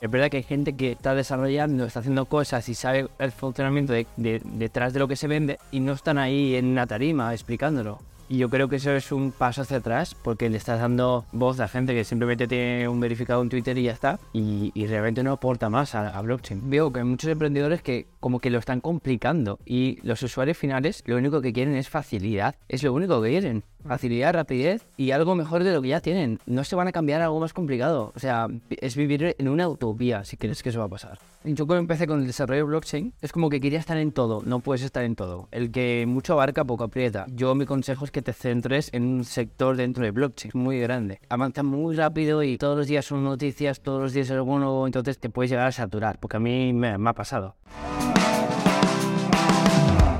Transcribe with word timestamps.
Es 0.00 0.10
verdad 0.10 0.30
que 0.30 0.36
hay 0.38 0.42
gente 0.44 0.74
que 0.74 0.92
está 0.92 1.14
desarrollando, 1.14 1.84
está 1.84 2.00
haciendo 2.00 2.26
cosas 2.26 2.68
y 2.68 2.74
sabe 2.74 3.08
el 3.18 3.32
funcionamiento 3.32 3.92
de, 3.92 4.06
de- 4.16 4.40
detrás 4.44 4.92
de 4.92 5.00
lo 5.00 5.08
que 5.08 5.16
se 5.16 5.26
vende 5.26 5.58
y 5.72 5.80
no 5.80 5.92
están 5.92 6.18
ahí 6.18 6.54
en 6.54 6.66
una 6.66 6.86
tarima 6.86 7.32
explicándolo. 7.32 7.98
Y 8.30 8.36
yo 8.36 8.50
creo 8.50 8.68
que 8.68 8.76
eso 8.76 8.92
es 8.92 9.10
un 9.10 9.32
paso 9.32 9.62
hacia 9.62 9.78
atrás 9.78 10.14
porque 10.14 10.50
le 10.50 10.58
estás 10.58 10.80
dando 10.80 11.24
voz 11.32 11.58
a 11.60 11.66
gente 11.66 11.94
que 11.94 12.04
simplemente 12.04 12.46
tiene 12.46 12.86
un 12.86 13.00
verificado 13.00 13.40
en 13.40 13.48
Twitter 13.48 13.78
y 13.78 13.84
ya 13.84 13.92
está. 13.92 14.20
Y, 14.34 14.70
realmente 14.86 15.22
no 15.22 15.32
aporta 15.32 15.70
más 15.70 15.94
a 15.94 16.20
blockchain. 16.20 16.68
Veo 16.68 16.92
que 16.92 17.00
hay 17.00 17.06
muchos 17.06 17.30
emprendedores 17.30 17.80
que 17.80 18.06
como 18.20 18.40
que 18.40 18.50
lo 18.50 18.58
están 18.58 18.80
complicando 18.80 19.58
y 19.64 19.98
los 20.02 20.22
usuarios 20.22 20.56
finales 20.56 21.02
lo 21.06 21.16
único 21.16 21.40
que 21.40 21.52
quieren 21.52 21.74
es 21.74 21.88
facilidad. 21.88 22.56
Es 22.68 22.82
lo 22.82 22.92
único 22.92 23.20
que 23.22 23.30
quieren. 23.30 23.64
Facilidad, 23.86 24.34
rapidez 24.34 24.86
y 24.96 25.12
algo 25.12 25.34
mejor 25.34 25.64
de 25.64 25.72
lo 25.72 25.80
que 25.80 25.88
ya 25.88 26.00
tienen. 26.00 26.40
No 26.46 26.64
se 26.64 26.76
van 26.76 26.88
a 26.88 26.92
cambiar 26.92 27.20
a 27.22 27.26
algo 27.26 27.40
más 27.40 27.52
complicado. 27.52 28.12
O 28.14 28.18
sea, 28.18 28.48
es 28.70 28.96
vivir 28.96 29.36
en 29.38 29.48
una 29.48 29.68
utopía 29.68 30.24
si 30.24 30.36
crees 30.36 30.62
que 30.62 30.70
eso 30.70 30.80
va 30.80 30.86
a 30.86 30.90
pasar. 30.90 31.18
Yo 31.44 31.66
cuando 31.66 31.80
empecé 31.80 32.06
con 32.06 32.20
el 32.20 32.26
desarrollo 32.26 32.62
de 32.62 32.68
blockchain, 32.68 33.14
es 33.20 33.32
como 33.32 33.48
que 33.48 33.60
quería 33.60 33.78
estar 33.78 33.96
en 33.96 34.12
todo. 34.12 34.42
No 34.44 34.60
puedes 34.60 34.82
estar 34.82 35.04
en 35.04 35.14
todo. 35.14 35.48
El 35.52 35.70
que 35.70 36.04
mucho 36.06 36.34
abarca, 36.34 36.64
poco 36.64 36.84
aprieta. 36.84 37.26
Yo 37.30 37.54
mi 37.54 37.64
consejo 37.64 38.04
es 38.04 38.10
que 38.10 38.22
te 38.22 38.32
centres 38.32 38.90
en 38.92 39.04
un 39.04 39.24
sector 39.24 39.76
dentro 39.76 40.04
de 40.04 40.10
blockchain 40.10 40.50
muy 40.54 40.80
grande. 40.80 41.20
Avanza 41.28 41.62
muy 41.62 41.94
rápido 41.96 42.42
y 42.42 42.58
todos 42.58 42.76
los 42.76 42.88
días 42.88 43.06
son 43.06 43.24
noticias, 43.24 43.80
todos 43.80 44.02
los 44.02 44.12
días 44.12 44.26
es 44.26 44.32
algo 44.32 44.58
nuevo, 44.58 44.86
entonces 44.86 45.18
te 45.18 45.30
puedes 45.30 45.50
llegar 45.50 45.68
a 45.68 45.72
saturar, 45.72 46.18
porque 46.18 46.36
a 46.36 46.40
mí 46.40 46.72
me, 46.72 46.98
me 46.98 47.10
ha 47.10 47.14
pasado. 47.14 47.54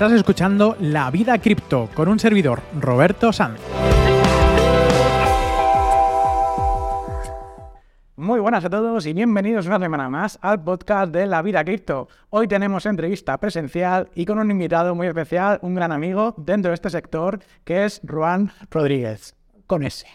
Estás 0.00 0.12
escuchando 0.12 0.78
La 0.80 1.10
Vida 1.10 1.36
Cripto 1.36 1.90
con 1.92 2.08
un 2.08 2.18
servidor, 2.18 2.62
Roberto 2.80 3.34
Sanz. 3.34 3.60
Muy 8.16 8.40
buenas 8.40 8.64
a 8.64 8.70
todos 8.70 9.04
y 9.04 9.12
bienvenidos 9.12 9.66
una 9.66 9.78
semana 9.78 10.08
más 10.08 10.38
al 10.40 10.64
podcast 10.64 11.12
de 11.12 11.26
La 11.26 11.42
Vida 11.42 11.62
Cripto. 11.66 12.08
Hoy 12.30 12.48
tenemos 12.48 12.86
entrevista 12.86 13.36
presencial 13.36 14.08
y 14.14 14.24
con 14.24 14.38
un 14.38 14.50
invitado 14.50 14.94
muy 14.94 15.06
especial, 15.06 15.58
un 15.60 15.74
gran 15.74 15.92
amigo 15.92 16.34
dentro 16.38 16.70
de 16.70 16.76
este 16.76 16.88
sector, 16.88 17.38
que 17.64 17.84
es 17.84 18.00
Juan 18.08 18.52
Rodríguez, 18.70 19.36
con 19.66 19.82
S. 19.82 20.06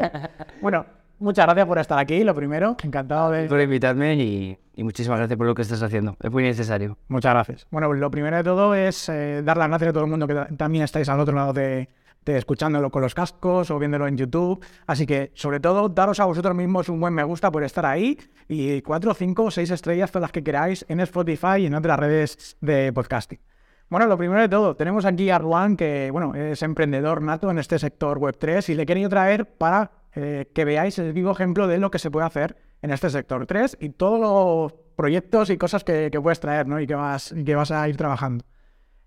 bueno, 0.62 0.86
muchas 1.22 1.46
gracias 1.46 1.66
por 1.66 1.78
estar 1.78 1.98
aquí, 1.98 2.24
lo 2.24 2.34
primero, 2.34 2.76
encantado 2.82 3.30
de... 3.30 3.48
Por 3.48 3.60
invitarme 3.60 4.14
y, 4.16 4.58
y 4.74 4.84
muchísimas 4.84 5.18
gracias 5.18 5.36
por 5.38 5.46
lo 5.46 5.54
que 5.54 5.62
estás 5.62 5.82
haciendo. 5.82 6.16
Es 6.22 6.30
muy 6.30 6.42
necesario. 6.42 6.98
Muchas 7.08 7.32
gracias. 7.32 7.66
Bueno, 7.70 7.92
lo 7.92 8.10
primero 8.10 8.36
de 8.36 8.44
todo 8.44 8.74
es 8.74 9.08
eh, 9.08 9.42
dar 9.44 9.56
las 9.56 9.68
gracias 9.68 9.90
a 9.90 9.92
todo 9.92 10.04
el 10.04 10.10
mundo 10.10 10.26
que 10.26 10.34
ta- 10.34 10.48
también 10.56 10.84
estáis 10.84 11.08
al 11.08 11.20
otro 11.20 11.34
lado 11.34 11.52
de, 11.52 11.88
de 12.24 12.36
escuchándolo 12.38 12.90
con 12.90 13.02
los 13.02 13.14
cascos 13.14 13.70
o 13.70 13.78
viéndolo 13.78 14.06
en 14.06 14.16
YouTube. 14.16 14.64
Así 14.86 15.06
que, 15.06 15.30
sobre 15.34 15.60
todo, 15.60 15.88
daros 15.88 16.20
a 16.20 16.24
vosotros 16.24 16.54
mismos 16.54 16.88
un 16.88 17.00
buen 17.00 17.14
me 17.14 17.24
gusta 17.24 17.50
por 17.50 17.64
estar 17.64 17.86
ahí 17.86 18.18
y 18.48 18.82
cuatro, 18.82 19.14
cinco 19.14 19.50
seis 19.50 19.70
estrellas, 19.70 20.10
todas 20.10 20.22
las 20.22 20.32
que 20.32 20.42
queráis, 20.44 20.84
en 20.88 21.00
Spotify 21.00 21.56
y 21.60 21.66
en 21.66 21.74
otras 21.74 21.98
redes 21.98 22.56
de 22.60 22.92
podcasting. 22.92 23.40
Bueno, 23.88 24.06
lo 24.06 24.16
primero 24.16 24.40
de 24.40 24.48
todo, 24.48 24.74
tenemos 24.74 25.04
aquí 25.04 25.28
a 25.28 25.38
Ruan, 25.38 25.76
que 25.76 26.10
bueno, 26.10 26.34
es 26.34 26.62
emprendedor 26.62 27.20
nato 27.20 27.50
en 27.50 27.58
este 27.58 27.78
sector 27.78 28.18
Web3 28.18 28.70
y 28.70 28.74
le 28.74 28.84
he 28.84 28.86
querido 28.86 29.10
traer 29.10 29.44
para 29.58 29.90
eh, 30.14 30.50
que 30.54 30.64
veáis 30.64 30.98
el 30.98 31.12
vivo 31.12 31.30
ejemplo 31.30 31.66
de 31.66 31.78
lo 31.78 31.90
que 31.90 31.98
se 31.98 32.10
puede 32.10 32.26
hacer 32.26 32.56
en 32.82 32.90
este 32.90 33.10
sector 33.10 33.46
3 33.46 33.78
y 33.80 33.90
todos 33.90 34.20
los 34.20 34.72
proyectos 34.96 35.50
y 35.50 35.56
cosas 35.56 35.84
que, 35.84 36.10
puedes 36.22 36.40
traer 36.40 36.66
¿no? 36.66 36.80
y, 36.80 36.86
que 36.86 36.94
vas, 36.94 37.34
que 37.44 37.54
vas 37.54 37.70
a 37.70 37.88
ir 37.88 37.96
trabajando. 37.96 38.44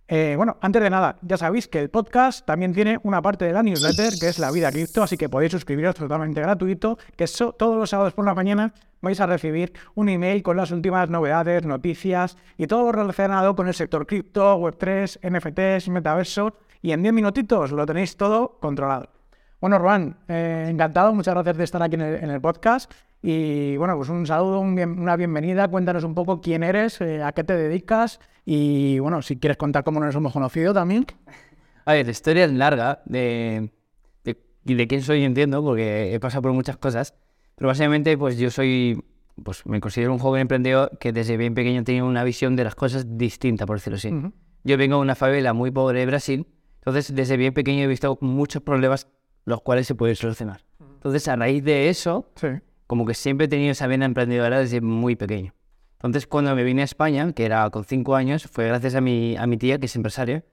Eh, 0.08 0.36
bueno, 0.38 0.58
antes 0.62 0.84
de 0.84 0.90
nada, 0.92 1.18
ya 1.24 1.36
sabéis 1.36 1.68
que 1.68 1.80
el 1.80 1.90
podcast 1.90 2.46
también 2.46 2.74
tiene 2.74 3.00
una 3.02 3.24
parte 3.24 3.46
de 3.46 3.54
la 3.54 3.64
newsletter 3.64 4.14
que 4.20 4.28
es 4.28 4.38
La 4.38 4.52
Vida 4.52 4.72
Cripto, 4.72 5.02
así 5.02 5.18
que 5.18 5.30
podéis 5.30 5.52
suscribiros 5.52 5.96
totalmente 5.96 6.42
gratuito, 6.42 7.00
que 7.16 7.26
todos 7.58 7.76
los 7.76 7.90
sábados 7.90 8.14
por 8.14 8.24
la 8.24 8.36
mañana 8.36 8.72
vais 9.02 9.20
a 9.20 9.26
recibir 9.26 9.74
un 9.96 10.10
email 10.10 10.44
con 10.44 10.58
las 10.58 10.70
últimas 10.70 11.10
novedades, 11.10 11.66
noticias 11.66 12.38
y 12.56 12.68
todo 12.68 12.84
lo 12.84 12.92
relacionado 12.92 13.56
con 13.56 13.68
el 13.68 13.74
sector 13.74 14.06
cripto, 14.06 14.60
Web3, 14.60 15.28
NFTs, 15.28 15.90
metaverso 15.90 16.56
y 16.84 16.92
en 16.92 17.02
10 17.02 17.14
minutitos 17.14 17.72
lo 17.72 17.84
tenéis 17.88 18.16
todo 18.16 18.60
controlado. 18.60 19.10
Bueno, 19.62 19.80
Juan, 19.80 20.18
eh, 20.28 20.68
encantado, 20.70 21.14
muchas 21.14 21.34
gracias 21.34 21.58
de 21.58 21.64
estar 21.64 21.82
aquí 21.82 21.96
en 21.96 22.02
el, 22.02 22.24
en 22.24 22.30
el 22.30 22.42
podcast. 22.42 22.92
Y 23.22 23.76
bueno, 23.78 23.98
pues 23.98 24.10
un 24.10 24.26
saludo, 24.28 24.60
un 24.60 24.76
bien- 24.76 25.00
una 25.00 25.16
bienvenida. 25.16 25.68
Cuéntanos 25.68 26.04
un 26.04 26.14
poco 26.14 26.42
quién 26.42 26.62
eres, 26.64 27.02
eh, 27.02 27.24
a 27.24 27.32
qué 27.32 27.44
te 27.44 27.56
dedicas 27.56 28.20
y 28.46 29.00
bueno, 29.00 29.22
si 29.24 29.38
quieres 29.38 29.58
contar 29.58 29.84
cómo 29.84 30.00
nos 30.00 30.14
hemos 30.14 30.32
conocido 30.34 30.74
también. 30.74 31.08
A 31.86 31.94
ver, 31.94 32.06
la 32.06 32.12
historia 32.12 32.46
es 32.46 32.52
larga 32.54 33.02
de, 33.06 33.72
de, 34.24 34.88
quién 34.88 35.02
soy, 35.02 35.24
entiendo, 35.24 35.64
porque 35.64 36.14
he 36.14 36.20
pasado 36.20 36.44
por 36.44 36.54
muchas 36.54 36.78
cosas. 36.78 37.16
Pero 37.56 37.68
básicamente, 37.70 38.16
pues 38.18 38.38
yo 38.38 38.52
soy, 38.52 39.04
pues 39.44 39.66
me 39.66 39.80
considero 39.80 40.12
un 40.12 40.20
joven 40.20 40.42
emprendedor 40.42 40.98
que 41.00 41.12
desde 41.12 41.38
bien 41.38 41.56
pequeño 41.56 41.84
tenía 41.84 42.04
una 42.04 42.24
visión 42.24 42.56
de 42.56 42.64
las 42.66 42.76
cosas 42.76 43.18
distinta, 43.18 43.66
por 43.66 43.78
decirlo 43.78 43.98
así. 43.98 44.12
Yo 44.64 44.78
vengo 44.78 44.98
de 44.98 45.02
una 45.02 45.16
favela 45.16 45.54
muy 45.54 45.72
pobre 45.72 46.00
de 46.02 46.06
Brasil, 46.06 46.48
entonces 46.80 47.16
desde 47.16 47.38
bien 47.38 47.54
pequeño 47.54 47.84
he 47.84 47.88
visto 47.88 48.18
muchos 48.22 48.62
problemas 48.62 49.08
los 49.46 49.62
cuales 49.62 49.88
se 49.88 49.96
pueden 49.96 50.16
solucionar. 50.16 50.62
Entonces, 50.80 51.28
a 51.28 51.36
raíz 51.36 51.64
de 51.64 51.90
eso, 51.90 52.30
Sí. 52.36 52.48
como 52.88 53.06
que 53.06 53.14
siempre 53.14 53.46
he 53.46 53.48
tenido 53.48 53.72
esa 53.72 53.88
vena 53.88 54.06
emprendedora 54.06 54.60
desde 54.60 54.82
muy 54.82 55.16
pequeño. 55.16 55.54
Entonces, 55.98 56.28
cuando 56.28 56.56
me 56.56 56.64
vine 56.64 56.82
a 56.82 56.86
España, 56.86 57.32
que 57.34 57.46
era 57.46 57.70
con 57.70 57.84
cinco 57.84 58.16
años, 58.16 58.44
fue 58.52 58.68
gracias 58.68 58.96
a 58.96 59.02
mi, 59.02 59.36
a 59.38 59.48
mi 59.48 59.58
tía, 59.58 59.80
que 59.80 59.86
es 59.88 59.96
empresaria. 59.96 60.44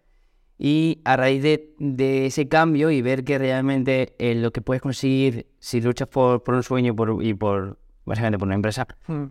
Y 0.59 1.01
a 1.05 1.17
raíz 1.17 1.43
de, 1.43 1.75
de 1.79 2.27
ese 2.27 2.49
cambio 2.49 2.91
y 2.91 3.03
ver 3.03 3.25
que 3.25 3.37
realmente 3.39 4.15
eh, 4.19 4.35
lo 4.35 4.51
que 4.53 4.61
puedes 4.61 4.81
conseguir 4.81 5.47
si 5.59 5.81
luchas 5.81 6.09
por, 6.09 6.43
por 6.45 6.55
un 6.55 6.63
sueño 6.63 6.95
por- 6.95 7.23
y 7.25 7.35
por, 7.35 7.79
básicamente, 8.05 8.39
por 8.39 8.47
una 8.47 8.55
empresa, 8.55 8.87
Mm. 9.09 9.25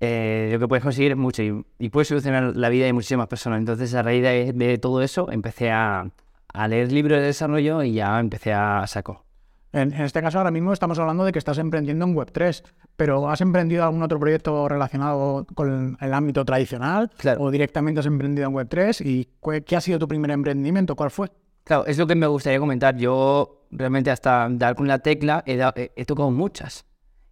eh, 0.00 0.50
lo 0.52 0.58
que 0.58 0.68
puedes 0.68 0.82
conseguir 0.84 1.12
es 1.12 1.16
mucho 1.18 1.42
y, 1.42 1.64
y 1.78 1.88
puedes 1.88 2.08
solucionar 2.08 2.54
la 2.56 2.68
vida 2.68 2.84
de 2.86 2.92
muchísimas 2.92 3.26
personas. 3.26 3.58
Entonces, 3.58 3.92
a 3.94 4.02
raíz 4.02 4.22
de, 4.22 4.52
de 4.52 4.78
todo 4.78 5.02
eso, 5.02 5.30
empecé 5.32 5.70
a, 5.70 6.08
a 6.52 6.68
leer 6.68 6.92
libros 6.92 7.18
de 7.18 7.26
desarrollo 7.26 7.82
y 7.82 7.92
ya 7.92 8.18
empecé 8.20 8.52
a 8.52 8.86
saco. 8.86 9.24
En, 9.72 9.92
este 9.92 10.22
caso, 10.22 10.38
ahora 10.38 10.50
mismo 10.50 10.72
estamos 10.72 10.98
hablando 10.98 11.24
de 11.24 11.32
que 11.32 11.38
estás 11.38 11.58
emprendiendo 11.58 12.04
en 12.06 12.14
Web3, 12.16 12.62
pero 12.96 13.28
¿has 13.28 13.42
emprendido 13.42 13.84
algún 13.84 14.02
otro 14.02 14.18
proyecto 14.18 14.66
relacionado 14.66 15.46
con 15.54 15.98
el 16.00 16.14
ámbito 16.14 16.42
tradicional? 16.44 17.10
Claro. 17.18 17.42
¿O 17.42 17.50
directamente 17.50 18.00
has 18.00 18.06
emprendido 18.06 18.48
en 18.48 18.54
Web3? 18.54 19.04
¿Y 19.04 19.28
qué 19.62 19.76
ha 19.76 19.80
sido 19.82 19.98
tu 19.98 20.08
primer 20.08 20.30
emprendimiento? 20.30 20.96
¿Cuál 20.96 21.10
fue? 21.10 21.30
Claro, 21.64 21.84
es 21.84 21.98
lo 21.98 22.06
que 22.06 22.14
me 22.14 22.26
gustaría 22.26 22.58
comentar. 22.58 22.96
Yo 22.96 23.66
realmente 23.70 24.10
hasta 24.10 24.48
dar 24.50 24.74
con 24.74 24.88
la 24.88 25.00
tecla 25.00 25.42
he, 25.46 25.60
he- 25.76 25.92
he 25.96 26.04
tocado 26.06 26.30
muchas. 26.30 26.86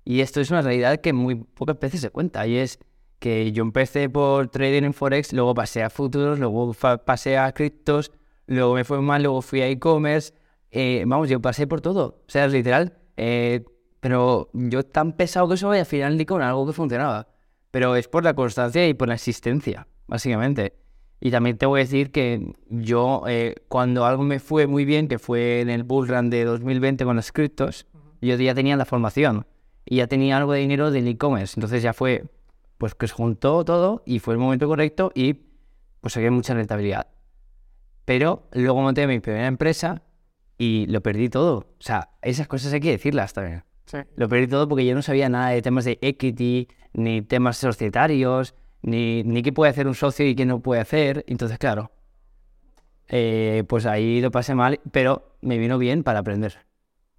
Y 0.05 0.21
esto 0.21 0.43
es 0.43 0.51
una 0.51 0.61
realidad 0.61 0.99
que 1.01 1.15
muy 1.15 1.37
pocas 1.37 1.81
veces 1.81 2.03
se 2.03 2.11
cuenta. 2.11 2.47
Y 2.47 2.59
es 2.59 2.79
que 3.19 3.51
yo 3.53 3.63
empecé 3.63 4.11
por 4.11 4.49
trading 4.49 4.83
en 4.85 4.93
Forex, 4.93 5.33
luego 5.33 5.55
pasé 5.55 5.83
a 5.83 5.89
futuros, 5.89 6.39
luego 6.39 6.75
pasé 7.07 7.39
a 7.39 7.51
criptos, 7.53 8.13
luego 8.47 8.75
me 8.75 8.85
fue 8.85 9.01
mal, 9.01 9.23
luego 9.23 9.43
fui 9.43 9.61
a 9.61 9.69
e-commerce. 9.69 10.35
Eh, 10.71 11.05
vamos, 11.07 11.29
yo 11.29 11.41
pasé 11.41 11.67
por 11.67 11.81
todo. 11.81 12.23
O 12.27 12.31
sea, 12.31 12.47
es 12.47 12.53
literal. 12.53 12.99
Eh, 13.17 13.65
pero 14.01 14.51
yo 14.53 14.85
tan 14.85 15.13
pesado 15.13 15.49
que 15.49 15.57
soy, 15.57 15.79
al 15.79 15.87
final 15.87 16.19
di 16.19 16.27
con 16.27 16.43
algo 16.43 16.67
que 16.67 16.73
funcionaba. 16.73 17.29
Pero 17.71 17.97
es 17.97 18.09
por 18.09 18.25
la 18.25 18.35
constancia 18.35 18.87
y 18.87 18.95
por 18.95 19.09
la 19.09 19.15
existencia, 19.15 19.89
básicamente. 20.07 20.75
Y 21.21 21.31
también 21.31 21.57
te 21.57 21.67
voy 21.67 21.81
a 21.81 21.85
decir 21.85 22.13
que 22.13 22.55
yo, 22.69 23.23
eh, 23.27 23.55
cuando 23.69 24.05
algo 24.05 24.23
me 24.23 24.39
fue 24.39 24.67
muy 24.67 24.85
bien, 24.85 25.09
que 25.09 25.19
fue 25.19 25.61
en 25.61 25.71
el 25.71 25.83
bull 25.83 26.09
run 26.09 26.31
de 26.31 26.45
2020 26.45 27.05
con 27.05 27.17
los 27.17 27.33
criptos, 27.33 27.87
yo 28.21 28.37
ya 28.37 28.55
tenía 28.55 28.77
la 28.77 28.85
formación 28.85 29.47
y 29.85 29.97
ya 29.97 30.07
tenía 30.07 30.37
algo 30.37 30.53
de 30.53 30.61
dinero 30.61 30.91
del 30.91 31.09
e-commerce. 31.09 31.55
Entonces 31.57 31.83
ya 31.83 31.93
fue, 31.93 32.25
pues 32.79 32.95
que 32.95 33.09
se 33.09 33.15
juntó 33.15 33.65
todo 33.65 34.03
y 34.05 34.19
fue 34.19 34.35
el 34.35 34.41
momento 34.41 34.69
correcto 34.69 35.11
y 35.15 35.35
pues 36.01 36.13
saqué 36.13 36.31
mucha 36.31 36.55
rentabilidad. 36.55 37.16
Pero 38.07 38.49
luego 38.53 38.81
monté 38.81 39.07
mi 39.07 39.21
primera 39.21 39.47
empresa 39.47 40.01
y 40.57 40.87
lo 40.87 41.03
perdí 41.03 41.29
todo. 41.29 41.57
O 41.59 41.67
sea, 41.81 42.09
esas 42.23 42.49
cosas 42.49 42.73
hay 42.73 42.81
que 42.81 42.93
decirlas 42.93 43.35
también. 43.35 43.65
Sí. 43.85 43.99
Lo 44.17 44.29
perdí 44.29 44.47
todo 44.47 44.67
porque 44.67 44.87
yo 44.87 44.95
no 44.95 45.03
sabía 45.03 45.29
nada 45.29 45.51
de 45.51 45.61
temas 45.61 45.85
de 45.85 45.99
equity, 46.01 46.67
ni 46.95 47.21
temas 47.23 47.59
societarios, 47.59 48.55
ni, 48.83 49.23
ni 49.25 49.43
qué 49.43 49.53
puede 49.53 49.71
hacer 49.71 49.87
un 49.87 49.95
socio 49.95 50.27
y 50.27 50.35
qué 50.35 50.47
no 50.47 50.61
puede 50.61 50.81
hacer. 50.81 51.25
Entonces, 51.29 51.59
claro, 51.59 51.91
eh, 53.09 53.65
pues 53.69 53.87
ahí 53.87 54.21
lo 54.21 54.31
pasé 54.31 54.55
mal, 54.55 54.81
pero 54.93 55.37
me 55.41 55.59
vino 55.59 55.79
bien 55.79 56.03
para 56.03 56.21
aprender. 56.21 56.59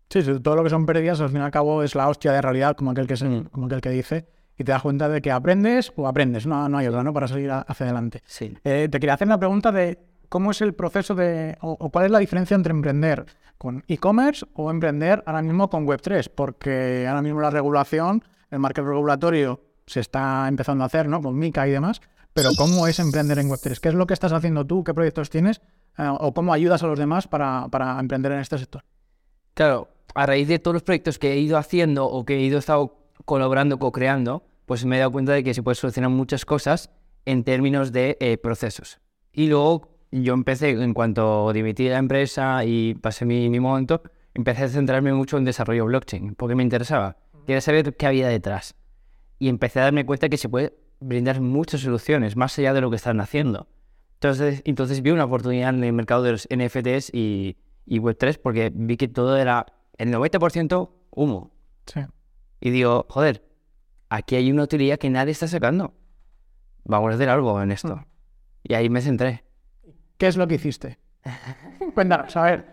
Sí, 0.10 0.22
sí, 0.22 0.40
todo 0.42 0.56
lo 0.56 0.64
que 0.64 0.70
son 0.70 0.86
pérdidas 0.86 1.20
al 1.22 1.30
fin 1.30 1.40
y 1.40 1.44
al 1.44 1.52
cabo 1.52 1.84
es 1.84 1.96
la 1.96 2.08
hostia 2.10 2.32
de 2.32 2.42
realidad, 2.42 2.76
como 2.76 2.92
aquel 2.92 3.08
que, 3.08 3.18
se, 3.18 3.26
Mm. 3.26 3.46
como 3.46 3.66
aquel 3.68 3.82
que 3.82 3.90
dice. 3.90 4.26
y 4.60 4.64
te 4.64 4.72
das 4.72 4.82
cuenta 4.82 5.08
de 5.08 5.22
que 5.22 5.30
aprendes 5.32 5.94
o 5.98 6.08
aprendes, 6.08 6.48
no, 6.48 6.68
no 6.68 6.80
hay 6.80 6.88
otra, 6.88 7.04
¿no? 7.04 7.14
Para 7.14 7.28
salir 7.28 7.52
a- 7.52 7.60
hacia 7.62 7.86
adelante. 7.86 8.24
Sí. 8.26 8.58
Eh, 8.64 8.88
te 8.90 9.00
quería 9.00 9.14
hacer 9.14 9.28
la 9.28 9.38
pregunta 9.38 9.72
de 9.72 10.00
cómo 10.30 10.52
es 10.52 10.62
el 10.62 10.74
proceso 10.74 11.16
de, 11.16 11.58
o, 11.62 11.90
cuál 11.90 12.06
es 12.06 12.12
la 12.12 12.20
diferencia 12.20 12.56
entre 12.56 12.72
emprender 12.72 13.26
con 13.58 13.84
e-commerce 13.88 14.46
o 14.54 14.70
emprender 14.70 15.24
ahora 15.26 15.42
mismo 15.42 15.70
con 15.70 15.86
Web3, 15.86 16.30
porque 16.34 17.06
ahora 17.08 17.22
mismo 17.22 17.42
la 17.42 17.50
regulación, 17.50 18.24
el 18.52 18.60
marco 18.60 18.82
regulatorio 18.82 19.62
se 19.86 20.00
está 20.00 20.48
empezando 20.48 20.84
a 20.84 20.88
hacer, 20.88 21.08
¿no? 21.08 21.22
Con 21.22 21.38
Mica 21.38 21.68
y 21.68 21.72
demás, 21.72 22.02
pero 22.34 22.52
¿cómo 22.56 22.88
es 22.88 23.00
emprender 23.00 23.40
en 23.40 23.50
Web3? 23.50 23.80
¿Qué 23.80 23.90
es 23.90 23.96
lo 23.96 24.06
que 24.06 24.14
estás 24.14 24.32
haciendo 24.32 24.66
tú? 24.66 24.84
¿Qué 24.84 24.94
proyectos 24.94 25.30
tienes? 25.30 25.60
Eh, 25.98 26.08
¿O 26.08 26.34
cómo 26.34 26.54
ayudas 26.54 26.84
a 26.84 26.88
los 26.88 27.00
demás 27.00 27.28
para, 27.28 27.68
para 27.70 28.00
emprender 28.00 28.32
en 28.34 28.40
este 28.40 28.60
sector? 28.60 28.84
Claro, 29.56 29.90
a 30.14 30.26
raíz 30.28 30.48
de 30.48 30.60
todos 30.60 30.76
los 30.76 30.84
proyectos 30.84 31.18
que 31.18 31.34
he 31.34 31.40
ido 31.40 31.58
haciendo 31.58 32.06
o 32.06 32.26
que 32.26 32.36
he 32.36 32.42
ido 32.42 32.60
estado 32.60 32.96
colaborando, 33.26 33.80
co-creando, 33.80 34.44
pues 34.68 34.86
me 34.86 34.98
he 34.98 35.00
dado 35.00 35.12
cuenta 35.12 35.32
de 35.32 35.44
que 35.44 35.54
se 35.56 35.64
puede 35.64 35.76
solucionar 35.76 36.12
muchas 36.12 36.46
cosas 36.46 36.92
en 37.26 37.44
términos 37.44 37.92
de 37.92 38.18
eh, 38.20 38.38
procesos. 38.38 39.00
Y 39.32 39.48
luego 39.48 39.97
yo 40.12 40.34
empecé, 40.34 40.72
en 40.72 40.94
cuanto 40.94 41.52
dimití 41.54 41.86
de 41.86 41.92
la 41.92 42.00
empresa 42.00 42.64
y 42.66 42.96
pasé 42.96 43.26
mi, 43.26 43.50
mi 43.50 43.60
momento, 43.60 44.02
empecé 44.34 44.64
a 44.64 44.70
centrarme 44.70 45.14
mucho 45.14 45.38
en 45.38 45.46
desarrollo 45.46 45.86
blockchain, 45.86 46.36
porque 46.36 46.56
me 46.56 46.64
interesaba. 46.64 47.18
Quería 47.46 47.62
saber 47.62 47.96
qué 47.96 48.08
había 48.08 48.28
detrás. 48.28 48.76
Y 49.40 49.50
empecé 49.50 49.80
a 49.80 49.84
darme 49.84 50.06
cuenta 50.06 50.30
que 50.30 50.38
se 50.38 50.50
puede 50.50 50.78
brindar 51.00 51.42
muchas 51.42 51.82
soluciones, 51.82 52.36
más 52.36 52.58
allá 52.58 52.74
de 52.74 52.82
lo 52.82 52.90
que 52.90 52.96
están 52.96 53.20
haciendo. 53.20 53.68
Entonces, 54.16 54.62
entonces 54.66 55.02
vi 55.02 55.12
una 55.12 55.26
oportunidad 55.26 55.70
en 55.70 55.84
el 55.84 55.94
mercado 55.94 56.24
de 56.24 56.32
los 56.32 56.48
NFTs 56.52 57.14
y, 57.14 57.58
y 57.86 58.00
Web3 58.00 58.40
porque 58.42 58.72
vi 58.74 58.98
que 58.98 59.08
todo 59.08 59.38
era 59.38 59.66
el 59.98 60.12
90% 60.12 60.90
humo. 61.12 61.52
Sí. 61.86 62.02
Y 62.60 62.72
digo, 62.72 63.06
joder, 63.10 63.44
aquí 64.10 64.36
hay 64.36 64.52
una 64.52 64.64
utilidad 64.64 64.98
que 64.98 65.10
nadie 65.10 65.32
está 65.32 65.48
sacando. 65.48 65.94
Vamos 66.84 67.12
a 67.12 67.16
hacer 67.16 67.30
algo 67.30 67.62
en 67.62 67.72
esto. 67.72 68.06
Y 68.64 68.74
ahí 68.74 68.90
me 68.90 69.02
centré. 69.02 69.44
¿Qué 70.18 70.28
es 70.28 70.38
lo 70.38 70.48
que 70.48 70.56
hiciste? 70.56 70.98
Cuéntanos, 71.94 72.36
a 72.38 72.44
ver. 72.44 72.66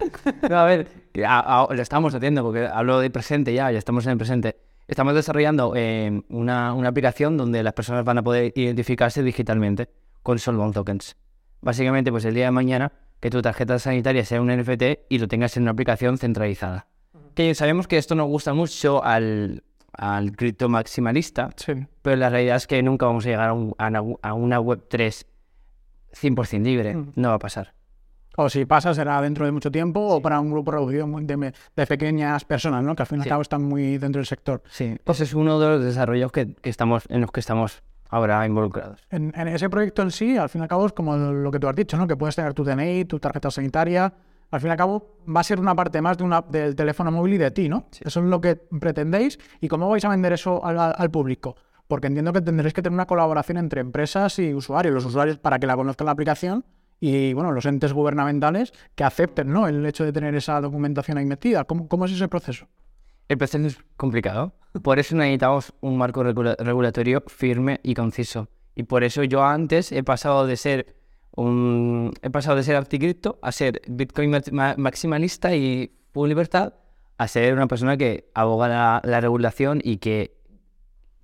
No, 0.49 0.58
a 0.58 0.64
ver, 0.64 0.88
a- 1.26 1.62
a- 1.64 1.75
lo 1.75 1.82
estamos 1.82 2.14
haciendo 2.14 2.43
porque 2.43 2.67
hablo 2.67 3.00
de 3.00 3.11
presente 3.11 3.52
ya, 3.52 3.70
ya 3.70 3.79
estamos 3.79 4.06
en 4.06 4.12
el 4.12 4.19
presente. 4.19 4.56
Estamos 4.87 5.14
desarrollando 5.14 5.73
eh, 5.76 6.23
una, 6.29 6.75
una 6.75 6.88
aplicación 6.91 7.37
donde 7.37 7.62
las 7.62 7.73
personas 7.73 8.05
van 8.05 8.19
a 8.19 8.23
poder 8.23 8.52
identificarse 8.55 9.23
digitalmente 9.23 9.88
con 10.23 10.38
Solvon 10.38 10.73
Tokens. 10.73 11.17
Básicamente, 11.62 12.11
pues 12.11 12.25
el 12.26 12.35
día 12.35 12.44
de 12.46 12.50
mañana, 12.50 12.93
que 13.20 13.31
tu 13.31 13.41
tarjeta 13.41 13.79
sanitaria 13.79 14.25
sea 14.25 14.41
un 14.43 14.50
NFT 14.55 14.82
y 15.08 15.19
lo 15.19 15.26
tengas 15.29 15.56
en 15.56 15.62
una 15.62 15.73
aplicación 15.73 16.19
centralizada. 16.19 16.87
Que 17.35 17.55
sabemos 17.55 17.88
que 17.88 17.96
esto 17.96 18.14
nos 18.14 18.29
gusta 18.29 18.52
mucho 18.52 19.02
al, 19.02 19.64
al 19.93 20.32
cripto 20.37 20.69
maximalista, 20.69 21.50
Sí. 21.56 21.73
pero 22.02 22.17
la 22.17 22.29
realidad 22.29 22.56
es 22.56 22.67
que 22.67 22.82
nunca 22.82 23.06
vamos 23.06 23.25
a 23.25 23.31
llegar 23.31 23.49
a, 23.49 23.52
un- 23.55 23.75
a 23.79 23.88
una, 23.88 24.02
a 24.23 24.35
una 24.35 24.61
web 24.61 24.85
3 24.88 25.26
100% 26.14 26.62
libre. 26.62 26.94
Mm. 26.94 27.12
No 27.16 27.28
va 27.31 27.34
a 27.34 27.38
pasar. 27.38 27.75
O 28.37 28.49
si 28.49 28.64
pasa, 28.64 28.93
será 28.94 29.20
dentro 29.22 29.44
de 29.44 29.52
mucho 29.52 29.70
tiempo 29.70 30.00
o 30.00 30.20
para 30.20 30.40
un 30.40 30.50
grupo 30.50 30.72
reducido 30.72 31.06
de, 31.06 31.52
de 31.76 31.87
pequeñas 31.87 32.44
personas, 32.44 32.82
¿no? 32.82 32.96
Que 32.96 33.02
al 33.02 33.06
fin 33.06 33.19
y 33.19 33.20
al 33.20 33.25
Sí. 33.25 33.28
cabo 33.28 33.43
están 33.43 33.62
muy 33.62 33.96
dentro 33.99 34.19
del 34.19 34.26
sector. 34.26 34.61
Sí, 34.69 34.96
ese 35.06 35.22
es 35.25 35.34
uno 35.34 35.61
de 35.61 35.69
los 35.69 35.84
desarrollos 35.84 36.32
que, 36.32 36.52
que 36.55 36.69
estamos, 36.69 37.05
en 37.11 37.20
los 37.20 37.31
que 37.31 37.38
estamos 37.38 37.82
ahora 38.11 38.44
involucrados. 38.44 39.06
En, 39.11 39.32
en 39.37 39.49
ese 39.49 39.70
proyecto 39.70 40.02
en 40.02 40.11
sí, 40.11 40.37
al 40.37 40.49
fin 40.49 40.61
y 40.61 40.62
al 40.62 40.69
cabo, 40.69 40.84
es 40.87 40.93
como 40.93 41.16
lo 41.16 41.50
que 41.52 41.61
tú 41.61 41.69
has 41.69 41.76
dicho, 41.76 41.96
¿no? 41.96 42.08
Que 42.08 42.17
puedes 42.17 42.34
tener 42.34 42.55
tu 42.55 42.64
DNI, 42.64 43.05
tu 43.05 43.20
tarjeta 43.20 43.52
sanitaria. 43.52 44.12
Al 44.50 44.60
fin 44.60 44.69
y 44.69 44.70
al 44.72 44.76
cabo, 44.78 45.17
va 45.34 45.40
a 45.40 45.44
ser 45.44 45.60
una 45.60 45.75
parte 45.76 46.00
más 46.02 46.19
de 46.19 46.25
una, 46.25 46.40
del 46.43 46.75
teléfono 46.75 47.12
móvil 47.12 47.34
y 47.34 47.38
de 47.38 47.50
ti, 47.52 47.69
¿no? 47.69 47.87
Eso 48.00 48.19
es 48.20 48.26
lo 48.26 48.40
que 48.40 48.56
pretendéis. 48.56 49.38
¿Y 49.60 49.69
cómo 49.69 49.88
vais 49.88 50.05
a 50.05 50.08
vender 50.08 50.32
eso 50.32 50.64
al, 50.64 50.76
al 50.78 51.10
público? 51.10 51.55
Porque 51.88 52.06
entiendo 52.06 52.32
que 52.32 52.40
tendréis 52.40 52.72
que 52.72 52.82
tener 52.82 52.94
una 52.94 53.06
colaboración 53.06 53.58
entre 53.58 53.81
empresas 53.81 54.38
y 54.38 54.54
usuarios. 54.54 54.94
Los 54.94 55.04
usuarios 55.04 55.38
para 55.38 55.58
que 55.58 55.66
la 55.66 55.76
conozcan 55.76 56.06
la 56.06 56.12
aplicación 56.12 56.64
y, 57.00 57.32
bueno, 57.34 57.52
los 57.52 57.66
entes 57.66 57.92
gubernamentales 57.92 58.72
que 58.94 59.04
acepten, 59.04 59.52
¿no? 59.52 59.69
El 59.69 59.84
hecho 59.84 60.04
de 60.04 60.12
tener 60.12 60.34
esa 60.34 60.60
documentación 60.60 61.19
ahí 61.19 61.26
metida. 61.26 61.64
¿Cómo, 61.64 61.86
cómo 61.88 62.06
es 62.06 62.12
ese 62.12 62.28
proceso? 62.28 62.66
El 63.28 63.36
proceso 63.38 63.66
es 63.66 63.78
complicado. 63.96 64.54
Por 64.82 64.98
eso 64.98 65.14
necesitamos 65.16 65.72
un 65.81 65.98
marco 65.98 66.22
regula- 66.22 66.56
regulatorio 66.58 67.22
firme 67.26 67.81
y 67.82 67.94
conciso. 67.94 68.48
Y 68.75 68.84
por 68.84 69.04
eso 69.04 69.22
yo 69.22 69.44
antes 69.44 69.92
he 69.92 70.02
pasado 70.02 70.46
de 70.46 70.56
ser 70.56 70.96
un 71.36 72.12
he 72.22 72.31
pasado 72.31 72.56
de 72.56 72.62
ser 72.62 72.76
anticripto 72.76 73.38
a 73.42 73.52
ser 73.52 73.82
Bitcoin 73.88 74.31
ma- 74.31 74.40
ma- 74.52 74.75
maximalista 74.78 75.54
y 75.54 75.92
full 76.12 76.28
libertad 76.28 76.75
a 77.19 77.28
ser 77.28 77.54
una 77.54 77.66
persona 77.66 77.96
que 77.96 78.31
aboga 78.34 79.00
la 79.04 79.20
regulación 79.20 79.81
y 79.82 79.98
que 79.98 80.36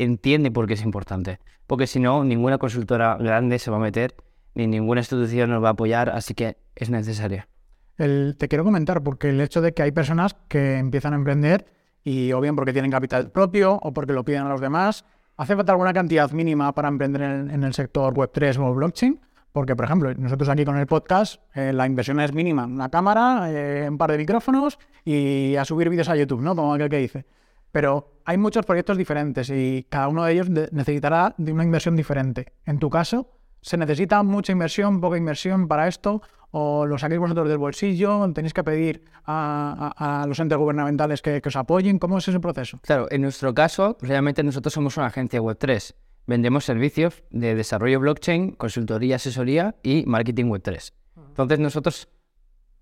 entiende 0.02 0.50
por 0.50 0.66
qué 0.66 0.74
es 0.74 0.82
importante. 0.82 1.38
Porque 1.66 1.86
si 1.86 2.00
no, 2.00 2.24
ninguna 2.24 2.58
consultora 2.58 3.16
grande 3.16 3.58
se 3.58 3.70
va 3.70 3.76
a 3.76 3.80
meter, 3.80 4.14
ni 4.54 4.66
ninguna 4.66 5.00
institución 5.00 5.50
nos 5.50 5.62
va 5.62 5.68
a 5.68 5.72
apoyar, 5.72 6.10
así 6.10 6.34
que 6.34 6.56
es 6.74 6.90
necesaria. 6.90 7.48
El- 7.96 8.36
te 8.38 8.48
quiero 8.48 8.64
comentar, 8.64 9.02
porque 9.02 9.28
el 9.28 9.40
hecho 9.40 9.60
de 9.60 9.72
que 9.72 9.82
hay 9.82 9.92
personas 9.92 10.34
que 10.48 10.78
empiezan 10.78 11.12
a 11.12 11.16
emprender 11.16 11.66
y 12.02 12.32
o 12.32 12.40
bien 12.40 12.56
porque 12.56 12.72
tienen 12.72 12.90
capital 12.90 13.30
propio 13.30 13.74
o 13.82 13.92
porque 13.92 14.12
lo 14.12 14.24
piden 14.24 14.42
a 14.42 14.48
los 14.48 14.60
demás, 14.60 15.04
¿hace 15.36 15.54
falta 15.54 15.72
alguna 15.72 15.92
cantidad 15.92 16.30
mínima 16.32 16.72
para 16.74 16.88
emprender 16.88 17.22
en, 17.22 17.62
el 17.62 17.74
sector 17.74 18.14
Web3 18.14 18.58
o 18.58 18.74
blockchain? 18.74 19.20
Porque, 19.52 19.74
por 19.74 19.84
ejemplo, 19.84 20.14
nosotros 20.14 20.48
aquí 20.48 20.64
con 20.64 20.76
el 20.76 20.86
podcast, 20.86 21.42
eh, 21.54 21.72
la 21.72 21.84
inversión 21.84 22.20
es 22.20 22.32
mínima. 22.32 22.64
Una 22.64 22.88
cámara, 22.88 23.50
eh, 23.50 23.86
un 23.88 23.98
par 23.98 24.12
de 24.12 24.18
micrófonos 24.18 24.78
y 25.04 25.56
a 25.56 25.64
subir 25.64 25.88
vídeos 25.90 26.08
a 26.08 26.16
YouTube, 26.16 26.40
¿no? 26.40 26.54
Como 26.54 26.72
aquel 26.72 26.88
que 26.88 26.98
dice. 26.98 27.26
Pero 27.72 28.20
hay 28.24 28.38
muchos 28.38 28.66
proyectos 28.66 28.96
diferentes 28.96 29.50
y 29.50 29.86
cada 29.88 30.08
uno 30.08 30.24
de 30.24 30.32
ellos 30.32 30.48
necesitará 30.48 31.34
de 31.38 31.52
una 31.52 31.64
inversión 31.64 31.96
diferente. 31.96 32.52
En 32.66 32.78
tu 32.78 32.90
caso, 32.90 33.30
¿se 33.60 33.76
necesita 33.76 34.22
mucha 34.22 34.52
inversión, 34.52 35.00
poca 35.00 35.16
inversión 35.16 35.68
para 35.68 35.88
esto? 35.88 36.22
¿O 36.52 36.84
lo 36.84 36.98
saquéis 36.98 37.20
vosotros 37.20 37.48
del 37.48 37.58
bolsillo? 37.58 38.28
¿Tenéis 38.32 38.52
que 38.52 38.64
pedir 38.64 39.04
a 39.24 40.24
los 40.26 40.40
entes 40.40 40.58
gubernamentales 40.58 41.22
que, 41.22 41.40
que 41.40 41.48
os 41.48 41.56
apoyen? 41.56 41.98
¿Cómo 42.00 42.18
es 42.18 42.26
ese 42.26 42.40
proceso? 42.40 42.80
Claro, 42.82 43.06
en 43.10 43.22
nuestro 43.22 43.54
caso, 43.54 43.96
realmente 44.00 44.42
nosotros 44.42 44.74
somos 44.74 44.96
una 44.96 45.06
agencia 45.06 45.40
Web3. 45.40 45.94
Vendemos 46.26 46.64
servicios 46.64 47.22
de 47.30 47.54
desarrollo 47.54 48.00
blockchain, 48.00 48.52
consultoría, 48.52 49.16
asesoría 49.16 49.76
y 49.82 50.04
marketing 50.06 50.46
Web3. 50.46 50.92
Entonces 51.28 51.58
nosotros 51.58 52.08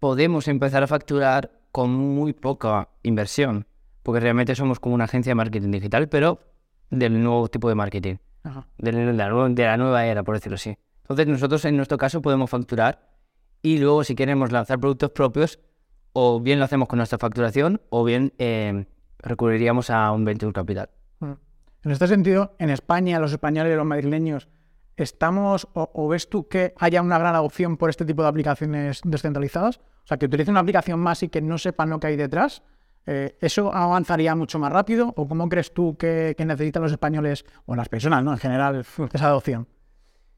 podemos 0.01 0.49
empezar 0.49 0.83
a 0.83 0.87
facturar 0.87 1.53
con 1.73 1.91
muy 1.91 2.33
poca 2.33 2.89
inversión, 3.03 3.67
porque 4.09 4.21
realmente 4.21 4.55
somos 4.55 4.81
como 4.81 4.95
una 4.95 5.05
agencia 5.05 5.33
de 5.33 5.35
marketing 5.35 5.71
digital, 5.71 6.09
pero 6.09 6.41
del 6.89 7.23
nuevo 7.23 7.47
tipo 7.49 7.69
de 7.69 7.75
marketing, 7.75 8.17
Ajá. 8.43 8.67
de 8.79 8.93
la, 8.93 9.49
de 9.51 9.65
la 9.65 9.77
nueva 9.77 10.07
era, 10.07 10.23
por 10.23 10.35
decirlo 10.35 10.55
así. 10.55 10.79
Entonces 11.03 11.27
nosotros 11.27 11.63
en 11.67 11.77
nuestro 11.77 11.99
caso 11.99 12.23
podemos 12.23 12.49
facturar 12.49 13.07
y 13.61 13.77
luego 13.77 14.05
si 14.05 14.15
queremos 14.15 14.51
lanzar 14.51 14.81
productos 14.81 15.11
propios, 15.11 15.59
o 16.15 16.41
bien 16.41 16.59
lo 16.59 16.65
hacemos 16.65 16.89
con 16.89 16.97
nuestra 16.97 17.19
facturación, 17.19 17.83
o 17.91 18.03
bien 18.03 18.33
eh, 18.39 18.87
recurriríamos 19.19 19.91
a 19.91 20.11
un 20.13 20.25
venture 20.25 20.55
capital. 20.55 20.89
En 21.21 21.91
este 21.91 22.07
sentido, 22.07 22.57
en 22.59 22.71
España, 22.71 23.21
los 23.21 23.33
españoles 23.33 23.75
y 23.75 23.77
los 23.77 23.85
madrileños, 23.85 24.49
¿estamos 24.97 25.69
o, 25.75 25.91
o 25.93 26.09
ves 26.09 26.31
tú 26.31 26.49
que 26.49 26.73
haya 26.79 27.03
una 27.03 27.19
gran 27.19 27.35
adopción 27.35 27.77
por 27.77 27.91
este 27.91 28.07
tipo 28.07 28.23
de 28.23 28.29
aplicaciones 28.29 29.03
descentralizadas? 29.05 29.77
O 29.77 30.07
sea, 30.07 30.17
que 30.17 30.25
utilicen 30.25 30.53
una 30.53 30.61
aplicación 30.61 30.99
más 30.99 31.23
y 31.23 31.29
que 31.29 31.43
no 31.43 31.59
sepan 31.59 31.91
lo 31.91 32.01
que 32.01 32.07
hay 32.07 32.17
detrás. 32.17 32.63
Eh, 33.11 33.39
¿Eso 33.41 33.73
avanzaría 33.73 34.35
mucho 34.35 34.59
más 34.59 34.71
rápido? 34.71 35.15
¿O 35.17 35.27
cómo 35.27 35.49
crees 35.49 35.73
tú 35.73 35.97
que, 35.97 36.35
que 36.37 36.45
necesitan 36.45 36.83
los 36.83 36.93
españoles 36.93 37.47
o 37.65 37.75
las 37.75 37.89
personas, 37.89 38.23
¿no? 38.23 38.33
En 38.33 38.39
general, 38.39 38.85
esa 39.15 39.29
adopción. 39.29 39.67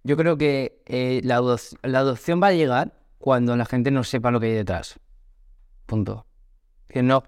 Yo 0.04 0.16
creo 0.16 0.38
que 0.38 0.80
eh, 0.86 1.20
la, 1.24 1.42
la 1.82 1.98
adopción 1.98 2.40
va 2.40 2.46
a 2.46 2.52
llegar 2.52 2.92
cuando 3.18 3.56
la 3.56 3.64
gente 3.64 3.90
no 3.90 4.04
sepa 4.04 4.30
lo 4.30 4.38
que 4.38 4.46
hay 4.46 4.52
detrás. 4.52 5.00
Punto. 5.86 6.26
Que 6.86 7.02
no. 7.02 7.24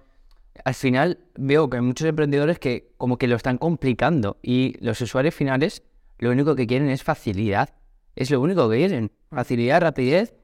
Al 0.65 0.75
final 0.75 1.19
veo 1.35 1.69
que 1.69 1.79
hay 1.79 1.83
muchos 1.83 2.07
emprendedores 2.07 2.61
que 2.61 2.93
como 2.97 3.19
que 3.19 3.27
lo 3.27 3.35
están 3.35 3.59
complicando 3.59 4.37
y 4.43 4.77
los 4.79 5.01
usuarios 5.01 5.35
finales 5.35 5.83
lo 6.19 6.31
único 6.31 6.55
que 6.55 6.69
quieren 6.69 6.89
es 6.89 7.03
facilidad. 7.03 7.71
Es 8.15 8.31
lo 8.31 8.41
único 8.41 8.71
que 8.71 8.77
quieren. 8.77 9.11
Facilidad, 9.29 9.81
rapidez 9.81 10.35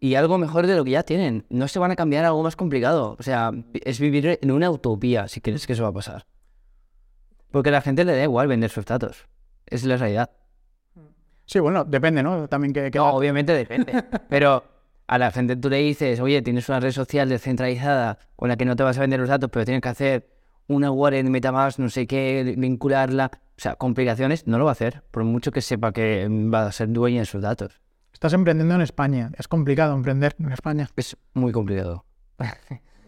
y 0.00 0.14
algo 0.14 0.38
mejor 0.38 0.66
de 0.66 0.76
lo 0.76 0.84
que 0.84 0.92
ya 0.92 1.02
tienen. 1.02 1.44
No 1.48 1.68
se 1.68 1.78
van 1.78 1.90
a 1.90 1.96
cambiar 1.96 2.24
a 2.24 2.28
algo 2.28 2.42
más 2.42 2.56
complicado. 2.56 3.16
O 3.18 3.22
sea, 3.22 3.52
es 3.72 4.00
vivir 4.00 4.38
en 4.40 4.50
una 4.50 4.70
utopía 4.70 5.28
si 5.28 5.40
crees 5.40 5.66
que 5.66 5.72
eso 5.72 5.82
va 5.82 5.90
a 5.90 5.92
pasar. 5.92 6.26
Porque 7.50 7.70
a 7.70 7.72
la 7.72 7.80
gente 7.80 8.04
le 8.04 8.16
da 8.16 8.22
igual 8.22 8.46
vender 8.46 8.70
sus 8.70 8.84
datos. 8.84 9.26
Es 9.66 9.84
la 9.84 9.96
realidad. 9.96 10.30
Sí, 11.46 11.60
bueno, 11.60 11.84
depende, 11.84 12.22
¿no? 12.22 12.46
También 12.48 12.72
que... 12.72 12.90
que 12.90 12.98
No, 12.98 13.10
obviamente 13.10 13.54
depende. 13.54 14.04
Pero 14.28 14.64
a 15.06 15.18
la 15.18 15.30
gente 15.30 15.56
tú 15.56 15.70
le 15.70 15.78
dices, 15.78 16.20
oye, 16.20 16.42
tienes 16.42 16.68
una 16.68 16.80
red 16.80 16.92
social 16.92 17.28
descentralizada 17.28 18.18
con 18.36 18.50
la 18.50 18.56
que 18.56 18.66
no 18.66 18.76
te 18.76 18.82
vas 18.82 18.98
a 18.98 19.00
vender 19.00 19.18
los 19.18 19.30
datos, 19.30 19.48
pero 19.50 19.64
tienes 19.64 19.80
que 19.80 19.88
hacer 19.88 20.28
una 20.66 20.90
wallet 20.90 21.24
MetaMask, 21.24 21.78
no 21.78 21.88
sé 21.88 22.06
qué, 22.06 22.54
vincularla. 22.56 23.30
O 23.34 23.60
sea, 23.60 23.76
complicaciones 23.76 24.46
no 24.46 24.58
lo 24.58 24.66
va 24.66 24.70
a 24.70 24.72
hacer, 24.72 25.02
por 25.10 25.24
mucho 25.24 25.50
que 25.50 25.62
sepa 25.62 25.92
que 25.92 26.28
va 26.28 26.66
a 26.66 26.72
ser 26.72 26.90
dueña 26.90 27.20
de 27.20 27.26
sus 27.26 27.40
datos. 27.40 27.80
Estás 28.18 28.32
emprendiendo 28.32 28.74
en 28.74 28.80
España. 28.80 29.30
Es 29.38 29.46
complicado 29.46 29.94
emprender 29.94 30.34
en 30.40 30.50
España. 30.50 30.88
Es 30.96 31.16
muy 31.34 31.52
complicado. 31.52 32.04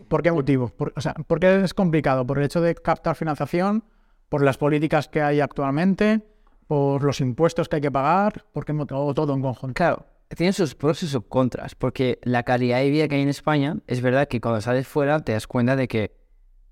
¿Por 0.09 0.23
qué 0.23 0.31
motivo? 0.31 0.69
Por, 0.69 0.93
o 0.95 1.01
sea, 1.01 1.15
¿por 1.15 1.41
qué 1.41 1.65
es 1.65 1.75
complicado? 1.75 2.25
¿Por 2.25 2.39
el 2.39 2.45
hecho 2.45 2.61
de 2.61 2.77
captar 2.77 3.17
financiación? 3.17 3.83
¿Por 4.29 4.45
las 4.45 4.57
políticas 4.57 5.09
que 5.09 5.21
hay 5.21 5.41
actualmente? 5.41 6.25
¿Por 6.69 7.03
los 7.03 7.21
impuestos 7.21 7.69
que 7.69 7.75
hay 7.75 7.83
que 7.83 7.91
pagar? 7.91 8.45
¿Por 8.53 8.65
qué 8.65 8.73
todo, 8.87 9.13
todo 9.13 9.35
en 9.35 9.43
conjunto? 9.43 9.75
Claro, 9.75 10.07
tiene 10.29 10.53
sus 10.53 10.77
pros 10.77 11.03
y 11.03 11.09
sus 11.09 11.25
contras, 11.25 11.75
porque 11.75 12.21
la 12.23 12.45
calidad 12.45 12.79
de 12.79 12.91
vida 12.91 13.09
que 13.09 13.17
hay 13.17 13.23
en 13.23 13.31
España, 13.31 13.79
es 13.89 14.03
verdad 14.03 14.29
que 14.29 14.41
cuando 14.41 14.61
sales 14.61 14.87
fuera 14.87 15.19
te 15.19 15.33
das 15.33 15.49
cuenta 15.49 15.75
de 15.75 15.89
que 15.89 16.15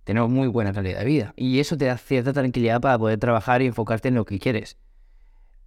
tenemos 0.04 0.30
muy 0.30 0.46
buena 0.46 0.72
calidad 0.72 1.00
de 1.00 1.06
vida. 1.06 1.34
Y 1.34 1.58
eso 1.58 1.76
te 1.76 1.86
da 1.86 1.98
cierta 1.98 2.32
tranquilidad 2.32 2.80
para 2.80 2.96
poder 3.00 3.18
trabajar 3.18 3.62
y 3.62 3.66
enfocarte 3.66 4.06
en 4.06 4.14
lo 4.14 4.24
que 4.24 4.38
quieres. 4.38 4.76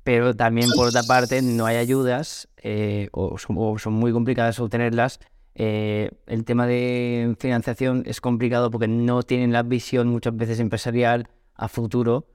Pero 0.04 0.36
también, 0.36 0.70
por 0.76 0.88
otra 0.88 1.04
parte, 1.04 1.42
no 1.42 1.66
hay 1.66 1.78
ayudas 1.78 2.48
eh, 2.58 3.10
o, 3.12 3.38
son, 3.38 3.94
muy 3.94 4.12
complicadas 4.12 4.60
obtenerlas. 4.60 5.20
Eh, 5.54 6.10
el 6.28 6.44
tema 6.46 6.66
de 6.66 7.36
financiación 7.40 8.04
es 8.06 8.22
complicado 8.22 8.72
porque 8.72 8.88
no 8.88 9.22
tienen 9.24 9.52
la 9.52 9.64
visión 9.64 10.08
muchas 10.08 10.36
veces 10.36 10.60
empresarial 10.60 11.28
a 11.56 11.68
futuro. 11.68 12.26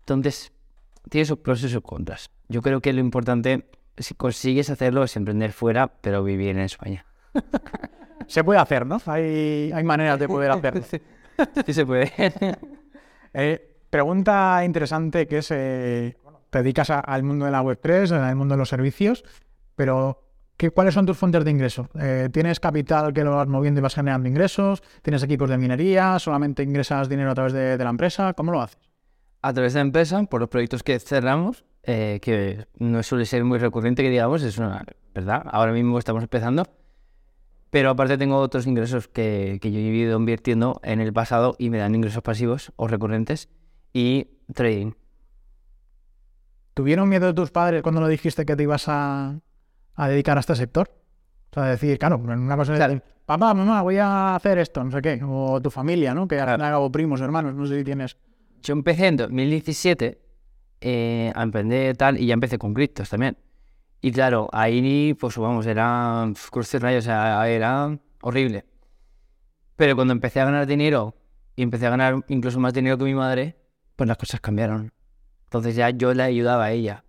Entonces, 0.00 0.52
tiene 1.08 1.24
sus 1.24 1.38
pros 1.38 1.62
y 1.64 1.68
sus 1.68 1.82
contras. 1.82 2.30
Yo 2.48 2.62
creo 2.62 2.80
que 2.80 2.92
lo 2.92 3.00
importante, 3.00 3.68
si 3.98 4.14
consigues 4.14 4.70
hacerlo, 4.70 5.02
es 5.02 5.16
emprender 5.16 5.52
fuera, 5.52 5.88
pero 6.00 6.22
vivir 6.22 6.50
en 6.50 6.60
España. 6.60 7.06
Se 8.26 8.44
puede 8.44 8.60
hacer, 8.60 8.86
¿no? 8.86 9.00
Hay, 9.06 9.72
hay 9.74 9.82
maneras 9.82 10.18
de 10.18 10.28
poder 10.28 10.52
hacerlo. 10.52 10.82
sí 11.66 11.72
se 11.72 11.86
puede. 11.86 12.12
Eh, 13.32 13.76
pregunta 13.88 14.64
interesante 14.64 15.28
que 15.28 15.38
es, 15.38 15.52
eh, 15.52 16.16
te 16.50 16.58
dedicas 16.58 16.90
al 16.90 17.22
mundo 17.22 17.46
de 17.46 17.50
la 17.50 17.62
Web3, 17.62 18.12
al 18.12 18.36
mundo 18.36 18.54
de 18.54 18.58
los 18.58 18.68
servicios, 18.68 19.24
pero 19.76 20.22
¿qué, 20.56 20.70
¿cuáles 20.70 20.94
son 20.94 21.06
tus 21.06 21.16
fuentes 21.16 21.44
de 21.44 21.50
ingresos? 21.50 21.86
Eh, 21.98 22.28
¿Tienes 22.32 22.60
capital 22.60 23.12
que 23.12 23.24
lo 23.24 23.36
vas 23.36 23.48
moviendo 23.48 23.80
y 23.80 23.82
vas 23.82 23.94
generando 23.94 24.28
ingresos? 24.28 24.82
¿Tienes 25.02 25.22
equipos 25.22 25.48
de 25.48 25.58
minería? 25.58 26.18
¿Solamente 26.18 26.62
ingresas 26.62 27.08
dinero 27.08 27.30
a 27.30 27.34
través 27.34 27.52
de, 27.52 27.78
la 27.78 27.90
empresa? 27.90 28.34
¿Cómo 28.34 28.52
lo 28.52 28.60
haces? 28.60 28.78
A 29.42 29.52
través 29.52 29.72
de 29.72 29.78
la 29.78 29.86
empresa, 29.86 30.22
por 30.24 30.40
los 30.40 30.50
proyectos 30.50 30.82
que 30.82 30.98
cerramos, 30.98 31.64
que 31.82 32.66
no 32.78 33.02
suele 33.02 33.24
ser 33.24 33.42
muy 33.44 33.58
recurrente, 33.58 34.02
que 34.02 34.10
digamos, 34.10 34.42
es 34.42 34.58
una 34.58 34.84
verdad. 35.14 35.44
Ahora 35.50 35.72
mismo 35.72 35.98
estamos 35.98 36.22
empezando 36.22 36.64
pero 37.70 37.90
aparte 37.90 38.18
tengo 38.18 38.36
otros 38.38 38.66
ingresos 38.66 39.08
que, 39.08 39.58
que, 39.62 39.70
yo 39.70 39.78
he 39.78 39.82
ido 39.82 40.18
invirtiendo 40.18 40.80
en 40.82 41.00
el 41.00 41.12
pasado 41.12 41.54
y 41.58 41.70
me 41.70 41.78
dan 41.78 41.94
ingresos 41.94 42.22
pasivos 42.22 42.72
o 42.76 42.88
recurrentes 42.88 43.48
y 43.92 44.26
trading. 44.52 44.92
¿Tuvieron 46.80 47.10
miedo 47.10 47.26
de 47.26 47.34
tus 47.34 47.50
padres 47.50 47.82
cuando 47.82 48.00
lo 48.00 48.08
dijiste 48.08 48.46
que 48.46 48.56
te 48.56 48.62
ibas 48.62 48.88
a, 48.88 49.38
a 49.96 50.08
dedicar 50.08 50.38
a 50.38 50.40
este 50.40 50.56
sector? 50.56 50.90
O 51.50 51.52
sea, 51.52 51.64
decir, 51.64 51.98
claro, 51.98 52.16
una 52.16 52.56
cosa 52.56 52.74
es 52.74 53.02
papá, 53.26 53.52
mamá, 53.52 53.82
voy 53.82 53.98
a 53.98 54.34
hacer 54.34 54.56
esto, 54.56 54.82
no 54.82 54.90
sé 54.90 55.02
qué. 55.02 55.20
O 55.22 55.60
tu 55.60 55.70
familia, 55.70 56.14
¿no? 56.14 56.26
Que 56.26 56.40
al 56.40 56.58
fin 56.58 56.90
primos, 56.90 57.20
hermanos, 57.20 57.54
no 57.54 57.66
sé 57.66 57.76
si 57.76 57.84
tienes... 57.84 58.16
Yo 58.62 58.72
empecé 58.72 59.08
en 59.08 59.18
2017 59.18 60.22
eh, 60.80 61.30
a 61.34 61.42
emprender 61.42 61.98
tal 61.98 62.18
y 62.18 62.24
ya 62.24 62.32
empecé 62.32 62.56
con 62.56 62.72
criptos 62.72 63.10
también. 63.10 63.36
Y 64.00 64.10
claro, 64.10 64.48
ahí, 64.50 65.14
pues 65.20 65.36
vamos, 65.36 65.66
era 65.66 66.32
cruces 66.50 66.80
rayos, 66.80 67.04
o 67.04 67.08
sea, 67.08 67.46
era 67.46 67.94
horrible. 68.22 68.64
Pero 69.76 69.96
cuando 69.96 70.12
empecé 70.12 70.40
a 70.40 70.46
ganar 70.46 70.66
dinero 70.66 71.14
y 71.56 71.62
empecé 71.62 71.88
a 71.88 71.90
ganar 71.90 72.24
incluso 72.28 72.58
más 72.58 72.72
dinero 72.72 72.96
que 72.96 73.04
mi 73.04 73.14
madre, 73.14 73.58
pues 73.96 74.08
las 74.08 74.16
cosas 74.16 74.40
cambiaron. 74.40 74.94
Entonces 75.50 75.74
ya 75.74 75.90
yo 75.90 76.14
le 76.14 76.22
ayudaba 76.22 76.66
a 76.66 76.70
ella. 76.70 77.02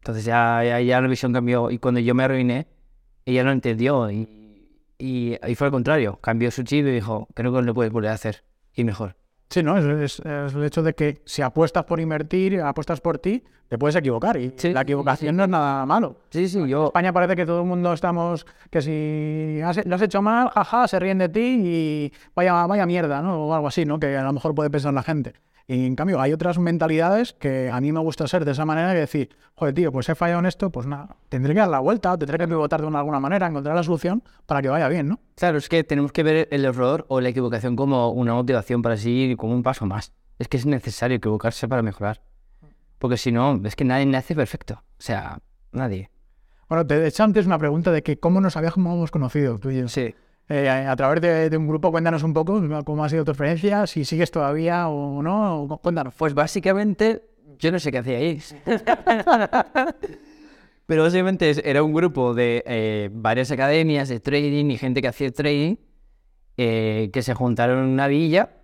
Entonces 0.00 0.24
ya, 0.24 0.60
ya, 0.64 1.00
la 1.00 1.06
visión 1.06 1.32
cambió. 1.32 1.70
Y 1.70 1.78
cuando 1.78 2.00
yo 2.00 2.12
me 2.12 2.24
arruiné, 2.24 2.66
ella 3.26 3.44
lo 3.44 3.52
entendió. 3.52 4.10
Y, 4.10 4.28
y, 4.98 5.36
y, 5.46 5.54
fue 5.54 5.68
al 5.68 5.70
contrario. 5.70 6.18
Cambió 6.20 6.50
su 6.50 6.64
chip 6.64 6.84
y 6.84 6.90
dijo, 6.90 7.28
creo 7.34 7.52
que 7.54 7.62
lo 7.62 7.74
puedes 7.74 7.92
volver 7.92 8.10
a 8.10 8.14
hacer. 8.14 8.42
Y 8.74 8.82
mejor. 8.82 9.14
Sí, 9.50 9.62
¿no? 9.62 9.78
Es, 9.78 10.18
el 10.18 10.64
hecho 10.64 10.82
de 10.82 10.94
que 10.94 11.22
si 11.26 11.42
apuestas 11.42 11.84
por 11.84 12.00
invertir, 12.00 12.60
apuestas 12.60 13.00
por 13.00 13.18
ti, 13.18 13.44
te 13.68 13.78
puedes 13.78 13.94
equivocar. 13.94 14.36
Y 14.36 14.52
la 14.72 14.80
equivocación 14.80 15.36
no 15.36 15.44
es 15.44 15.48
nada 15.48 15.86
malo. 15.86 16.16
Sí, 16.30 16.48
sí, 16.48 16.66
yo... 16.66 16.80
En 16.80 16.86
España 16.86 17.12
parece 17.12 17.36
que 17.36 17.46
todo 17.46 17.60
el 17.60 17.68
mundo 17.68 17.92
estamos... 17.92 18.46
Que 18.68 18.82
si 18.82 19.60
lo 19.84 19.94
has 19.94 20.02
hecho 20.02 20.22
mal, 20.22 20.50
jaja, 20.50 20.88
se 20.88 20.98
ríen 20.98 21.18
de 21.18 21.28
ti 21.28 21.60
y 21.64 22.12
vaya, 22.34 22.66
vaya 22.66 22.84
mierda, 22.84 23.22
¿no? 23.22 23.46
O 23.46 23.54
algo 23.54 23.68
así, 23.68 23.84
¿no? 23.84 24.00
Que 24.00 24.16
a 24.16 24.24
lo 24.24 24.32
mejor 24.32 24.56
puede 24.56 24.70
pensar 24.70 24.92
la 24.92 25.04
gente. 25.04 25.34
Y 25.70 25.84
en 25.84 25.96
cambio, 25.96 26.18
hay 26.18 26.32
otras 26.32 26.58
mentalidades 26.58 27.34
que 27.34 27.70
a 27.70 27.78
mí 27.82 27.92
me 27.92 28.00
gusta 28.00 28.26
ser 28.26 28.46
de 28.46 28.52
esa 28.52 28.64
manera 28.64 28.94
que 28.94 29.00
decir, 29.00 29.36
joder, 29.54 29.74
tío, 29.74 29.92
pues 29.92 30.08
he 30.08 30.14
fallado 30.14 30.40
en 30.40 30.46
esto, 30.46 30.70
pues 30.70 30.86
nada, 30.86 31.16
tendré 31.28 31.52
que 31.52 31.60
dar 31.60 31.68
la 31.68 31.80
vuelta, 31.80 32.16
tendré 32.16 32.38
que 32.38 32.48
pivotar 32.48 32.80
de 32.80 32.86
una, 32.86 33.00
alguna 33.00 33.20
manera, 33.20 33.46
encontrar 33.46 33.76
la 33.76 33.82
solución 33.82 34.24
para 34.46 34.62
que 34.62 34.70
vaya 34.70 34.88
bien, 34.88 35.08
¿no? 35.08 35.20
Claro, 35.34 35.58
es 35.58 35.68
que 35.68 35.84
tenemos 35.84 36.10
que 36.10 36.22
ver 36.22 36.48
el 36.50 36.64
error 36.64 37.04
o 37.08 37.20
la 37.20 37.28
equivocación 37.28 37.76
como 37.76 38.08
una 38.12 38.32
motivación 38.32 38.80
para 38.80 38.96
seguir 38.96 39.36
como 39.36 39.52
un 39.52 39.62
paso 39.62 39.84
más. 39.84 40.14
Es 40.38 40.48
que 40.48 40.56
es 40.56 40.64
necesario 40.64 41.18
equivocarse 41.18 41.68
para 41.68 41.82
mejorar. 41.82 42.22
Porque 42.98 43.18
si 43.18 43.30
no, 43.30 43.60
es 43.62 43.76
que 43.76 43.84
nadie 43.84 44.06
nace 44.06 44.34
perfecto. 44.34 44.82
O 44.98 45.02
sea, 45.02 45.38
nadie. 45.72 46.10
Bueno, 46.70 46.86
te 46.86 46.94
he 46.96 47.06
hecho 47.06 47.24
antes 47.24 47.44
una 47.44 47.58
pregunta 47.58 47.92
de 47.92 48.02
que 48.02 48.18
cómo 48.18 48.40
nos 48.40 48.56
habíamos 48.56 49.10
conocido 49.10 49.58
tú 49.58 49.68
y 49.68 49.80
yo. 49.80 49.88
Sí. 49.88 50.14
Eh, 50.50 50.68
a 50.68 50.96
través 50.96 51.20
de, 51.50 51.56
un 51.58 51.68
grupo, 51.68 51.90
cuéntanos 51.90 52.22
un 52.22 52.32
poco 52.32 52.62
cómo 52.84 53.04
ha 53.04 53.08
sido 53.10 53.22
tu 53.24 53.32
experiencia, 53.32 53.86
si 53.86 54.06
sigues 54.06 54.30
todavía 54.30 54.88
o 54.88 55.22
no, 55.22 55.78
cuéntanos. 55.82 56.14
Pues 56.14 56.32
básicamente, 56.32 57.22
yo 57.58 57.70
no 57.70 57.78
sé 57.78 57.92
qué 57.92 57.98
hacíais. 57.98 58.56
Pero 60.86 61.02
básicamente 61.02 61.68
era 61.68 61.82
un 61.82 61.92
grupo 61.92 62.32
de 62.32 62.64
eh, 62.66 63.10
varias 63.12 63.50
academias 63.50 64.08
de 64.08 64.20
trading 64.20 64.70
y 64.70 64.78
gente 64.78 65.02
que 65.02 65.08
hacía 65.08 65.30
trading 65.30 65.76
eh, 66.56 67.10
que 67.12 67.20
se 67.20 67.34
juntaron 67.34 67.80
en 67.80 67.90
una 67.90 68.08
villa 68.08 68.54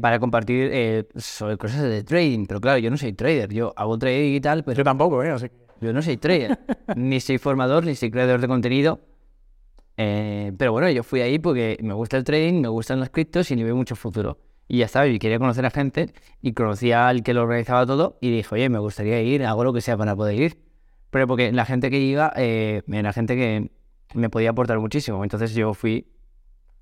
para 0.00 0.18
compartir 0.18 1.06
sobre 1.16 1.58
cosas 1.58 1.82
de 1.82 2.02
trading. 2.04 2.46
Pero 2.46 2.60
claro, 2.60 2.78
yo 2.78 2.90
no 2.90 2.96
soy 2.96 3.12
trader, 3.12 3.52
yo 3.52 3.74
hago 3.76 3.98
trading 3.98 4.34
y 4.34 4.40
tal, 4.40 4.64
pero... 4.64 4.78
Yo 4.78 4.84
tampoco, 4.84 5.22
¿eh? 5.22 5.34
Yo 5.80 5.92
no 5.92 6.00
soy 6.00 6.16
trader, 6.16 6.58
ni 6.96 7.20
soy 7.20 7.36
formador, 7.36 7.84
ni 7.84 7.94
soy 7.94 8.10
creador 8.10 8.40
de 8.40 8.48
contenido. 8.48 9.00
Eh, 9.96 10.52
pero 10.58 10.72
bueno, 10.72 10.90
yo 10.90 11.02
fui 11.02 11.20
ahí 11.20 11.38
porque 11.38 11.78
me 11.82 11.94
gusta 11.94 12.16
el 12.16 12.24
trading, 12.24 12.60
me 12.60 12.68
gustan 12.68 13.00
los 13.00 13.10
criptos 13.10 13.50
y 13.50 13.56
le 13.56 13.64
veo 13.64 13.76
mucho 13.76 13.96
futuro. 13.96 14.38
Y 14.68 14.78
ya 14.78 14.86
estaba, 14.86 15.06
y 15.06 15.18
quería 15.18 15.38
conocer 15.38 15.64
a 15.64 15.70
gente 15.70 16.12
y 16.42 16.52
conocía 16.52 17.08
al 17.08 17.22
que 17.22 17.34
lo 17.34 17.42
organizaba 17.42 17.86
todo 17.86 18.18
y 18.20 18.30
dije, 18.30 18.54
oye, 18.54 18.68
me 18.68 18.78
gustaría 18.78 19.22
ir, 19.22 19.44
hago 19.44 19.64
lo 19.64 19.72
que 19.72 19.80
sea 19.80 19.96
para 19.96 20.16
poder 20.16 20.40
ir. 20.40 20.58
Pero 21.10 21.26
porque 21.26 21.52
la 21.52 21.64
gente 21.64 21.90
que 21.90 22.00
iba 22.00 22.32
eh, 22.36 22.82
era 22.88 23.12
gente 23.12 23.36
que 23.36 23.70
me 24.14 24.28
podía 24.28 24.50
aportar 24.50 24.78
muchísimo. 24.80 25.22
Entonces 25.22 25.54
yo 25.54 25.72
fui 25.72 26.08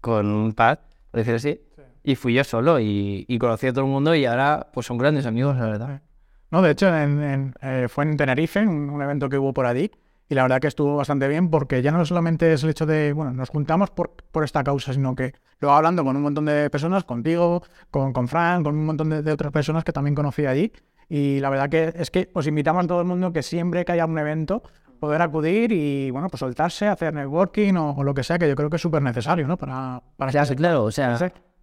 con 0.00 0.26
un 0.26 0.52
pad, 0.52 0.78
por 1.11 1.18
decirlo 1.18 1.37
así, 1.37 1.61
y 2.02 2.16
fui 2.16 2.35
yo 2.35 2.44
solo 2.44 2.78
y, 2.80 3.26
conocí 3.38 3.66
a 3.66 3.73
todo 3.73 3.85
el 3.85 3.90
mundo 3.90 4.14
y 4.14 4.25
ahora 4.26 4.68
pues 4.73 4.87
son 4.87 4.99
grandes 4.99 5.26
amigos, 5.26 5.56
la 5.56 5.66
verdad. 5.66 6.02
No, 6.50 6.62
de 6.62 6.71
hecho, 6.71 6.88
eh, 6.94 7.87
fue 7.88 8.04
en 8.04 8.16
Tenerife, 8.16 8.61
un, 8.61 8.90
un, 8.90 9.02
evento 9.02 9.28
que 9.28 9.38
hubo 9.38 9.52
por 9.52 9.66
allí, 9.66 9.90
y 10.28 10.34
la 10.34 10.42
verdad 10.42 10.60
que 10.60 10.68
estuvo 10.68 10.96
bastante 10.96 11.28
bien 11.28 11.50
porque 11.50 11.82
ya 11.82 11.90
no 11.90 12.04
solamente 12.04 12.52
es 12.52 12.62
el 12.64 12.70
hecho 12.70 12.86
de, 12.86 13.12
bueno, 13.12 13.32
nos 13.32 13.50
juntamos 13.50 13.90
por, 13.90 14.10
por 14.32 14.44
esta 14.44 14.64
causa, 14.64 14.92
sino 14.92 15.14
que 15.14 15.34
luego 15.60 15.76
hablando 15.76 16.04
con 16.04 16.16
un 16.16 16.22
montón 16.22 16.46
de 16.46 16.70
personas, 16.70 17.04
contigo, 17.04 17.62
con, 17.90 18.12
con 18.12 18.28
Fran, 18.28 18.62
con 18.64 18.74
un 18.74 18.86
montón 18.86 19.10
de, 19.10 19.32
otras 19.32 19.52
personas 19.52 19.84
que 19.84 19.92
también 19.92 20.14
conocí 20.14 20.46
allí. 20.46 20.72
Y 21.08 21.40
la 21.40 21.50
verdad 21.50 21.68
que 21.68 21.92
es 21.94 22.10
que 22.10 22.30
os 22.32 22.46
invitamos 22.46 22.84
a 22.84 22.88
todo 22.88 23.00
el 23.00 23.06
mundo 23.06 23.32
que 23.32 23.42
siempre 23.42 23.84
que 23.84 23.92
haya 23.92 24.06
un 24.06 24.18
evento, 24.18 24.62
poder 24.98 25.20
acudir 25.20 25.70
y, 25.72 26.10
bueno, 26.10 26.28
pues 26.30 26.40
soltarse, 26.40 26.86
hacer 26.86 27.12
networking 27.12 27.74
o, 27.74 28.02
lo 28.02 28.14
que 28.14 28.24
sea, 28.24 28.38
que 28.38 28.48
yo 28.48 28.54
creo 28.54 28.70
que 28.70 28.76
es 28.76 28.82
súper 28.82 29.02
necesario, 29.02 29.46
¿no? 29.46 29.58
Para, 29.58 30.02
para 30.16 30.30
claro, 30.32 30.54
claro, 30.54 30.84
o 30.84 30.90
sea, 30.90 31.18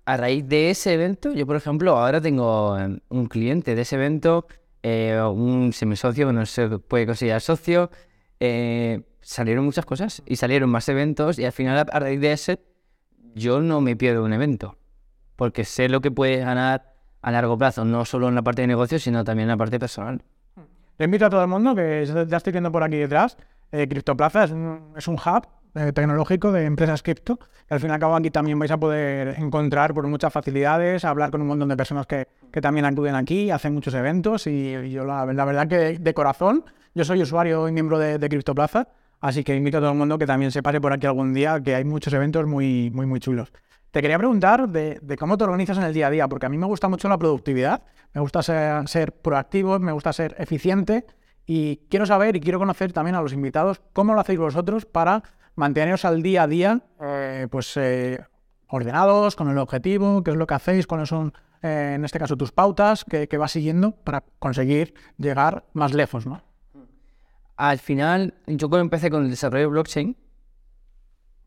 a 0.06 0.18
raíz 0.18 0.48
de 0.48 0.70
ese 0.70 0.94
evento, 0.94 1.34
yo 1.34 1.48
por 1.48 1.56
ejemplo, 1.56 1.98
ahora 1.98 2.22
tengo 2.22 2.78
un 3.10 3.26
cliente 3.28 3.74
de 3.74 3.82
ese 3.82 3.96
evento, 3.96 4.46
eh, 4.84 5.20
un 5.22 5.74
semisocio 5.74 6.28
que 6.28 6.34
no 6.34 6.46
se 6.46 6.70
puede 6.80 7.08
considerar 7.08 7.42
socio, 7.42 7.90
eh, 8.44 9.04
salieron 9.22 9.64
muchas 9.64 9.86
cosas 9.86 10.24
y 10.26 10.36
salieron 10.36 10.70
más 10.72 10.90
eventos 10.90 11.38
y 11.38 11.46
al 11.46 11.52
final 11.52 11.86
a 11.92 12.00
raíz 12.00 12.20
de 12.20 12.32
ese 12.32 12.60
yo 13.36 13.62
no 13.62 13.82
me 13.82 13.96
pierdo 13.96 14.26
un 14.26 14.34
evento 14.34 14.78
porque 15.36 15.64
sé 15.64 15.90
lo 15.90 16.02
que 16.02 16.10
puedes 16.10 16.44
ganar 16.44 16.94
a 17.22 17.32
largo 17.32 17.56
plazo, 17.56 17.86
no 17.86 18.04
solo 18.04 18.30
en 18.30 18.36
la 18.36 18.42
parte 18.42 18.62
de 18.62 18.68
negocio, 18.68 18.98
sino 18.98 19.24
también 19.24 19.46
en 19.46 19.50
la 19.50 19.58
parte 19.58 19.80
personal. 19.80 20.24
Le 20.98 21.06
invito 21.06 21.28
a 21.28 21.30
todo 21.30 21.42
el 21.42 21.48
mundo 21.48 21.76
que 21.76 22.04
ya 22.28 22.38
estoy 22.38 22.52
viendo 22.52 22.72
por 22.72 22.84
aquí 22.84 22.98
detrás. 22.98 23.38
Eh, 23.72 23.88
CryptoPlaza 23.88 24.46
es 24.46 24.52
un, 24.52 24.94
es 24.98 25.08
un 25.08 25.16
hub 25.16 25.48
eh, 25.76 25.92
tecnológico 25.94 26.52
de 26.52 26.66
empresas 26.66 27.02
cripto. 27.04 27.40
Y 27.70 27.74
al 27.74 27.80
fin 27.80 27.90
y 27.90 27.94
al 27.94 28.00
cabo 28.00 28.16
aquí 28.16 28.32
también 28.32 28.58
vais 28.60 28.72
a 28.72 28.78
poder 28.78 29.36
encontrar 29.40 29.94
por 29.94 30.06
muchas 30.08 30.34
facilidades, 30.34 31.06
hablar 31.06 31.32
con 31.32 31.42
un 31.42 31.48
montón 31.48 31.70
de 31.70 31.78
personas 31.78 32.08
que, 32.08 32.28
que 32.52 32.60
también 32.60 32.86
acuden 32.86 33.16
aquí, 33.16 33.52
hacen 33.52 33.74
muchos 33.74 33.94
eventos 33.94 34.48
y, 34.48 34.92
yo 34.92 35.06
la, 35.06 35.26
la, 35.26 35.46
verdad 35.46 35.68
que 35.68 35.98
de 36.00 36.14
corazón 36.14 36.66
yo 36.94 37.06
soy 37.06 37.22
usuario 37.22 37.68
y 37.68 37.72
miembro 37.72 38.00
de, 38.00 38.18
de 38.18 38.30
CryptoPlaza, 38.30 38.88
así 39.20 39.44
que 39.44 39.56
invito 39.56 39.78
a 39.78 39.82
todo 39.82 39.92
el 39.92 39.98
mundo 39.98 40.18
que 40.18 40.26
también 40.26 40.52
se 40.52 40.62
pase 40.64 40.82
por 40.82 40.94
aquí 40.94 41.08
algún 41.08 41.34
día, 41.34 41.62
que 41.62 41.76
hay 41.76 41.84
muchos 41.84 42.14
eventos 42.14 42.46
muy, 42.48 42.92
muy, 42.94 43.06
muy 43.06 43.20
chulos. 43.20 43.52
Te 43.92 44.02
quería 44.02 44.18
preguntar 44.18 44.70
de, 44.70 45.18
cómo 45.20 45.38
te 45.38 45.44
organizas 45.44 45.78
en 45.78 45.84
el 45.84 45.94
día 45.94 46.08
a 46.08 46.10
día, 46.10 46.28
porque 46.30 46.46
a 46.46 46.50
mí 46.50 46.58
me 46.58 46.66
gusta 46.66 46.88
mucho 46.88 47.10
la 47.10 47.18
productividad, 47.18 47.84
me 48.14 48.22
gusta 48.22 48.42
ser, 48.42 49.12
proactivo, 49.22 49.80
me 49.80 49.92
gusta 49.92 50.14
ser 50.14 50.34
eficiente 50.40 51.06
y 51.46 51.76
quiero 51.90 52.06
saber 52.06 52.38
y 52.38 52.40
quiero 52.40 52.58
conocer 52.58 52.94
también 52.94 53.16
a 53.16 53.22
los 53.22 53.34
invitados 53.34 53.82
cómo 53.92 54.14
lo 54.14 54.22
hacéis 54.22 54.40
vosotros 54.40 54.86
para 54.86 55.24
manteneros 55.56 56.06
al 56.06 56.24
día 56.24 56.44
a 56.44 56.48
día, 56.48 56.82
eh, 57.02 57.48
pues 57.52 57.76
eh, 57.76 58.24
ordenados, 58.70 59.36
con 59.36 59.50
el 59.50 59.58
objetivo, 59.58 60.24
qué 60.24 60.32
es 60.32 60.38
lo 60.38 60.48
que 60.48 60.54
hacéis, 60.54 60.88
cuáles 60.88 61.10
son, 61.10 61.34
eh, 61.62 61.94
en 61.96 62.06
este 62.06 62.18
caso, 62.18 62.38
tus 62.38 62.54
pautas 62.54 63.04
que, 63.04 63.28
que 63.28 63.38
vas 63.38 63.52
siguiendo 63.52 63.92
para 63.92 64.24
conseguir 64.40 64.94
llegar 65.18 65.66
más 65.74 65.94
lejos, 65.94 66.26
¿no? 66.26 66.42
Al 67.62 67.78
final, 67.78 68.34
yo 68.48 68.70
cuando 68.70 68.82
empecé 68.82 69.12
con 69.12 69.24
el 69.24 69.30
desarrollo 69.30 69.66
de 69.66 69.68
blockchain, 69.68 70.18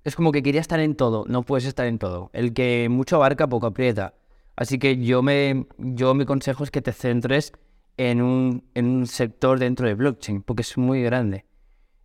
es 0.05 0.15
como 0.15 0.31
que 0.31 0.45
quería 0.45 0.61
estar 0.61 0.79
en 0.79 0.95
todo. 0.95 1.25
No 1.27 1.43
puedes 1.43 1.65
estar 1.65 1.87
en 1.87 1.99
todo. 1.99 2.31
El 2.33 2.55
que 2.55 2.87
mucho 2.89 3.17
abarca, 3.17 3.49
poco 3.49 3.67
aprieta. 3.67 4.15
Así 4.55 4.79
que 4.79 4.97
yo 4.99 5.23
me, 5.23 5.67
yo 5.77 6.15
mi 6.15 6.25
consejo 6.25 6.63
es 6.63 6.71
que 6.71 6.81
te 6.83 6.93
centres 6.93 7.53
en 7.97 8.23
un, 8.23 8.63
en 8.75 8.87
un 8.87 9.09
sector 9.09 9.59
dentro 9.59 9.89
de 9.89 9.95
blockchain, 9.95 10.43
porque 10.43 10.63
es 10.63 10.79
muy 10.79 11.03
grande. 11.03 11.47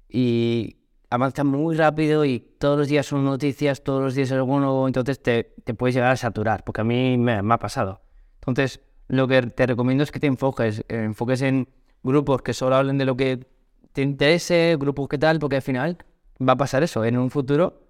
Y 0.09 0.77
avanza 1.11 1.43
muy 1.43 1.75
rápido 1.75 2.25
y 2.25 2.39
todos 2.39 2.79
los 2.79 2.87
días 2.87 3.05
son 3.05 3.23
noticias, 3.23 3.83
todos 3.83 4.01
los 4.01 4.15
días 4.15 4.31
algo 4.31 4.59
nuevo, 4.59 4.87
entonces 4.87 5.21
te, 5.21 5.53
te 5.63 5.75
puedes 5.75 5.93
llegar 5.93 6.13
a 6.13 6.17
saturar, 6.17 6.63
porque 6.63 6.81
a 6.81 6.83
mí 6.83 7.15
me, 7.19 7.33
ha 7.33 7.59
pasado. 7.59 8.01
Entonces, 8.37 8.81
lo 9.07 9.27
que 9.27 9.43
te 9.43 9.67
recomiendo 9.67 10.03
es 10.03 10.11
que 10.11 10.19
te 10.19 10.25
enfoques, 10.25 10.83
enfoques 10.87 11.43
en 11.43 11.69
grupos 12.01 12.41
que 12.41 12.55
solo 12.55 12.75
hablen 12.75 12.97
de 12.97 13.05
lo 13.05 13.15
que 13.15 13.58
te 13.99 14.03
interese, 14.03 14.77
grupos 14.79 15.09
que 15.09 15.17
tal, 15.17 15.39
porque 15.39 15.57
al 15.57 15.61
final 15.61 15.97
va 16.39 16.53
a 16.53 16.55
pasar 16.55 16.83
eso. 16.83 17.03
En 17.03 17.17
un 17.17 17.29
futuro 17.29 17.81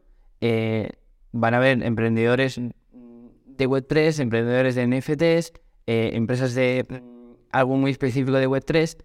eh, 0.42 0.89
van 1.32 1.54
a 1.54 1.58
haber 1.58 1.84
emprendedores 1.84 2.60
de 2.60 3.70
Web3, 3.70 4.20
emprendedores 4.20 4.74
de 4.74 4.88
NFTs, 4.88 5.54
eh, 5.86 6.10
empresas 6.13 6.56
de 6.56 6.84
mm, 6.89 7.34
algo 7.51 7.78
muy 7.78 7.92
específico 7.92 8.38
de 8.38 8.50
Web3, 8.50 8.98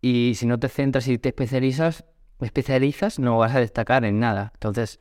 y 0.00 0.32
si 0.36 0.46
no 0.46 0.58
te 0.58 0.70
centras 0.70 1.08
y 1.08 1.18
te 1.18 1.28
especializas, 1.28 2.06
especializas, 2.40 3.18
no 3.18 3.36
vas 3.36 3.54
a 3.54 3.60
destacar 3.60 4.06
en 4.06 4.18
nada. 4.18 4.52
Entonces, 4.54 5.00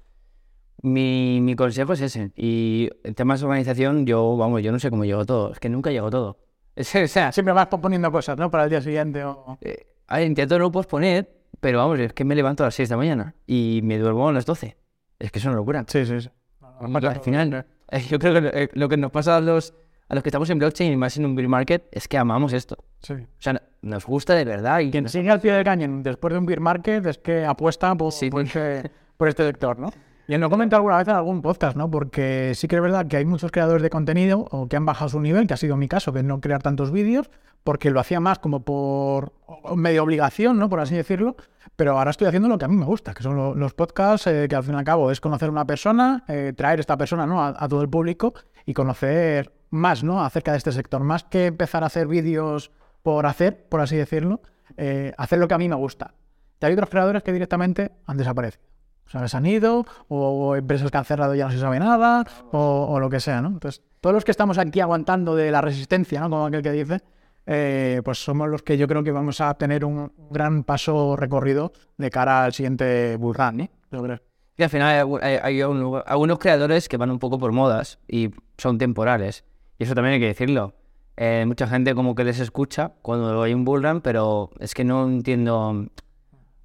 mi, 0.82 1.40
mi 1.40 1.56
consejo 1.56 1.94
es 1.94 2.02
ese. 2.02 2.34
Y 2.36 2.90
en 3.06 3.16
temas 3.16 3.40
de 3.40 3.46
organización, 3.46 4.06
yo, 4.06 4.36
vamos, 4.36 4.62
yo 4.62 4.74
no 4.74 4.80
sé 4.80 4.90
cómo 4.90 5.06
llego 5.06 5.26
todo. 5.26 5.54
Es 5.54 5.62
que 5.62 5.70
nunca 5.70 5.90
llego 5.90 6.10
todo. 6.10 6.38
O 6.76 6.84
sea, 6.84 7.32
Siempre 7.32 7.54
vas 7.54 7.68
poniendo 7.68 8.12
cosas, 8.12 8.38
¿no? 8.38 8.52
Para 8.52 8.66
el 8.66 8.72
día 8.72 8.82
siguiente 8.82 9.24
o... 9.24 9.58
eh, 9.62 9.93
a 10.08 10.18
ver, 10.18 10.28
intento 10.28 10.58
no 10.60 10.72
posponer, 10.72 11.30
pero 11.60 11.80
vamos, 11.80 12.00
es 12.00 12.14
que 12.14 12.24
me 12.26 12.36
levanto 12.36 12.64
a 12.64 12.68
las 12.68 12.76
6 12.76 12.90
de 12.90 12.94
la 12.94 12.98
mañana 12.98 13.36
y 13.48 13.82
me 13.84 13.98
duermo 13.98 14.30
a 14.30 14.34
las 14.34 14.46
12. 14.46 14.76
Es 15.20 15.32
que 15.32 15.40
es 15.40 15.46
una 15.46 15.56
locura. 15.56 15.86
Sí, 15.88 16.06
sí, 16.06 16.22
sí. 16.22 16.30
Al 16.62 17.20
final, 17.22 17.66
yo 18.10 18.20
creo 18.20 18.42
que 18.42 18.64
eh, 18.64 18.70
lo 18.74 18.90
que 18.90 18.98
nos 18.98 19.12
pasa 19.12 19.38
a 19.38 19.42
los, 19.42 19.74
a 20.10 20.16
los 20.16 20.24
que 20.24 20.30
estamos 20.30 20.50
en 20.50 20.60
blockchain 20.60 20.92
y 20.92 20.98
más 20.98 21.16
en 21.18 21.26
un 21.26 21.36
bear 21.36 21.48
market 21.48 21.88
es 21.92 22.08
que 22.08 22.18
amamos 22.18 22.52
esto. 22.54 22.78
Sí. 23.02 23.14
O 23.14 23.28
sea, 23.40 23.62
nos 23.82 24.06
gusta 24.06 24.34
de 24.36 24.44
verdad. 24.44 24.80
Y 24.80 24.92
Quien 24.92 25.08
sigue 25.08 25.30
al 25.30 25.40
pie 25.40 25.54
del 25.54 25.64
cañón 25.64 26.04
después 26.04 26.34
de 26.34 26.40
un 26.40 26.46
beer 26.46 26.60
market 26.60 27.06
es 27.06 27.18
que 27.20 27.46
apuesta 27.46 27.94
por, 27.96 28.12
Sí. 28.12 28.30
por, 28.30 28.42
ese- 28.44 28.92
por 29.18 29.28
este 29.30 29.46
sector, 29.46 29.80
¿no? 29.80 29.92
Y 30.28 30.38
lo 30.38 30.48
he 30.48 30.50
comentado 30.50 30.80
alguna 30.80 30.98
vez 30.98 31.08
en 31.10 31.16
algún 31.16 31.42
podcast, 31.42 31.76
¿no? 31.76 31.92
Porque 31.92 32.54
sí 32.56 32.68
que 32.70 32.78
es 32.78 32.82
verdad 32.82 33.08
que 33.08 33.18
hay 33.18 33.26
muchos 33.26 33.52
creadores 33.52 33.84
de 33.84 33.90
contenido 33.90 34.48
o 34.52 34.68
que 34.68 34.78
han 34.78 34.86
bajado 34.86 35.10
su 35.10 35.20
nivel, 35.20 35.48
que 35.48 35.54
ha 35.54 35.58
sido 35.58 35.76
mi 35.76 35.90
caso, 35.90 36.14
que 36.14 36.24
no 36.24 36.40
crear 36.40 36.62
tantos 36.64 36.92
vídeos, 36.92 37.30
porque 37.66 37.90
lo 37.92 38.00
hacía 38.00 38.22
más 38.22 38.40
como 38.40 38.64
por 38.64 39.34
medio 39.76 40.04
obligación, 40.04 40.58
¿no? 40.60 40.70
Por 40.70 40.80
así 40.80 40.96
decirlo. 40.96 41.36
Pero 41.76 41.98
ahora 41.98 42.12
estoy 42.12 42.28
haciendo 42.28 42.48
lo 42.48 42.58
que 42.58 42.66
a 42.66 42.68
mí 42.70 42.76
me 42.76 42.86
gusta, 42.86 43.14
que 43.14 43.24
son 43.24 43.36
lo- 43.36 43.54
los 43.56 43.74
podcasts, 43.74 44.28
eh, 44.28 44.48
que 44.50 44.56
al 44.56 44.64
fin 44.64 44.76
y 44.76 44.78
al 44.78 44.84
cabo 44.86 45.12
es 45.12 45.20
conocer 45.20 45.50
una 45.50 45.66
persona, 45.66 46.24
eh, 46.28 46.54
traer 46.56 46.80
esta 46.80 46.98
persona, 46.98 47.56
a 47.58 47.68
todo 47.68 47.82
el 47.82 47.90
público 47.90 48.34
y 48.66 48.74
conocer 48.74 49.52
más, 49.72 50.04
¿no? 50.04 50.24
Acerca 50.24 50.52
de 50.52 50.58
este 50.58 50.72
sector. 50.72 51.04
Más 51.04 51.24
que 51.26 51.48
empezar 51.48 51.84
a 51.84 51.88
hacer 51.88 52.08
vídeos 52.08 52.72
por 53.02 53.26
hacer, 53.26 53.66
por 53.68 53.82
así 53.82 53.98
decirlo, 53.98 54.42
eh, 54.78 55.14
hacer 55.18 55.40
lo 55.40 55.48
que 55.50 55.54
a 55.54 55.58
mí 55.58 55.68
me 55.68 55.76
gusta. 55.76 56.14
Y 56.62 56.66
hay 56.66 56.74
otros 56.74 56.90
creadores 56.90 57.24
que 57.24 57.34
directamente 57.34 57.92
han 58.06 58.16
desaparecido. 58.18 58.64
O 59.08 59.10
sea, 59.10 59.28
se 59.28 59.38
han 59.38 59.46
ido, 59.46 59.86
o, 60.08 60.56
empresas 60.56 60.90
que 60.90 60.98
han 60.98 61.06
cerrado 61.06 61.36
ya 61.36 61.46
no 61.46 61.52
se 61.52 61.60
sabe 61.60 61.80
nada, 61.80 62.26
o, 62.52 63.00
lo 63.00 63.10
que 63.10 63.20
sea, 63.20 63.42
¿no? 63.42 63.50
Entonces, 63.50 63.82
todos 64.02 64.14
los 64.14 64.24
que 64.26 64.32
estamos 64.32 64.58
aquí 64.58 64.80
aguantando 64.80 65.36
de 65.36 65.52
la 65.52 65.62
resistencia, 65.62 66.20
¿no? 66.22 66.30
Como 66.30 66.46
aquel 66.46 66.62
que 66.64 66.72
dice, 66.72 67.02
eh, 67.46 68.02
pues 68.04 68.24
somos 68.24 68.50
los 68.50 68.64
que 68.64 68.78
yo 68.78 68.88
creo 68.88 69.04
que 69.04 69.12
vamos 69.12 69.40
a 69.42 69.54
tener 69.56 69.86
un 69.86 70.12
gran 70.32 70.64
paso 70.64 71.16
recorrido 71.16 71.74
de 71.98 72.10
cara 72.10 72.46
al 72.46 72.54
siguiente 72.54 73.18
bull 73.18 73.36
run, 73.36 73.70
creo. 73.90 74.20
Y 74.58 74.64
al 74.64 74.70
final 74.70 74.88
hay, 75.22 75.34
hay- 75.36 75.40
hay 75.44 75.64
un- 75.64 76.02
algunos 76.06 76.40
creadores 76.40 76.88
que 76.88 76.98
van 76.98 77.10
un 77.12 77.20
poco 77.20 77.38
por 77.40 77.52
modas 77.52 78.00
y 78.08 78.30
son 78.58 78.78
temporales. 78.78 79.44
Y 79.80 79.84
eso 79.84 79.96
también 79.96 80.14
hay 80.16 80.20
que 80.20 80.28
decirlo. 80.28 80.74
Eh, 81.18 81.44
mucha 81.48 81.68
gente 81.68 81.94
como 81.96 82.16
que 82.16 82.24
les 82.24 82.40
escucha 82.40 82.94
cuando 83.02 83.42
hay 83.44 83.54
un 83.54 83.66
bullrun, 83.66 84.02
pero 84.02 84.50
es 84.60 84.74
que 84.74 84.84
no 84.84 85.06
entiendo 85.06 85.86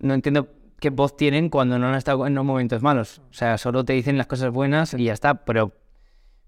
no 0.00 0.14
entiendo 0.14 0.48
qué 0.80 0.90
voz 0.90 1.16
tienen 1.16 1.48
cuando 1.48 1.78
no 1.78 1.88
han 1.88 1.94
estado 1.94 2.26
en 2.26 2.34
los 2.34 2.44
momentos 2.44 2.82
malos. 2.82 3.20
O 3.30 3.34
sea, 3.34 3.58
solo 3.58 3.84
te 3.84 3.92
dicen 3.94 4.16
las 4.18 4.26
cosas 4.26 4.50
buenas 4.52 4.94
y 4.94 5.04
ya 5.04 5.12
está, 5.12 5.44
pero 5.44 5.72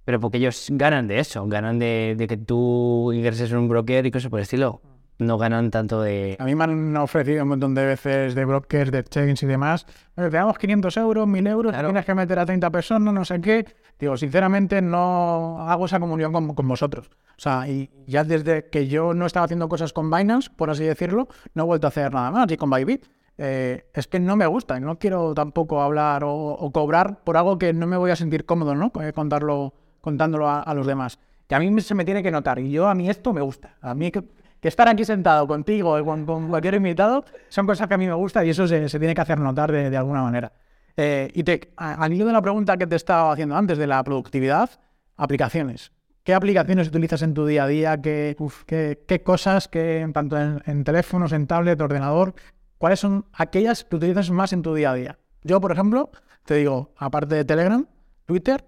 pero 0.04 0.18
porque 0.18 0.38
ellos 0.38 0.66
ganan 0.70 1.06
de 1.06 1.20
eso, 1.20 1.46
ganan 1.46 1.78
de, 1.78 2.14
de 2.18 2.26
que 2.26 2.36
tú 2.36 3.12
ingreses 3.12 3.52
en 3.52 3.58
un 3.58 3.68
broker 3.68 4.06
y 4.06 4.10
cosas 4.10 4.30
por 4.30 4.40
el 4.40 4.42
estilo. 4.44 4.80
No 5.18 5.36
ganan 5.36 5.70
tanto 5.70 6.00
de... 6.00 6.36
A 6.40 6.44
mí 6.46 6.54
me 6.54 6.64
han 6.64 6.96
ofrecido 6.96 7.42
un 7.42 7.50
montón 7.50 7.74
de 7.74 7.84
veces 7.84 8.34
de 8.34 8.44
brokers, 8.46 8.90
de 8.90 9.00
exchange 9.00 9.42
y 9.42 9.46
demás. 9.46 9.84
"Oye, 10.16 10.30
Te 10.30 10.36
damos 10.38 10.56
500 10.58 10.96
euros, 10.96 11.28
1000 11.28 11.46
euros, 11.46 11.72
Claro. 11.72 11.88
tienes 11.88 12.06
que 12.06 12.14
meter 12.14 12.38
a 12.38 12.46
30 12.46 12.70
personas, 12.70 13.12
no 13.12 13.24
sé 13.26 13.38
qué. 13.42 13.66
Digo, 13.98 14.16
sinceramente 14.16 14.80
no 14.80 15.58
hago 15.68 15.84
esa 15.84 16.00
comunión 16.00 16.32
con, 16.32 16.54
con 16.54 16.66
vosotros. 16.66 17.10
O 17.36 17.40
sea, 17.42 17.68
y 17.68 17.90
ya 18.06 18.24
desde 18.24 18.70
que 18.70 18.88
yo 18.88 19.12
no 19.12 19.26
estaba 19.26 19.44
haciendo 19.44 19.68
cosas 19.68 19.92
con 19.92 20.10
Binance, 20.10 20.48
por 20.56 20.70
así 20.70 20.84
decirlo, 20.84 21.28
no 21.54 21.64
he 21.64 21.66
vuelto 21.66 21.86
a 21.86 21.88
hacer 21.88 22.12
nada 22.14 22.30
más. 22.30 22.50
Y 22.50 22.56
con 22.56 22.70
Bybit, 22.70 23.04
eh, 23.42 23.86
es 23.94 24.06
que 24.06 24.20
no 24.20 24.36
me 24.36 24.46
gusta 24.46 24.78
no 24.80 24.98
quiero 24.98 25.32
tampoco 25.32 25.80
hablar 25.80 26.24
o, 26.26 26.70
cobrar 26.74 27.24
por 27.24 27.38
algo 27.38 27.58
que 27.58 27.72
no 27.72 27.86
me 27.86 27.96
voy 27.96 28.10
a 28.10 28.16
sentir 28.16 28.44
cómodo, 28.44 28.74
¿no? 28.74 28.92
Eh, 29.00 29.14
Contarlo, 29.14 29.72
contándolo 30.02 30.46
a, 30.46 30.74
los 30.74 30.86
demás. 30.86 31.18
Que 31.48 31.54
a 31.54 31.58
mí 31.58 31.80
se 31.80 31.94
me 31.94 32.04
tiene 32.04 32.22
que 32.22 32.30
notar. 32.30 32.58
Y 32.58 32.70
yo, 32.70 32.86
a 32.86 32.94
mí 32.94 33.08
esto 33.08 33.32
me 33.32 33.40
gusta. 33.40 33.76
A 33.80 33.94
mí 33.94 34.10
que, 34.10 34.24
estar 34.60 34.86
aquí 34.88 35.06
sentado 35.06 35.46
contigo 35.46 35.96
o 35.96 36.04
con, 36.04 36.48
cualquier 36.50 36.74
invitado 36.74 37.24
son 37.48 37.66
cosas 37.66 37.88
que 37.88 37.94
a 37.94 37.96
mí 37.96 38.06
me 38.06 38.12
gustan 38.12 38.46
y 38.46 38.50
eso 38.50 38.68
se, 38.68 38.86
tiene 38.90 39.14
que 39.14 39.20
hacer 39.22 39.38
notar 39.38 39.72
de, 39.72 39.96
alguna 39.96 40.22
manera. 40.22 40.52
Eh, 40.98 41.30
y 41.32 41.42
te, 41.42 41.72
al 41.76 42.12
hilo 42.12 42.26
de 42.26 42.32
la 42.34 42.42
pregunta 42.42 42.76
que 42.76 42.86
te 42.86 42.96
estaba 42.96 43.32
haciendo 43.32 43.56
antes 43.56 43.78
de 43.78 43.86
la 43.86 44.04
productividad, 44.04 44.68
aplicaciones. 45.16 45.92
¿Qué 46.24 46.34
aplicaciones 46.34 46.88
utilizas 46.88 47.22
en 47.22 47.32
tu 47.32 47.46
día 47.46 47.64
a 47.64 47.66
día? 47.68 48.02
¿Qué, 48.02 48.36
qué, 48.66 49.02
qué 49.08 49.22
cosas, 49.22 49.66
que, 49.66 50.06
tanto 50.12 50.38
en, 50.38 50.62
en 50.66 50.84
teléfonos, 50.84 51.32
en 51.32 51.46
tablet, 51.46 51.80
ordenador? 51.80 52.34
¿Cuáles 52.80 53.00
son 53.00 53.26
aquellas 53.34 53.84
que 53.84 53.96
utilizas 53.96 54.30
más 54.30 54.54
en 54.54 54.62
tu 54.62 54.74
día 54.74 54.92
a 54.92 54.94
día? 54.94 55.18
Yo, 55.42 55.60
por 55.60 55.70
ejemplo, 55.70 56.10
te 56.46 56.54
digo, 56.54 56.94
aparte 56.96 57.34
de 57.34 57.44
Telegram, 57.44 57.86
Twitter, 58.24 58.64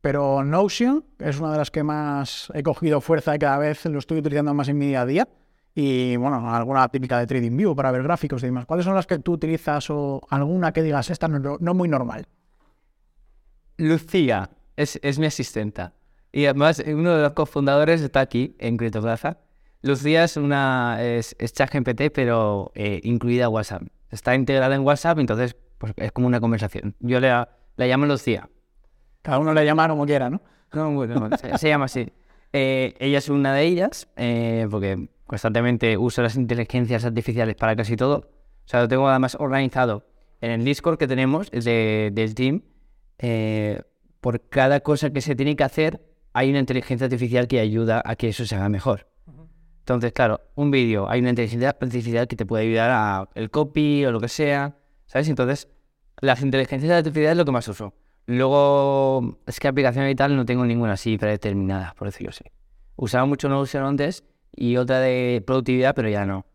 pero 0.00 0.42
Notion 0.42 1.04
es 1.20 1.38
una 1.38 1.52
de 1.52 1.58
las 1.58 1.70
que 1.70 1.84
más 1.84 2.50
he 2.54 2.64
cogido 2.64 3.00
fuerza 3.00 3.36
y 3.36 3.38
cada 3.38 3.58
vez 3.58 3.84
lo 3.84 4.00
estoy 4.00 4.18
utilizando 4.18 4.52
más 4.52 4.66
en 4.66 4.78
mi 4.78 4.88
día 4.88 5.02
a 5.02 5.06
día. 5.06 5.28
Y 5.76 6.16
bueno, 6.16 6.52
alguna 6.52 6.88
típica 6.88 7.20
de 7.20 7.26
TradingView 7.28 7.76
para 7.76 7.92
ver 7.92 8.02
gráficos 8.02 8.42
y 8.42 8.46
demás. 8.46 8.66
¿Cuáles 8.66 8.84
son 8.84 8.96
las 8.96 9.06
que 9.06 9.20
tú 9.20 9.34
utilizas 9.34 9.88
o 9.90 10.20
alguna 10.28 10.72
que 10.72 10.82
digas, 10.82 11.08
esta 11.10 11.28
no, 11.28 11.58
no 11.60 11.72
muy 11.72 11.88
normal? 11.88 12.26
Lucía 13.76 14.50
es, 14.74 14.98
es 15.04 15.20
mi 15.20 15.26
asistenta. 15.26 15.92
Y 16.32 16.46
además, 16.46 16.82
uno 16.84 17.14
de 17.14 17.22
los 17.22 17.32
cofundadores 17.34 18.00
está 18.00 18.18
aquí, 18.18 18.56
en 18.58 18.76
Criptoplaza. 18.76 19.38
Lucía 19.82 20.24
es 20.24 20.36
una 20.36 20.98
es, 21.00 21.34
es 21.38 21.52
ChatGPT, 21.52 22.12
pero 22.14 22.70
eh, 22.74 23.00
incluida 23.04 23.48
WhatsApp. 23.48 23.82
Está 24.10 24.34
integrada 24.34 24.74
en 24.74 24.82
WhatsApp, 24.82 25.18
entonces 25.18 25.56
pues, 25.78 25.92
es 25.96 26.12
como 26.12 26.26
una 26.26 26.40
conversación. 26.40 26.94
Yo 27.00 27.20
le, 27.20 27.28
la 27.28 27.86
llamo 27.86 28.06
Lucía. 28.06 28.48
Cada 29.22 29.38
uno 29.38 29.52
le 29.54 29.64
llama 29.64 29.88
como 29.88 30.06
quiera, 30.06 30.30
¿no? 30.30 30.40
No, 30.72 30.90
bueno, 30.92 31.28
se, 31.36 31.58
se 31.58 31.68
llama 31.68 31.84
así. 31.84 32.10
Eh, 32.52 32.94
ella 32.98 33.18
es 33.18 33.28
una 33.28 33.52
de 33.54 33.64
ellas, 33.64 34.08
eh, 34.16 34.66
porque 34.70 35.08
constantemente 35.26 35.98
uso 35.98 36.22
las 36.22 36.36
inteligencias 36.36 37.04
artificiales 37.04 37.56
para 37.56 37.76
casi 37.76 37.96
todo. 37.96 38.30
O 38.64 38.68
sea, 38.68 38.80
lo 38.80 38.88
tengo 38.88 39.08
además 39.08 39.36
organizado 39.38 40.06
en 40.40 40.50
el 40.50 40.64
Discord 40.64 40.98
que 40.98 41.06
tenemos 41.06 41.50
de, 41.50 42.10
del 42.12 42.34
team. 42.34 42.62
eh, 43.18 43.82
por 44.20 44.48
cada 44.48 44.80
cosa 44.80 45.10
que 45.10 45.20
se 45.20 45.34
tiene 45.34 45.56
que 45.56 45.64
hacer, 45.64 46.00
hay 46.32 46.48
una 46.50 46.60
inteligencia 46.60 47.06
artificial 47.06 47.48
que 47.48 47.58
ayuda 47.58 48.00
a 48.04 48.14
que 48.14 48.28
eso 48.28 48.46
se 48.46 48.54
haga 48.54 48.68
mejor. 48.68 49.08
Entonces, 49.82 50.12
claro, 50.12 50.40
un 50.54 50.70
vídeo, 50.70 51.10
hay 51.10 51.20
una 51.20 51.30
inteligencia 51.30 51.70
artificial 51.70 52.28
que 52.28 52.36
te 52.36 52.46
puede 52.46 52.64
ayudar 52.64 52.90
a 52.90 53.28
el 53.34 53.50
copy 53.50 54.04
o 54.04 54.12
lo 54.12 54.20
que 54.20 54.28
sea, 54.28 54.76
¿sabes? 55.06 55.28
Entonces, 55.28 55.68
las 56.20 56.40
inteligencias 56.40 56.92
artificiales 56.92 57.32
es 57.32 57.36
lo 57.36 57.44
que 57.44 57.50
más 57.50 57.66
uso. 57.66 57.92
Luego, 58.26 59.38
es 59.44 59.58
que 59.58 59.66
aplicación 59.66 60.08
y 60.08 60.14
tal 60.14 60.36
no 60.36 60.44
tengo 60.44 60.64
ninguna 60.64 60.92
así 60.92 61.18
predeterminada, 61.18 61.94
por 61.98 62.06
decirlo 62.06 62.30
así. 62.30 62.44
Usaba 62.94 63.26
mucho 63.26 63.48
Notion 63.48 63.84
antes 63.84 64.22
y 64.54 64.76
otra 64.76 65.00
de 65.00 65.42
productividad, 65.44 65.96
pero 65.96 66.08
ya 66.08 66.24
no. 66.24 66.46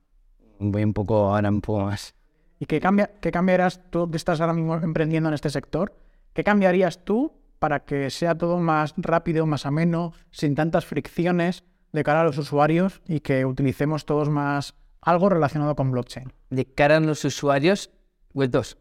Voy 0.60 0.86
un 0.86 0.94
poco, 0.94 1.36
ahora 1.36 1.50
un 1.50 1.60
poco 1.60 1.82
más. 1.82 2.16
¿Y 2.60 2.66
qué, 2.66 2.80
cambia, 2.80 3.12
qué 3.20 3.30
cambiarás 3.30 3.82
tú 3.92 4.10
que 4.10 4.16
estás 4.16 4.40
ahora 4.40 4.54
mismo 4.54 4.76
emprendiendo 4.76 5.28
en 5.28 5.36
este 5.36 5.50
sector? 5.50 5.94
¿Qué 6.32 6.46
cambiarías 6.46 7.04
tú 7.04 7.34
para 7.60 7.84
que 7.84 8.10
sea 8.10 8.38
todo 8.38 8.58
más 8.60 8.94
rápido, 8.96 9.46
más 9.46 9.66
ameno, 9.66 10.14
sin 10.32 10.56
tantas 10.56 10.86
fricciones 10.86 11.66
de 11.98 12.04
cara 12.04 12.22
a 12.22 12.24
los 12.24 12.38
usuarios 12.38 13.02
y 13.08 13.20
que 13.20 13.46
utilicemos 13.46 14.06
todos 14.06 14.30
más 14.30 14.76
algo 15.02 15.30
relacionado 15.30 15.76
con 15.76 15.92
blockchain? 15.92 16.32
De 16.50 16.66
cara 16.66 16.98
a 16.98 17.00
los 17.00 17.24
usuarios, 17.26 17.92
Web 18.34 18.52
2. 18.52 18.78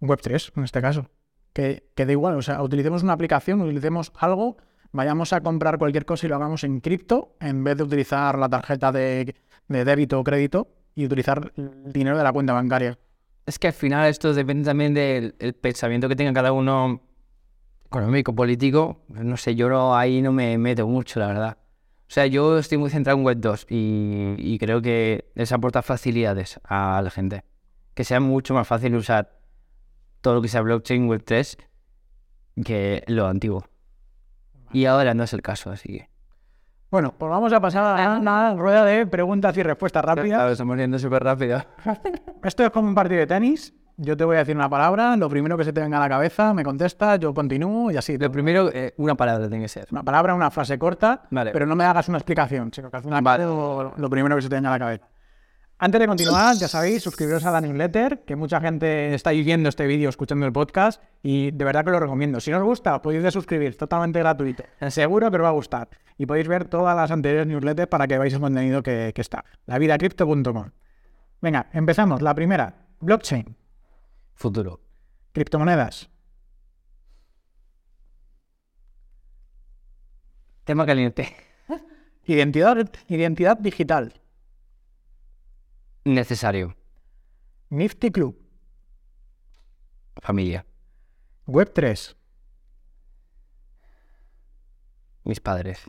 Web 0.00 0.20
3, 0.22 0.52
en 0.56 0.64
este 0.64 0.80
caso. 0.80 1.08
Que, 1.52 1.88
que 1.94 2.04
da 2.06 2.12
igual, 2.12 2.36
o 2.36 2.42
sea, 2.42 2.62
utilicemos 2.62 3.02
una 3.02 3.12
aplicación, 3.12 3.60
utilicemos 3.60 4.12
algo, 4.16 4.56
vayamos 4.92 5.32
a 5.32 5.40
comprar 5.40 5.78
cualquier 5.78 6.04
cosa 6.04 6.26
y 6.26 6.28
lo 6.28 6.36
hagamos 6.36 6.64
en 6.64 6.80
cripto 6.80 7.36
en 7.40 7.62
vez 7.64 7.76
de 7.76 7.84
utilizar 7.84 8.38
la 8.38 8.48
tarjeta 8.48 8.90
de, 8.92 9.34
de 9.68 9.84
débito 9.84 10.18
o 10.18 10.24
crédito 10.24 10.68
y 10.96 11.06
utilizar 11.06 11.52
el 11.56 11.92
dinero 11.92 12.18
de 12.18 12.24
la 12.24 12.32
cuenta 12.32 12.52
bancaria. 12.52 12.98
Es 13.46 13.58
que 13.58 13.68
al 13.68 13.72
final 13.72 14.08
esto 14.08 14.32
depende 14.34 14.64
también 14.64 14.94
del 14.94 15.34
el 15.38 15.54
pensamiento 15.54 16.08
que 16.08 16.16
tenga 16.16 16.32
cada 16.32 16.50
uno 16.52 17.00
económico, 17.86 18.34
político. 18.34 19.02
No 19.08 19.36
sé, 19.36 19.54
yo 19.54 19.68
no- 19.68 19.94
ahí 19.96 20.22
no 20.22 20.32
me 20.32 20.58
meto 20.58 20.86
mucho, 20.86 21.20
la 21.20 21.26
verdad. 21.28 21.58
O 22.14 22.20
sea, 22.22 22.26
yo 22.26 22.58
estoy 22.58 22.78
muy 22.78 22.90
centrado 22.90 23.18
en 23.18 23.24
Web 23.24 23.38
2 23.40 23.66
y, 23.70 24.36
y 24.38 24.56
creo 24.60 24.80
que 24.80 25.32
les 25.34 25.50
aporta 25.50 25.82
facilidades 25.82 26.60
a 26.62 27.02
la 27.02 27.10
gente. 27.10 27.42
Que 27.92 28.04
sea 28.04 28.20
mucho 28.20 28.54
más 28.54 28.68
fácil 28.68 28.94
usar 28.94 29.40
todo 30.20 30.34
lo 30.34 30.40
que 30.40 30.46
sea 30.46 30.60
blockchain 30.60 31.08
Web 31.08 31.24
3 31.24 31.58
que 32.64 33.02
lo 33.08 33.26
antiguo. 33.26 33.64
Y 34.72 34.84
ahora 34.84 35.12
no 35.14 35.24
es 35.24 35.32
el 35.32 35.42
caso, 35.42 35.72
así 35.72 35.88
que... 35.88 36.08
Bueno, 36.88 37.12
pues 37.18 37.28
vamos 37.28 37.52
a 37.52 37.60
pasar 37.60 38.00
a 38.00 38.16
una 38.20 38.54
rueda 38.54 38.84
de 38.84 39.08
preguntas 39.08 39.56
y 39.56 39.64
respuestas 39.64 40.04
rápidas. 40.04 40.38
Claro, 40.38 40.52
estamos 40.52 40.78
yendo 40.78 41.00
súper 41.00 41.24
rápido. 41.24 41.64
Esto 42.44 42.62
es 42.62 42.70
como 42.70 42.86
un 42.86 42.94
partido 42.94 43.18
de 43.18 43.26
tenis. 43.26 43.74
Yo 43.96 44.16
te 44.16 44.24
voy 44.24 44.34
a 44.36 44.40
decir 44.40 44.56
una 44.56 44.68
palabra, 44.68 45.16
lo 45.16 45.28
primero 45.28 45.56
que 45.56 45.64
se 45.64 45.72
te 45.72 45.80
venga 45.80 45.98
a 45.98 46.00
la 46.00 46.08
cabeza, 46.08 46.52
me 46.52 46.64
contestas, 46.64 47.20
yo 47.20 47.32
continúo 47.32 47.92
y 47.92 47.96
así. 47.96 48.18
Lo 48.18 48.30
primero, 48.30 48.68
eh, 48.72 48.92
una 48.96 49.14
palabra 49.14 49.48
tiene 49.48 49.62
que 49.64 49.68
ser. 49.68 49.86
Una 49.92 50.02
palabra, 50.02 50.34
una 50.34 50.50
frase 50.50 50.78
corta, 50.78 51.22
Vale. 51.30 51.52
pero 51.52 51.64
no 51.64 51.76
me 51.76 51.84
hagas 51.84 52.08
una 52.08 52.18
explicación, 52.18 52.72
sino 52.74 52.90
que 52.90 52.96
al 52.96 53.02
final 53.04 53.22
Vale. 53.22 53.44
lo, 53.44 53.94
lo 53.96 54.10
primero 54.10 54.34
que 54.34 54.42
se 54.42 54.48
te 54.48 54.56
venga 54.56 54.70
a 54.70 54.72
la 54.72 54.78
cabeza. 54.78 55.06
Antes 55.78 56.00
de 56.00 56.06
continuar, 56.06 56.56
ya 56.56 56.68
sabéis, 56.68 57.02
suscribiros 57.02 57.44
a 57.44 57.50
la 57.50 57.60
newsletter, 57.60 58.20
que 58.24 58.36
mucha 58.36 58.60
gente 58.60 59.12
está 59.14 59.30
viendo 59.30 59.68
este 59.68 59.86
vídeo, 59.86 60.08
escuchando 60.08 60.46
el 60.46 60.52
podcast, 60.52 61.02
y 61.22 61.50
de 61.50 61.64
verdad 61.64 61.84
que 61.84 61.90
lo 61.90 62.00
recomiendo. 62.00 62.40
Si 62.40 62.50
no 62.50 62.58
os 62.58 62.62
gusta, 62.64 63.02
podéis 63.02 63.32
suscribir, 63.32 63.76
totalmente 63.76 64.18
gratuito. 64.20 64.62
Seguro 64.88 65.30
que 65.30 65.36
os 65.36 65.42
va 65.42 65.48
a 65.48 65.52
gustar. 65.52 65.88
Y 66.16 66.26
podéis 66.26 66.48
ver 66.48 66.66
todas 66.66 66.96
las 66.96 67.10
anteriores 67.10 67.46
newsletters 67.46 67.88
para 67.88 68.06
que 68.06 68.18
veáis 68.18 68.34
el 68.34 68.40
contenido 68.40 68.82
que, 68.82 69.12
que 69.14 69.20
está. 69.20 69.44
lavidacrypto.com. 69.66 70.70
Venga, 71.42 71.66
empezamos. 71.72 72.22
La 72.22 72.34
primera, 72.34 72.74
blockchain, 73.00 73.56
Futuro. 74.34 74.80
criptomonedas, 75.32 76.08
Tema 80.64 80.86
caliente. 80.86 81.36
identidad, 82.26 82.90
identidad 83.08 83.58
digital, 83.58 84.14
Necesario. 86.04 86.74
Nifty 87.70 88.10
Club, 88.10 88.36
Familia. 90.22 90.64
Web3, 91.46 92.14
Mis 95.24 95.40
padres. 95.40 95.80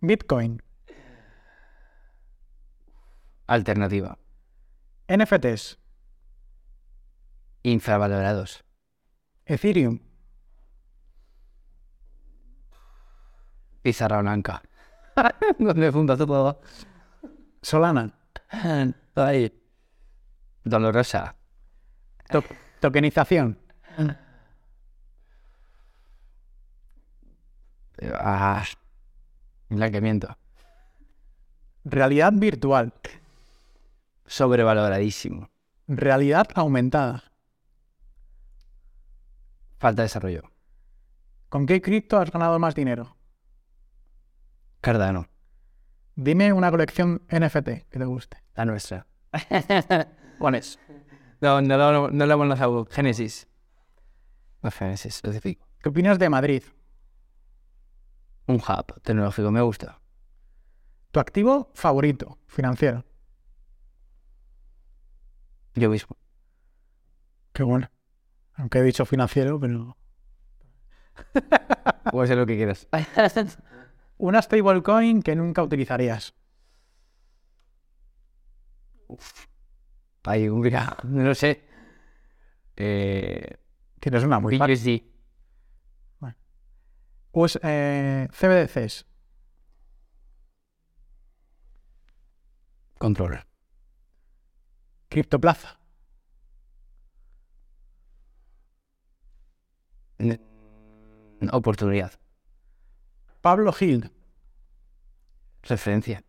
Bitcoin, 0.00 0.62
Alternativa. 3.46 4.18
NFTs, 5.08 5.78
Infravalorados. 7.64 8.62
Ethereum, 9.46 9.98
Pizarra 13.82 14.20
blanca. 14.22 14.62
¿Dónde 15.58 15.92
funda 15.92 16.16
todo? 16.16 16.60
Solana, 17.62 18.10
Ahí. 19.14 19.52
Dolorosa. 20.64 21.34
to- 22.30 22.42
tokenización, 22.80 23.58
Ah. 28.18 28.64
Blanqueamiento. 29.68 30.36
realidad 31.84 32.32
virtual, 32.34 32.92
Sobrevaloradísimo. 34.26 35.50
realidad 35.86 36.46
aumentada. 36.54 37.22
Falta 39.84 40.00
de 40.00 40.06
desarrollo. 40.06 40.50
¿Con 41.50 41.66
qué 41.66 41.82
cripto 41.82 42.18
has 42.18 42.30
ganado 42.30 42.58
más 42.58 42.74
dinero? 42.74 43.18
Cardano. 44.80 45.28
Dime 46.14 46.54
una 46.54 46.70
colección 46.70 47.20
NFT 47.28 47.68
que 47.90 47.98
te 47.98 48.04
guste. 48.06 48.42
La 48.54 48.64
nuestra. 48.64 49.06
¿Cuál 50.38 50.54
es? 50.54 50.78
No, 51.42 51.60
no, 51.60 51.76
no, 51.76 52.08
no 52.08 52.26
lo 52.26 52.32
hemos 52.32 52.48
lanzado. 52.48 52.86
Génesis. 52.86 53.46
No, 54.62 54.70
Génesis, 54.70 55.16
específico. 55.16 55.68
¿Qué 55.82 55.90
opinas 55.90 56.18
de 56.18 56.30
Madrid? 56.30 56.62
Un 58.46 58.56
hub 58.56 59.02
tecnológico, 59.02 59.50
me 59.50 59.60
gusta. 59.60 60.00
Tu 61.10 61.20
activo 61.20 61.70
favorito 61.74 62.38
financiero. 62.46 63.04
Yo 65.74 65.90
mismo. 65.90 66.16
Qué 67.52 67.62
bueno. 67.62 67.90
Aunque 68.56 68.78
he 68.78 68.82
dicho 68.82 69.04
financiero, 69.04 69.58
pero. 69.58 69.96
Puede 72.10 72.28
ser 72.28 72.38
lo 72.38 72.46
que 72.46 72.56
quieras. 72.56 72.88
Una 74.18 74.40
stablecoin 74.40 75.22
que 75.22 75.34
nunca 75.34 75.62
utilizarías. 75.62 76.34
Ahí, 80.24 80.48
mira, 80.48 80.96
no 81.02 81.22
lo 81.22 81.34
sé. 81.34 81.64
Eh, 82.76 83.58
Tienes 84.04 84.22
una 84.22 84.38
muy 84.38 84.58
fácil. 84.58 85.02
BUSD. 86.20 86.34
Pues 87.30 87.58
eh, 87.62 88.28
CBDCs. 88.30 89.06
Controller. 92.98 93.46
Criptoplaza. 95.08 95.80
Oportunidad. 101.52 102.12
Pablo 103.40 103.72
Gil. 103.72 104.10
Referencia. 105.62 106.24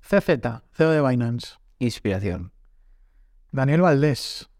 CZ, 0.00 0.40
CEO 0.72 0.90
de 0.90 1.00
Binance. 1.00 1.56
Inspiración. 1.78 2.52
Daniel 3.50 3.82
Valdés, 3.82 4.50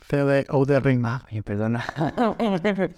CEO 0.00 0.26
de 0.26 0.46
Outer 0.48 0.82
Ring. 0.82 1.04
Oye, 1.04 1.42
perdona. 1.42 1.84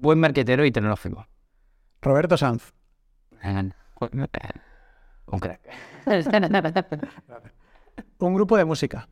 Buen 0.00 0.18
marquetero 0.18 0.64
y 0.64 0.72
tecnológico. 0.72 1.26
Roberto 2.00 2.36
Sanz. 2.36 2.72
Un 5.26 5.38
crack. 5.38 5.60
Un 8.18 8.34
grupo 8.34 8.56
de 8.56 8.64
música. 8.64 9.08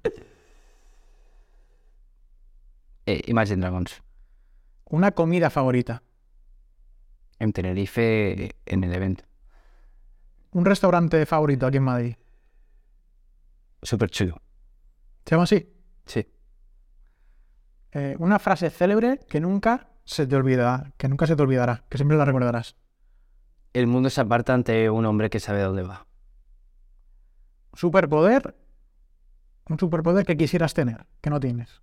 Eh, 3.10 3.22
Imagine 3.28 3.62
Dragons. 3.62 4.02
Una 4.84 5.12
comida 5.12 5.48
favorita. 5.48 6.02
En 7.38 7.54
Tenerife, 7.54 8.54
en 8.66 8.84
el 8.84 8.92
evento. 8.92 9.24
Un 10.50 10.66
restaurante 10.66 11.24
favorito 11.24 11.66
aquí 11.66 11.78
en 11.78 11.84
Madrid. 11.84 12.16
Súper 13.80 14.10
chulo. 14.10 14.42
¿Se 15.24 15.30
llama 15.30 15.44
así? 15.44 15.74
Sí. 16.04 16.26
Eh, 17.92 18.14
una 18.18 18.38
frase 18.38 18.68
célebre 18.68 19.20
que 19.26 19.40
nunca 19.40 19.88
se 20.04 20.26
te 20.26 20.36
olvidará, 20.36 20.92
que 20.98 21.08
nunca 21.08 21.26
se 21.26 21.34
te 21.34 21.42
olvidará, 21.42 21.86
que 21.88 21.96
siempre 21.96 22.18
la 22.18 22.26
recordarás. 22.26 22.76
El 23.72 23.86
mundo 23.86 24.10
se 24.10 24.20
aparta 24.20 24.52
ante 24.52 24.90
un 24.90 25.06
hombre 25.06 25.30
que 25.30 25.40
sabe 25.40 25.62
dónde 25.62 25.82
va. 25.82 26.06
Superpoder. 27.72 28.54
Un 29.66 29.78
superpoder 29.78 30.26
que 30.26 30.36
quisieras 30.36 30.74
tener, 30.74 31.06
que 31.22 31.30
no 31.30 31.40
tienes. 31.40 31.80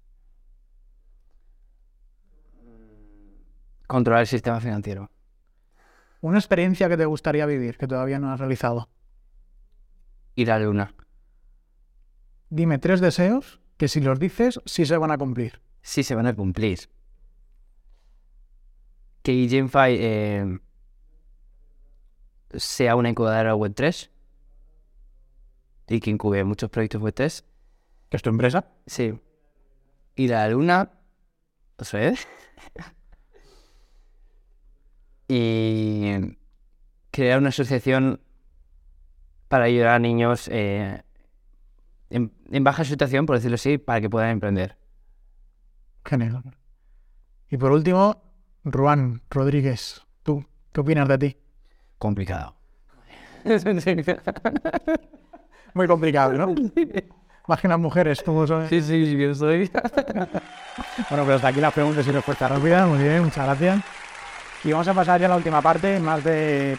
Controlar 3.88 4.22
el 4.22 4.28
sistema 4.28 4.60
financiero. 4.60 5.12
Una 6.22 6.40
experiencia 6.40 6.90
que 6.90 6.98
te 6.98 7.06
gustaría 7.06 7.46
vivir, 7.46 7.78
que 7.78 7.88
todavía 7.88 8.20
no 8.20 8.32
has 8.32 8.40
realizado. 8.40 8.90
Ir 10.36 10.52
a 10.52 10.60
la 10.60 10.66
luna. 10.66 10.96
Dime 12.50 12.80
tres 12.80 13.00
deseos 13.00 13.62
que 13.78 13.88
si 13.88 14.02
los 14.02 14.20
dices, 14.20 14.60
sí 14.66 14.86
se 14.86 14.98
van 14.98 15.12
a 15.12 15.18
cumplir. 15.18 15.62
Sí 15.82 16.04
se 16.04 16.16
van 16.16 16.28
a 16.28 16.36
cumplir. 16.36 16.90
Que 19.22 19.48
GenFi 19.48 19.98
eh, 20.00 20.60
sea 22.54 22.96
una 22.96 23.10
incubadora 23.10 23.56
web 23.56 23.74
3 23.76 24.12
y 25.88 26.00
que 26.00 26.10
incube 26.10 26.44
muchos 26.44 26.70
proyectos 26.70 27.02
web 27.02 27.14
3. 27.14 27.46
¿Que 28.10 28.18
es 28.18 28.24
tu 28.24 28.30
empresa? 28.30 28.68
Sí. 28.86 29.20
Ir 30.16 30.34
a 30.34 30.48
la 30.48 30.50
luna. 30.50 30.92
¿Otra 31.78 32.00
vez? 32.00 32.28
Y 35.28 36.38
crear 37.12 37.40
una 37.40 37.50
asociación 37.50 38.20
para 39.48 39.66
ayudar 39.66 39.90
a 39.90 40.00
niños 40.00 40.48
eh, 40.52 41.04
en, 42.10 42.32
en 42.52 42.64
baja 42.64 42.84
situación, 42.84 43.26
por 43.26 43.36
decirlo 43.36 43.56
así, 43.56 43.78
para 43.78 44.02
que 44.02 44.10
puedan 44.10 44.32
emprender. 44.32 44.78
Genial. 46.04 46.44
Y 47.50 47.58
por 47.58 47.72
último, 47.72 48.22
Juan 48.64 49.22
Rodríguez, 49.30 50.02
¿tú 50.24 50.46
qué 50.72 50.82
opinas 50.82 51.08
de 51.08 51.18
ti? 51.18 51.38
Complicado. 51.98 52.56
Muy 55.74 55.88
complicado, 55.88 56.34
¿no? 56.34 56.56
Más 57.48 57.62
que 57.62 57.68
las 57.68 57.80
mujeres, 57.80 58.24
como 58.24 58.48
son. 58.48 58.68
Sí, 58.70 58.82
sí, 58.82 59.06
sí, 59.06 59.18
yo 59.18 59.36
soy. 59.36 59.70
Bueno, 61.10 61.24
pero 61.24 61.36
hasta 61.36 61.50
aquí 61.50 61.62
las 61.62 61.74
preguntas 61.74 62.06
y 62.06 62.12
respuestas 62.12 62.52
rápidas. 62.52 62.88
Muy 62.88 63.00
bien, 63.00 63.24
muchas 63.24 63.46
gracias. 63.46 63.82
Y 64.66 64.72
vamos 64.72 64.88
a 64.88 64.96
pasar 64.96 65.22
ya 65.22 65.28
a 65.28 65.30
la 65.30 65.36
última 65.36 65.62
parte, 65.62 66.00
más 66.00 66.24
de 66.24 66.76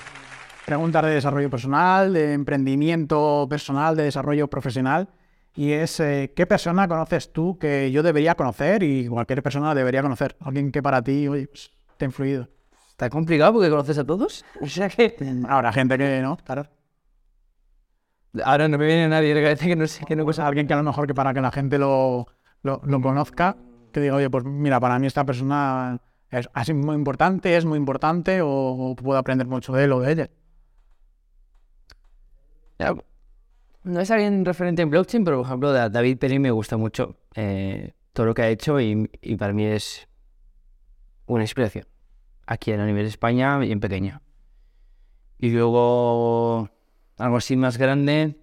preguntas 0.65 1.05
de 1.05 1.11
desarrollo 1.11 1.49
personal, 1.49 2.13
de 2.13 2.33
emprendimiento 2.33 3.47
personal, 3.49 3.95
de 3.95 4.03
desarrollo 4.03 4.51
profesional. 4.51 5.09
Y 5.55 5.71
es, 5.71 6.01
eh, 6.01 6.33
¿qué 6.35 6.47
persona 6.49 6.89
conoces 6.89 7.33
tú 7.33 7.57
que 7.61 7.93
yo 7.93 8.03
debería 8.03 8.35
conocer 8.35 8.83
y 8.83 9.07
cualquier 9.07 9.41
persona 9.41 9.73
debería 9.73 10.03
conocer? 10.03 10.37
Alguien 10.41 10.73
que 10.73 10.83
para 10.83 11.01
ti, 11.01 11.29
oye, 11.29 11.47
pues, 11.47 11.71
te 11.97 12.05
ha 12.05 12.09
influido. 12.09 12.49
Está 12.91 13.09
complicado 13.09 13.53
porque 13.53 13.71
conoces 13.71 13.99
a 13.99 14.05
todos. 14.05 14.45
O 14.61 14.67
sea 14.67 14.89
que. 14.89 15.15
Habrá 15.49 15.73
gente 15.73 15.97
que 15.97 16.21
no, 16.23 16.39
claro. 16.39 16.67
Ahora 18.45 18.67
no 18.67 18.79
me 18.79 18.87
viene 18.87 19.07
nadie 19.09 19.31
a 19.31 19.37
la 19.37 19.43
cabeza 19.43 19.67
que 19.67 19.77
no 19.77 19.87
sé, 19.87 20.05
que 20.05 20.17
no 20.17 20.25
Pues 20.25 20.41
alguien 20.41 20.67
que 20.67 20.75
a 20.75 20.77
lo 20.77 20.83
mejor 20.83 21.07
que 21.07 21.15
para 21.15 21.33
que 21.33 21.41
la 21.41 21.53
gente 21.53 21.79
lo, 21.79 22.27
lo, 22.63 22.81
lo 22.85 23.01
conozca, 23.01 23.57
que 23.93 24.01
diga, 24.01 24.17
oye, 24.17 24.29
pues 24.29 24.45
mira, 24.45 24.81
para 24.81 24.99
mí 24.99 25.07
esta 25.07 25.25
persona 25.25 26.01
es 26.31 26.49
así 26.55 26.75
muy 26.75 26.95
importante, 26.97 27.57
es 27.57 27.65
muy 27.65 27.79
importante 27.79 28.41
o, 28.43 28.49
o 28.49 28.97
puedo 28.97 29.19
aprender 29.19 29.47
mucho 29.47 29.73
de 29.73 29.85
él 29.85 29.93
o 29.93 30.01
de 30.01 30.13
ella. 30.13 30.31
No 33.85 34.01
es 34.01 34.11
alguien 34.11 34.45
referente 34.45 34.83
en 34.83 34.91
blockchain, 34.91 35.25
pero 35.25 35.39
por 35.39 35.47
ejemplo, 35.47 35.73
Da- 35.73 35.89
David 35.89 36.19
Perry 36.19 36.39
me 36.39 36.51
gusta 36.51 36.77
mucho 36.77 37.17
eh, 37.35 37.95
todo 38.13 38.27
lo 38.27 38.35
que 38.35 38.43
ha 38.43 38.49
hecho 38.49 38.81
y, 38.81 39.09
y 39.23 39.37
para 39.37 39.53
mí 39.53 39.65
es 39.65 40.09
una 41.27 41.45
inspiración. 41.45 41.87
Aquí 42.47 42.73
a 42.73 42.85
nivel 42.85 43.05
de 43.05 43.09
España 43.11 43.65
y 43.65 43.71
en 43.73 43.81
pequeña. 43.81 44.23
Y 45.39 45.51
luego 45.51 46.69
algo 47.19 47.37
así 47.37 47.57
más 47.57 47.79
grande, 47.79 48.37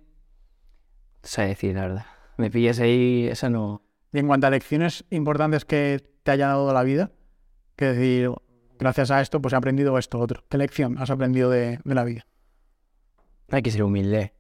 no 1.22 1.28
sé 1.28 1.44
decir 1.44 1.76
la 1.76 1.82
verdad. 1.82 2.06
Me 2.38 2.50
pillas 2.50 2.80
ahí, 2.80 3.28
esa 3.30 3.50
no. 3.50 3.82
Y 4.14 4.20
en 4.20 4.28
cuanto 4.28 4.48
a 4.48 4.50
lecciones 4.50 5.06
importantes 5.10 5.66
que 5.66 6.02
te 6.24 6.32
haya 6.32 6.48
dado 6.48 6.72
la 6.74 6.84
vida, 6.84 7.12
que 7.76 7.86
decir, 7.86 8.32
gracias 8.80 9.12
a 9.12 9.22
esto, 9.22 9.42
pues 9.42 9.54
he 9.54 9.58
aprendido 9.58 9.98
esto 9.98 10.20
otro. 10.20 10.44
¿Qué 10.50 10.58
lección 10.58 10.98
has 10.98 11.10
aprendido 11.10 11.50
de, 11.50 11.80
de 11.84 11.96
la 11.96 12.04
vida? 12.04 12.26
Hay 13.52 13.62
que 13.62 13.72
ser 13.72 13.84
humilde. 13.84 14.34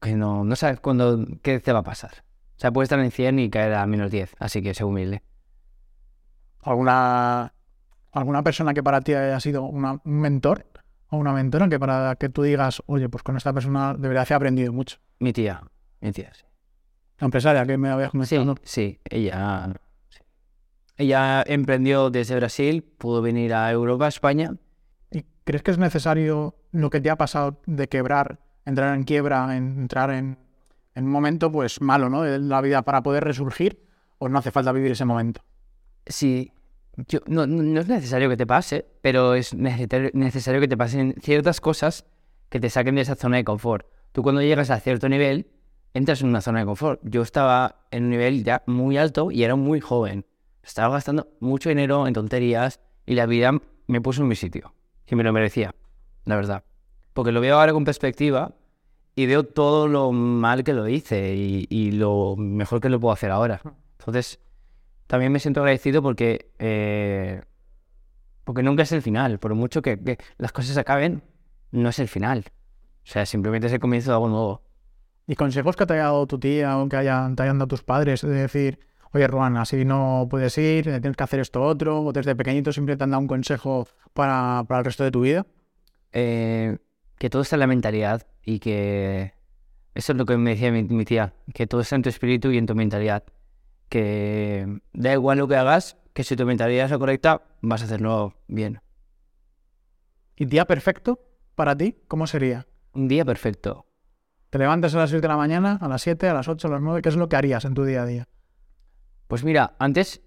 Que 0.00 0.14
no, 0.14 0.44
no 0.44 0.56
sabes 0.56 0.80
cuándo, 0.80 1.24
qué 1.42 1.58
te 1.60 1.72
va 1.72 1.80
a 1.80 1.84
pasar. 1.84 2.24
O 2.56 2.60
sea, 2.60 2.70
puedes 2.70 2.86
estar 2.86 3.00
en 3.00 3.10
100 3.10 3.38
y 3.38 3.50
caer 3.50 3.74
a 3.74 3.86
menos 3.86 4.10
10, 4.10 4.34
así 4.38 4.62
que 4.62 4.74
sé 4.74 4.84
humilde. 4.84 5.22
¿Alguna, 6.62 7.52
alguna 8.12 8.42
persona 8.42 8.74
que 8.74 8.82
para 8.82 9.00
ti 9.00 9.14
haya 9.14 9.38
sido 9.40 9.62
una- 9.64 10.00
un 10.04 10.20
mentor 10.20 10.66
o 11.08 11.16
una 11.18 11.32
mentora 11.32 11.68
que 11.68 11.78
para 11.78 12.16
que 12.16 12.28
tú 12.28 12.42
digas, 12.42 12.82
oye, 12.86 13.08
pues 13.08 13.22
con 13.22 13.36
esta 13.36 13.52
persona 13.52 13.94
de 13.94 14.08
verdad 14.08 14.26
he 14.30 14.34
aprendido 14.34 14.72
mucho? 14.72 14.98
Mi 15.20 15.32
tía, 15.32 15.62
mi 16.00 16.12
tía, 16.12 16.32
sí. 16.34 16.44
La 17.18 17.26
empresaria 17.26 17.64
que 17.64 17.78
me 17.78 17.88
habías 17.88 18.08
Sí, 18.10 18.12
comentado. 18.12 18.44
¿no? 18.44 18.54
sí, 18.62 19.00
ella, 19.04 19.68
sí. 19.72 19.72
Ella 20.96 21.42
emprendió 21.46 22.10
desde 22.10 22.36
Brasil, 22.36 22.82
pudo 22.82 23.22
venir 23.22 23.54
a 23.54 23.70
Europa, 23.70 24.06
a 24.06 24.08
España. 24.08 24.54
¿Y 25.10 25.24
crees 25.44 25.62
que 25.62 25.70
es 25.70 25.78
necesario 25.78 26.54
lo 26.72 26.90
que 26.90 27.00
te 27.00 27.10
ha 27.10 27.16
pasado 27.16 27.60
de 27.66 27.88
quebrar, 27.88 28.40
entrar 28.64 28.94
en 28.96 29.04
quiebra, 29.04 29.56
en- 29.56 29.78
entrar 29.78 30.10
en, 30.10 30.38
en 30.94 31.04
un 31.04 31.10
momento 31.10 31.50
pues 31.52 31.80
malo, 31.80 32.08
¿no? 32.08 32.22
De 32.22 32.38
la 32.38 32.60
vida 32.60 32.82
para 32.82 33.02
poder 33.02 33.24
resurgir 33.24 33.82
o 34.18 34.28
no 34.28 34.38
hace 34.38 34.50
falta 34.50 34.72
vivir 34.72 34.92
ese 34.92 35.04
momento? 35.04 35.42
Sí, 36.06 36.52
yo, 37.08 37.20
no, 37.26 37.46
no- 37.46 37.80
es 37.80 37.88
necesario 37.88 38.28
que 38.28 38.36
te 38.36 38.46
pase, 38.46 38.86
pero 39.02 39.34
es 39.34 39.54
necesario, 39.54 40.10
necesario 40.14 40.60
que 40.60 40.68
te 40.68 40.76
pasen 40.76 41.14
ciertas 41.20 41.60
cosas 41.60 42.06
que 42.48 42.60
te 42.60 42.70
saquen 42.70 42.94
de 42.94 43.02
esa 43.02 43.16
zona 43.16 43.36
de 43.36 43.44
confort. 43.44 43.86
Tú 44.12 44.22
cuando 44.22 44.40
llegas 44.40 44.70
a 44.70 44.80
cierto 44.80 45.08
nivel, 45.08 45.50
entras 45.92 46.22
en 46.22 46.28
una 46.28 46.40
zona 46.40 46.60
de 46.60 46.66
confort. 46.66 47.00
Yo 47.04 47.22
estaba 47.22 47.86
en 47.90 48.04
un 48.04 48.10
nivel 48.10 48.44
ya 48.44 48.62
muy 48.66 48.96
alto 48.96 49.30
y 49.30 49.42
era 49.44 49.56
muy 49.56 49.80
joven. 49.80 50.24
Estaba 50.66 50.94
gastando 50.94 51.28
mucho 51.38 51.68
dinero 51.68 52.08
en 52.08 52.12
tonterías 52.12 52.80
y 53.06 53.14
la 53.14 53.26
vida 53.26 53.52
me 53.86 54.00
puso 54.00 54.22
en 54.22 54.28
mi 54.28 54.34
sitio. 54.34 54.74
Y 55.06 55.14
me 55.14 55.22
lo 55.22 55.32
merecía, 55.32 55.74
la 56.24 56.34
verdad. 56.34 56.64
Porque 57.12 57.30
lo 57.30 57.40
veo 57.40 57.58
ahora 57.58 57.72
con 57.72 57.84
perspectiva 57.84 58.52
y 59.14 59.26
veo 59.26 59.44
todo 59.44 59.86
lo 59.86 60.10
mal 60.10 60.64
que 60.64 60.74
lo 60.74 60.88
hice 60.88 61.34
y, 61.36 61.92
lo 61.92 62.34
mejor 62.36 62.80
que 62.80 62.88
lo 62.88 62.98
puedo 62.98 63.12
hacer 63.12 63.30
ahora. 63.30 63.60
Entonces, 64.00 64.40
también 65.06 65.30
me 65.30 65.38
siento 65.38 65.60
agradecido 65.60 66.02
porque, 66.02 66.50
eh, 66.58 67.42
porque 68.42 68.64
nunca 68.64 68.82
es 68.82 68.90
el 68.90 69.02
final. 69.02 69.38
Por 69.38 69.54
mucho 69.54 69.80
que, 69.82 69.98
que 70.02 70.18
las 70.36 70.50
cosas 70.50 70.76
acaben, 70.76 71.22
no 71.70 71.88
es 71.90 71.98
el 72.00 72.08
final. 72.08 72.44
O 72.48 73.08
sea, 73.08 73.24
simplemente 73.24 73.68
es 73.68 73.72
el 73.72 73.78
comienzo 73.78 74.10
de 74.10 74.14
algo 74.14 74.28
nuevo. 74.28 74.62
¿Y 75.28 75.36
consejos 75.36 75.76
que 75.76 75.86
te 75.86 75.94
haya 75.94 76.04
dado 76.04 76.26
tu 76.26 76.40
tía 76.40 76.76
o 76.76 76.88
que 76.88 76.96
hayan, 76.96 77.36
te 77.36 77.44
hayan 77.44 77.58
dado 77.58 77.68
tus 77.68 77.84
padres? 77.84 78.22
De 78.22 78.28
decir, 78.30 78.80
oye, 79.16 79.28
Juan, 79.28 79.56
así 79.56 79.84
no 79.84 80.26
puedes 80.30 80.56
ir, 80.58 80.88
eh, 80.88 81.00
tienes 81.00 81.16
que 81.16 81.24
hacer 81.24 81.40
esto 81.40 81.62
otro, 81.62 82.02
o 82.02 82.12
desde 82.12 82.36
pequeñito 82.36 82.72
siempre 82.72 82.96
te 82.96 83.04
han 83.04 83.10
dado 83.10 83.20
un 83.20 83.26
consejo 83.26 83.88
para, 84.12 84.64
para 84.68 84.80
el 84.80 84.84
resto 84.84 85.04
de 85.04 85.10
tu 85.10 85.22
vida. 85.22 85.46
Eh, 86.12 86.78
que 87.18 87.30
todo 87.30 87.42
está 87.42 87.56
en 87.56 87.60
la 87.60 87.66
mentalidad 87.66 88.26
y 88.44 88.58
que 88.58 89.32
eso 89.94 90.12
es 90.12 90.18
lo 90.18 90.26
que 90.26 90.36
me 90.36 90.50
decía 90.50 90.70
mi, 90.70 90.82
mi 90.82 91.04
tía, 91.04 91.32
que 91.54 91.66
todo 91.66 91.80
está 91.80 91.96
en 91.96 92.02
tu 92.02 92.08
espíritu 92.10 92.50
y 92.50 92.58
en 92.58 92.66
tu 92.66 92.74
mentalidad. 92.74 93.24
Que 93.88 94.80
da 94.92 95.12
igual 95.12 95.38
lo 95.38 95.48
que 95.48 95.56
hagas, 95.56 95.96
que 96.12 96.22
si 96.22 96.36
tu 96.36 96.44
mentalidad 96.44 96.84
es 96.84 96.90
la 96.90 96.98
correcta, 96.98 97.42
vas 97.62 97.82
a 97.82 97.84
hacerlo 97.86 98.34
bien. 98.48 98.80
¿Y 100.36 100.44
día 100.44 100.66
perfecto 100.66 101.20
para 101.54 101.76
ti? 101.76 101.96
¿Cómo 102.08 102.26
sería? 102.26 102.66
Un 102.92 103.08
día 103.08 103.24
perfecto. 103.24 103.86
¿Te 104.50 104.58
levantas 104.58 104.94
a 104.94 104.98
las 104.98 105.10
7 105.10 105.22
de 105.22 105.28
la 105.28 105.36
mañana, 105.36 105.78
a 105.80 105.88
las 105.88 106.02
7, 106.02 106.28
a 106.28 106.34
las 106.34 106.48
8, 106.48 106.68
a 106.68 106.70
las 106.72 106.82
9? 106.82 107.02
¿Qué 107.02 107.08
es 107.08 107.16
lo 107.16 107.28
que 107.28 107.36
harías 107.36 107.64
en 107.64 107.74
tu 107.74 107.84
día 107.84 108.02
a 108.02 108.06
día? 108.06 108.28
Pues 109.28 109.42
mira, 109.44 109.74
antes 109.78 110.22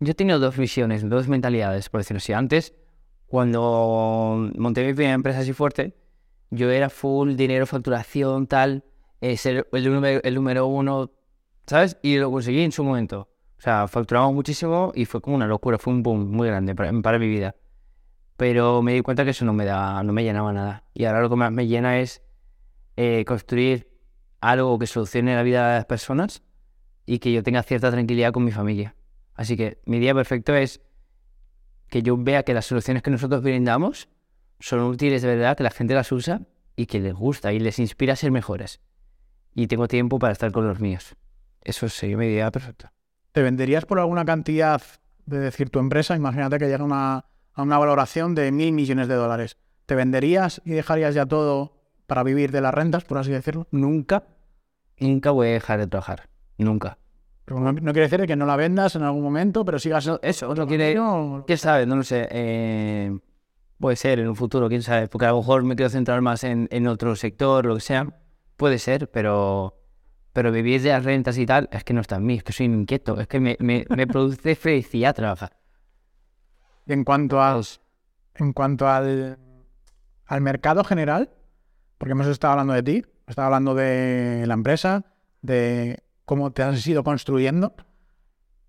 yo 0.00 0.12
he 0.12 0.14
tenido 0.14 0.38
dos 0.38 0.56
visiones, 0.56 1.08
dos 1.08 1.28
mentalidades, 1.28 1.88
por 1.88 2.00
decirlo 2.00 2.18
así. 2.18 2.32
Antes, 2.32 2.74
cuando 3.26 4.50
monté 4.56 4.84
mi 4.84 4.94
primera 4.94 5.14
empresa 5.14 5.40
así 5.40 5.52
fuerte, 5.52 5.94
yo 6.50 6.70
era 6.70 6.88
full 6.90 7.34
dinero, 7.34 7.66
facturación, 7.66 8.46
tal, 8.46 8.84
eh, 9.20 9.36
ser 9.36 9.68
el 9.70 9.92
número, 9.92 10.20
el 10.24 10.34
número 10.34 10.66
uno, 10.66 11.12
¿sabes? 11.66 11.98
Y 12.02 12.16
lo 12.16 12.30
conseguí 12.30 12.62
en 12.62 12.72
su 12.72 12.82
momento. 12.82 13.28
O 13.58 13.60
sea, 13.60 13.86
facturamos 13.88 14.32
muchísimo 14.32 14.90
y 14.94 15.04
fue 15.04 15.20
como 15.20 15.36
una 15.36 15.46
locura, 15.46 15.78
fue 15.78 15.92
un 15.92 16.02
boom 16.02 16.30
muy 16.30 16.48
grande 16.48 16.74
para, 16.74 17.18
mi 17.18 17.28
vida. 17.28 17.54
Pero 18.38 18.80
me 18.80 18.94
di 18.94 19.02
cuenta 19.02 19.22
que 19.24 19.30
eso 19.30 19.44
no 19.44 19.52
me 19.52 19.66
da, 19.66 20.02
no 20.02 20.14
me 20.14 20.24
llenaba 20.24 20.52
nada. 20.52 20.84
Y 20.94 21.04
ahora 21.04 21.20
lo 21.20 21.28
que 21.28 21.36
más 21.36 21.52
me 21.52 21.66
llena 21.66 22.00
es 22.00 22.22
eh, 22.96 23.22
construir 23.26 23.90
algo 24.40 24.78
que 24.78 24.86
solucione 24.86 25.36
la 25.36 25.42
vida 25.42 25.68
de 25.68 25.74
las 25.74 25.84
personas 25.84 26.42
y 27.10 27.18
que 27.18 27.32
yo 27.32 27.42
tenga 27.42 27.64
cierta 27.64 27.90
tranquilidad 27.90 28.30
con 28.30 28.44
mi 28.44 28.52
familia. 28.52 28.94
Así 29.34 29.56
que 29.56 29.80
mi 29.84 29.98
día 29.98 30.14
perfecto 30.14 30.54
es 30.54 30.80
que 31.88 32.02
yo 32.02 32.16
vea 32.16 32.44
que 32.44 32.54
las 32.54 32.66
soluciones 32.66 33.02
que 33.02 33.10
nosotros 33.10 33.42
brindamos 33.42 34.08
son 34.60 34.78
útiles 34.82 35.20
de 35.20 35.26
verdad, 35.26 35.56
que 35.56 35.64
la 35.64 35.72
gente 35.72 35.92
las 35.92 36.12
usa 36.12 36.42
y 36.76 36.86
que 36.86 37.00
les 37.00 37.12
gusta 37.12 37.52
y 37.52 37.58
les 37.58 37.80
inspira 37.80 38.12
a 38.12 38.16
ser 38.16 38.30
mejores. 38.30 38.80
Y 39.56 39.66
tengo 39.66 39.88
tiempo 39.88 40.20
para 40.20 40.32
estar 40.32 40.52
con 40.52 40.68
los 40.68 40.78
míos. 40.78 41.16
Eso 41.64 41.88
sería 41.88 42.16
mi 42.16 42.28
día 42.28 42.48
perfecto. 42.52 42.92
¿Te 43.32 43.42
venderías 43.42 43.86
por 43.86 43.98
alguna 43.98 44.24
cantidad 44.24 44.80
de 45.26 45.40
decir 45.40 45.68
tu 45.68 45.80
empresa? 45.80 46.14
Imagínate 46.14 46.58
que 46.58 46.68
llega 46.68 46.84
una, 46.84 47.24
a 47.54 47.62
una 47.62 47.76
valoración 47.76 48.36
de 48.36 48.52
mil 48.52 48.70
millones 48.70 49.08
de 49.08 49.16
dólares. 49.16 49.56
¿Te 49.86 49.96
venderías 49.96 50.62
y 50.64 50.70
dejarías 50.70 51.16
ya 51.16 51.26
todo 51.26 51.76
para 52.06 52.22
vivir 52.22 52.52
de 52.52 52.60
las 52.60 52.72
rentas, 52.72 53.02
por 53.02 53.18
así 53.18 53.32
decirlo? 53.32 53.66
Nunca, 53.72 54.28
nunca 55.00 55.32
voy 55.32 55.48
a 55.48 55.52
dejar 55.54 55.80
de 55.80 55.88
trabajar. 55.88 56.30
Nunca. 56.60 56.98
Pero 57.44 57.58
no, 57.60 57.72
no 57.72 57.92
quiere 57.92 58.08
decir 58.08 58.26
que 58.26 58.36
no 58.36 58.46
la 58.46 58.56
vendas 58.56 58.94
en 58.96 59.02
algún 59.02 59.22
momento, 59.22 59.64
pero 59.64 59.78
sigas... 59.78 60.08
Eso, 60.22 60.54
no 60.54 60.66
quiere... 60.66 60.94
No, 60.94 61.44
¿Quién 61.46 61.58
sabe? 61.58 61.86
No 61.86 61.96
lo 61.96 62.02
sé. 62.04 62.28
eh, 62.30 63.18
puede 63.78 63.96
ser 63.96 64.20
en 64.20 64.28
un 64.28 64.36
futuro, 64.36 64.68
quién 64.68 64.82
sabe. 64.82 65.08
Porque 65.08 65.26
a 65.26 65.30
lo 65.30 65.38
mejor 65.38 65.64
me 65.64 65.74
quiero 65.74 65.90
centrar 65.90 66.20
más 66.20 66.44
en, 66.44 66.68
en 66.70 66.86
otro 66.86 67.16
sector, 67.16 67.66
lo 67.66 67.74
que 67.74 67.80
sea. 67.80 68.06
Puede 68.56 68.78
ser, 68.78 69.10
pero, 69.10 69.80
pero 70.32 70.52
vivir 70.52 70.82
de 70.82 70.90
las 70.90 71.04
rentas 71.04 71.38
y 71.38 71.46
tal, 71.46 71.68
es 71.72 71.82
que 71.82 71.94
no 71.94 72.02
está 72.02 72.16
en 72.16 72.26
mí, 72.26 72.34
es 72.34 72.44
que 72.44 72.52
soy 72.52 72.66
inquieto. 72.66 73.18
Es 73.18 73.26
que 73.26 73.40
me, 73.40 73.56
me, 73.58 73.86
me 73.88 74.06
produce 74.06 74.54
felicidad 74.54 75.14
trabajar. 75.14 75.56
Y 76.86 76.92
en 76.92 77.04
cuanto 77.04 77.40
a, 77.40 77.60
en 78.36 78.52
cuanto 78.52 78.86
al, 78.86 79.38
al 80.26 80.40
mercado 80.40 80.84
general, 80.84 81.30
porque 81.98 82.12
hemos 82.12 82.26
estado 82.26 82.52
hablando 82.52 82.74
de 82.74 82.82
ti, 82.82 83.02
estado 83.26 83.46
hablando 83.46 83.74
de 83.74 84.44
la 84.46 84.54
empresa, 84.54 85.04
de 85.40 86.02
cómo 86.30 86.52
te 86.52 86.62
has 86.62 86.86
ido 86.86 87.02
construyendo, 87.02 87.74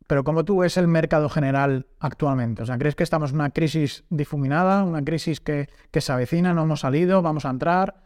pero 0.08 0.24
¿cómo 0.24 0.44
tú 0.44 0.58
ves 0.58 0.78
el 0.78 0.88
mercado 0.88 1.30
general 1.30 1.86
actualmente? 2.00 2.64
O 2.64 2.66
sea, 2.66 2.76
¿crees 2.80 2.96
que 2.96 3.04
estamos 3.04 3.30
en 3.30 3.36
una 3.36 3.52
crisis 3.52 4.04
difuminada, 4.10 4.84
una 4.84 5.04
crisis 5.04 5.40
que, 5.40 5.70
que 5.92 6.02
se 6.02 6.12
avecina, 6.12 6.56
no 6.56 6.64
hemos 6.64 6.80
salido, 6.80 7.22
vamos 7.22 7.46
a 7.46 7.52
entrar? 7.52 8.02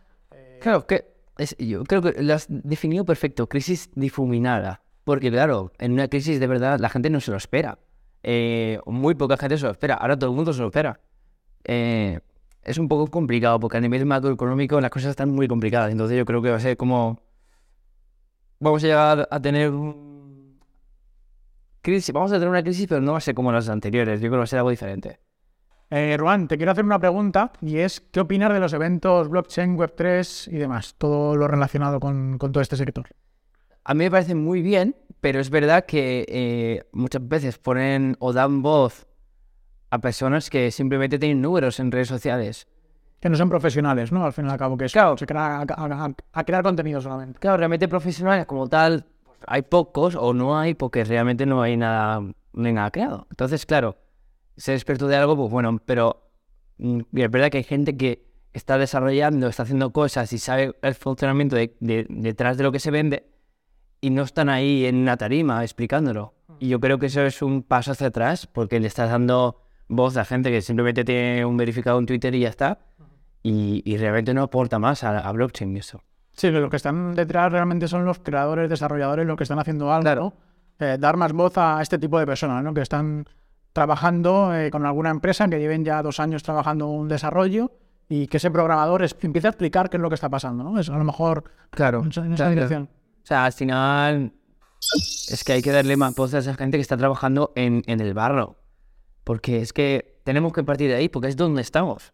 Claro, 0.59 0.85
que 0.85 1.05
es- 1.37 1.55
yo 1.57 1.85
creo 1.85 2.01
que 2.01 2.21
lo 2.21 2.33
has 2.33 2.47
definido 2.49 3.05
perfecto, 3.05 3.47
crisis 3.47 3.89
difuminada. 3.95 4.81
Porque 5.05 5.31
claro, 5.31 5.71
en 5.79 5.93
una 5.93 6.09
crisis 6.09 6.37
de 6.41 6.47
verdad 6.47 6.77
la 6.81 6.89
gente 6.89 7.09
no 7.09 7.21
se 7.21 7.31
lo 7.31 7.37
espera. 7.37 7.79
Eh, 8.23 8.79
muy 8.85 9.15
poca 9.15 9.37
gente 9.37 9.57
se 9.57 9.63
lo 9.65 9.71
espera. 9.71 9.93
Ahora 9.95 10.19
todo 10.19 10.31
el 10.31 10.35
mundo 10.35 10.51
se 10.51 10.59
lo 10.59 10.67
espera. 10.67 10.99
Eh, 11.63 12.19
es 12.61 12.77
un 12.77 12.89
poco 12.89 13.07
complicado 13.07 13.57
porque 13.61 13.77
a 13.77 13.81
nivel 13.81 14.05
macroeconómico 14.05 14.81
las 14.81 14.89
cosas 14.91 15.11
están 15.11 15.29
muy 15.29 15.47
complicadas. 15.47 15.91
Entonces 15.93 16.17
yo 16.17 16.25
creo 16.25 16.41
que 16.41 16.49
va 16.49 16.57
a 16.57 16.59
ser 16.59 16.75
como... 16.75 17.21
Vamos 18.59 18.83
a 18.83 18.87
llegar 18.87 19.27
a 19.29 19.39
tener 19.41 19.71
un... 19.71 20.59
crisis. 21.81 22.13
Vamos 22.13 22.31
a 22.31 22.35
tener 22.35 22.49
una 22.49 22.63
crisis, 22.63 22.87
pero 22.87 23.01
no 23.01 23.13
va 23.13 23.17
a 23.17 23.21
ser 23.21 23.35
como 23.35 23.51
las 23.51 23.69
anteriores. 23.69 24.19
Yo 24.21 24.27
creo 24.27 24.33
que 24.33 24.37
va 24.37 24.43
a 24.43 24.47
ser 24.47 24.59
algo 24.59 24.69
diferente. 24.69 25.19
Eh, 25.91 26.15
Ruan, 26.17 26.47
te 26.47 26.57
quiero 26.57 26.71
hacer 26.71 26.83
una 26.83 26.99
pregunta 26.99 27.53
y 27.61 27.77
es, 27.77 28.01
¿qué 28.01 28.19
opinas 28.19 28.51
de 28.51 28.59
los 28.59 28.73
eventos 28.73 29.29
blockchain, 29.29 29.77
Web3 29.77 30.51
y 30.51 30.57
demás? 30.57 30.95
Todo 30.97 31.35
lo 31.35 31.47
relacionado 31.47 31.99
con, 31.99 32.37
con 32.39 32.51
todo 32.51 32.61
este 32.61 32.75
sector. 32.75 33.07
A 33.83 33.93
mí 33.93 34.03
me 34.05 34.11
parece 34.11 34.33
muy 34.33 34.63
bien, 34.63 34.95
pero 35.21 35.39
es 35.39 35.51
verdad 35.51 35.85
que 35.85 36.25
eh, 36.27 36.83
muchas 36.91 37.27
veces 37.27 37.59
ponen 37.59 38.15
o 38.19 38.33
dan 38.33 38.63
voz 38.63 39.05
a 39.91 39.99
personas 39.99 40.49
que 40.49 40.71
simplemente 40.71 41.19
tienen 41.19 41.41
números 41.41 41.79
en 41.79 41.91
redes 41.91 42.07
sociales. 42.07 42.67
Que 43.19 43.29
no 43.29 43.35
son 43.37 43.49
profesionales, 43.49 44.11
¿no? 44.11 44.23
Al 44.25 44.33
fin 44.33 44.45
y 44.45 44.49
al 44.49 44.57
cabo, 44.57 44.77
que 44.77 44.85
es, 44.85 44.93
Claro. 44.93 45.17
se 45.17 45.25
crea 45.25 45.57
a, 45.57 45.61
a- 45.61 46.05
a- 46.05 46.13
a 46.33 46.43
crear 46.43 46.63
contenido 46.63 47.01
solamente. 47.01 47.39
Claro, 47.39 47.57
realmente 47.57 47.87
profesionales 47.87 48.45
como 48.45 48.67
tal, 48.67 49.05
pues, 49.23 49.37
hay 49.47 49.61
pocos 49.63 50.15
o 50.15 50.33
no 50.33 50.57
hay 50.59 50.73
porque 50.75 51.03
realmente 51.03 51.45
no 51.45 51.61
hay 51.61 51.77
nada, 51.77 52.19
no 52.19 52.67
hay 52.67 52.73
nada 52.73 52.91
creado. 52.91 53.27
Entonces, 53.31 53.65
claro, 53.65 53.97
ser 54.57 54.75
experto 54.75 55.07
de 55.07 55.15
algo, 55.15 55.35
pues 55.35 55.49
bueno, 55.51 55.79
pero 55.85 56.21
mm, 56.77 56.99
es 57.13 57.31
verdad 57.31 57.49
que 57.49 57.57
hay 57.59 57.63
gente 57.63 57.95
que 57.97 58.25
está 58.53 58.77
desarrollando, 58.77 59.47
está 59.47 59.63
haciendo 59.63 59.91
cosas 59.91 60.31
y 60.33 60.37
sabe 60.37 60.75
el 60.81 60.93
funcionamiento 60.95 61.55
de- 61.55 61.75
de- 61.79 62.05
detrás 62.09 62.57
de 62.57 62.63
lo 62.63 62.71
que 62.71 62.79
se 62.79 62.91
vende 62.91 63.27
y 64.01 64.09
no 64.11 64.21
están 64.23 64.49
ahí 64.49 64.85
en 64.85 64.97
una 64.97 65.17
tarima 65.17 65.63
explicándolo. 65.63 66.33
Y 66.59 66.69
yo 66.69 66.79
creo 66.79 66.99
que 66.99 67.07
eso 67.07 67.21
es 67.21 67.41
un 67.41 67.63
paso 67.63 67.91
hacia 67.93 68.07
atrás 68.07 68.45
porque 68.47 68.79
le 68.79 68.87
estás 68.87 69.09
dando 69.09 69.61
voz 69.87 70.15
a 70.17 70.23
gente 70.25 70.51
que 70.51 70.61
simplemente 70.61 71.03
tiene 71.03 71.43
un 71.45 71.57
verificado 71.57 71.99
en 71.99 72.05
Twitter 72.05 72.33
y 72.35 72.41
ya 72.41 72.49
está. 72.49 72.79
Y, 73.47 73.83
y 73.85 73.97
realmente 73.97 74.33
no 74.33 74.41
aporta 74.41 74.79
más 74.79 75.03
a, 75.03 75.19
a 75.19 75.31
blockchain 75.31 75.77
eso. 75.77 76.01
Sí, 76.33 76.49
los 76.49 76.67
que 76.69 76.77
están 76.77 77.13
detrás 77.13 77.51
realmente 77.51 77.87
son 77.87 78.03
los 78.03 78.17
creadores, 78.17 78.69
desarrolladores, 78.71 79.27
los 79.27 79.37
que 79.37 79.43
están 79.43 79.59
haciendo 79.59 79.91
algo. 79.93 80.01
Claro. 80.01 80.33
¿no? 80.79 80.85
Eh, 80.85 80.97
dar 80.99 81.15
más 81.15 81.31
voz 81.31 81.55
a 81.57 81.79
este 81.81 81.99
tipo 81.99 82.17
de 82.17 82.25
personas, 82.25 82.63
¿no? 82.63 82.73
Que 82.73 82.81
están 82.81 83.25
trabajando 83.71 84.55
eh, 84.55 84.71
con 84.71 84.85
alguna 84.85 85.09
empresa, 85.11 85.47
que 85.47 85.59
lleven 85.59 85.85
ya 85.85 86.01
dos 86.01 86.19
años 86.19 86.41
trabajando 86.43 86.87
un 86.87 87.07
desarrollo 87.07 87.71
y 88.09 88.25
que 88.27 88.37
ese 88.37 88.49
programador 88.49 89.03
es- 89.03 89.15
empiece 89.21 89.47
a 89.47 89.51
explicar 89.51 89.89
qué 89.89 89.97
es 89.97 90.01
lo 90.01 90.09
que 90.09 90.15
está 90.15 90.29
pasando, 90.29 90.63
¿no? 90.63 90.79
Es 90.79 90.89
a 90.89 90.97
lo 90.97 91.03
mejor 91.03 91.43
Claro. 91.69 92.01
en 92.01 92.09
esa, 92.09 92.21
en 92.25 92.33
esa 92.33 92.43
Claro. 92.45 92.51
dirección. 92.55 92.83
O 93.23 93.25
sea, 93.27 93.45
al 93.45 93.53
final 93.53 94.33
es 95.29 95.43
que 95.45 95.53
hay 95.53 95.61
que 95.61 95.71
darle 95.71 95.97
más 95.97 96.15
voz 96.15 96.33
a 96.33 96.39
esa 96.39 96.55
gente 96.55 96.77
que 96.77 96.81
está 96.81 96.97
trabajando 96.97 97.51
en, 97.55 97.83
en 97.85 97.99
el 98.01 98.13
barro. 98.15 98.57
Porque 99.23 99.61
es 99.61 99.71
que 99.71 100.19
tenemos 100.23 100.51
que 100.53 100.63
partir 100.63 100.89
de 100.89 100.95
ahí, 100.95 101.09
porque 101.09 101.27
es 101.27 101.35
donde 101.37 101.61
estamos. 101.61 102.11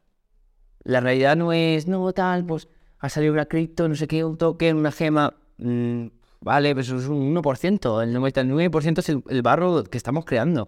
La 0.83 0.99
realidad 0.99 1.35
no 1.35 1.53
es, 1.53 1.87
no, 1.87 2.11
tal, 2.13 2.45
pues 2.45 2.67
ha 2.99 3.09
salido 3.09 3.33
una 3.33 3.45
cripto, 3.45 3.87
no 3.87 3.95
sé 3.95 4.07
qué, 4.07 4.23
un 4.23 4.37
token, 4.37 4.77
una 4.77 4.91
gema. 4.91 5.33
mm, 5.57 6.07
vale, 6.41 6.73
pues 6.73 6.87
eso 6.87 6.97
es 6.97 7.07
un 7.07 7.35
1%. 7.35 8.03
El 8.03 8.15
99% 8.15 8.99
es 8.99 9.09
el, 9.09 9.23
el 9.29 9.41
barro 9.41 9.83
que 9.83 9.97
estamos 9.97 10.25
creando, 10.25 10.67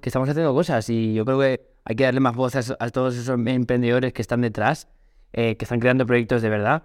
que 0.00 0.08
estamos 0.08 0.28
haciendo 0.28 0.54
cosas. 0.54 0.88
Y 0.88 1.14
yo 1.14 1.24
creo 1.24 1.40
que 1.40 1.72
hay 1.84 1.96
que 1.96 2.04
darle 2.04 2.20
más 2.20 2.34
voz 2.34 2.56
a, 2.56 2.76
a 2.78 2.90
todos 2.90 3.16
esos 3.16 3.38
emprendedores 3.46 4.12
que 4.12 4.22
están 4.22 4.40
detrás, 4.40 4.88
eh, 5.32 5.56
que 5.56 5.64
están 5.64 5.80
creando 5.80 6.06
proyectos 6.06 6.42
de 6.42 6.48
verdad. 6.48 6.82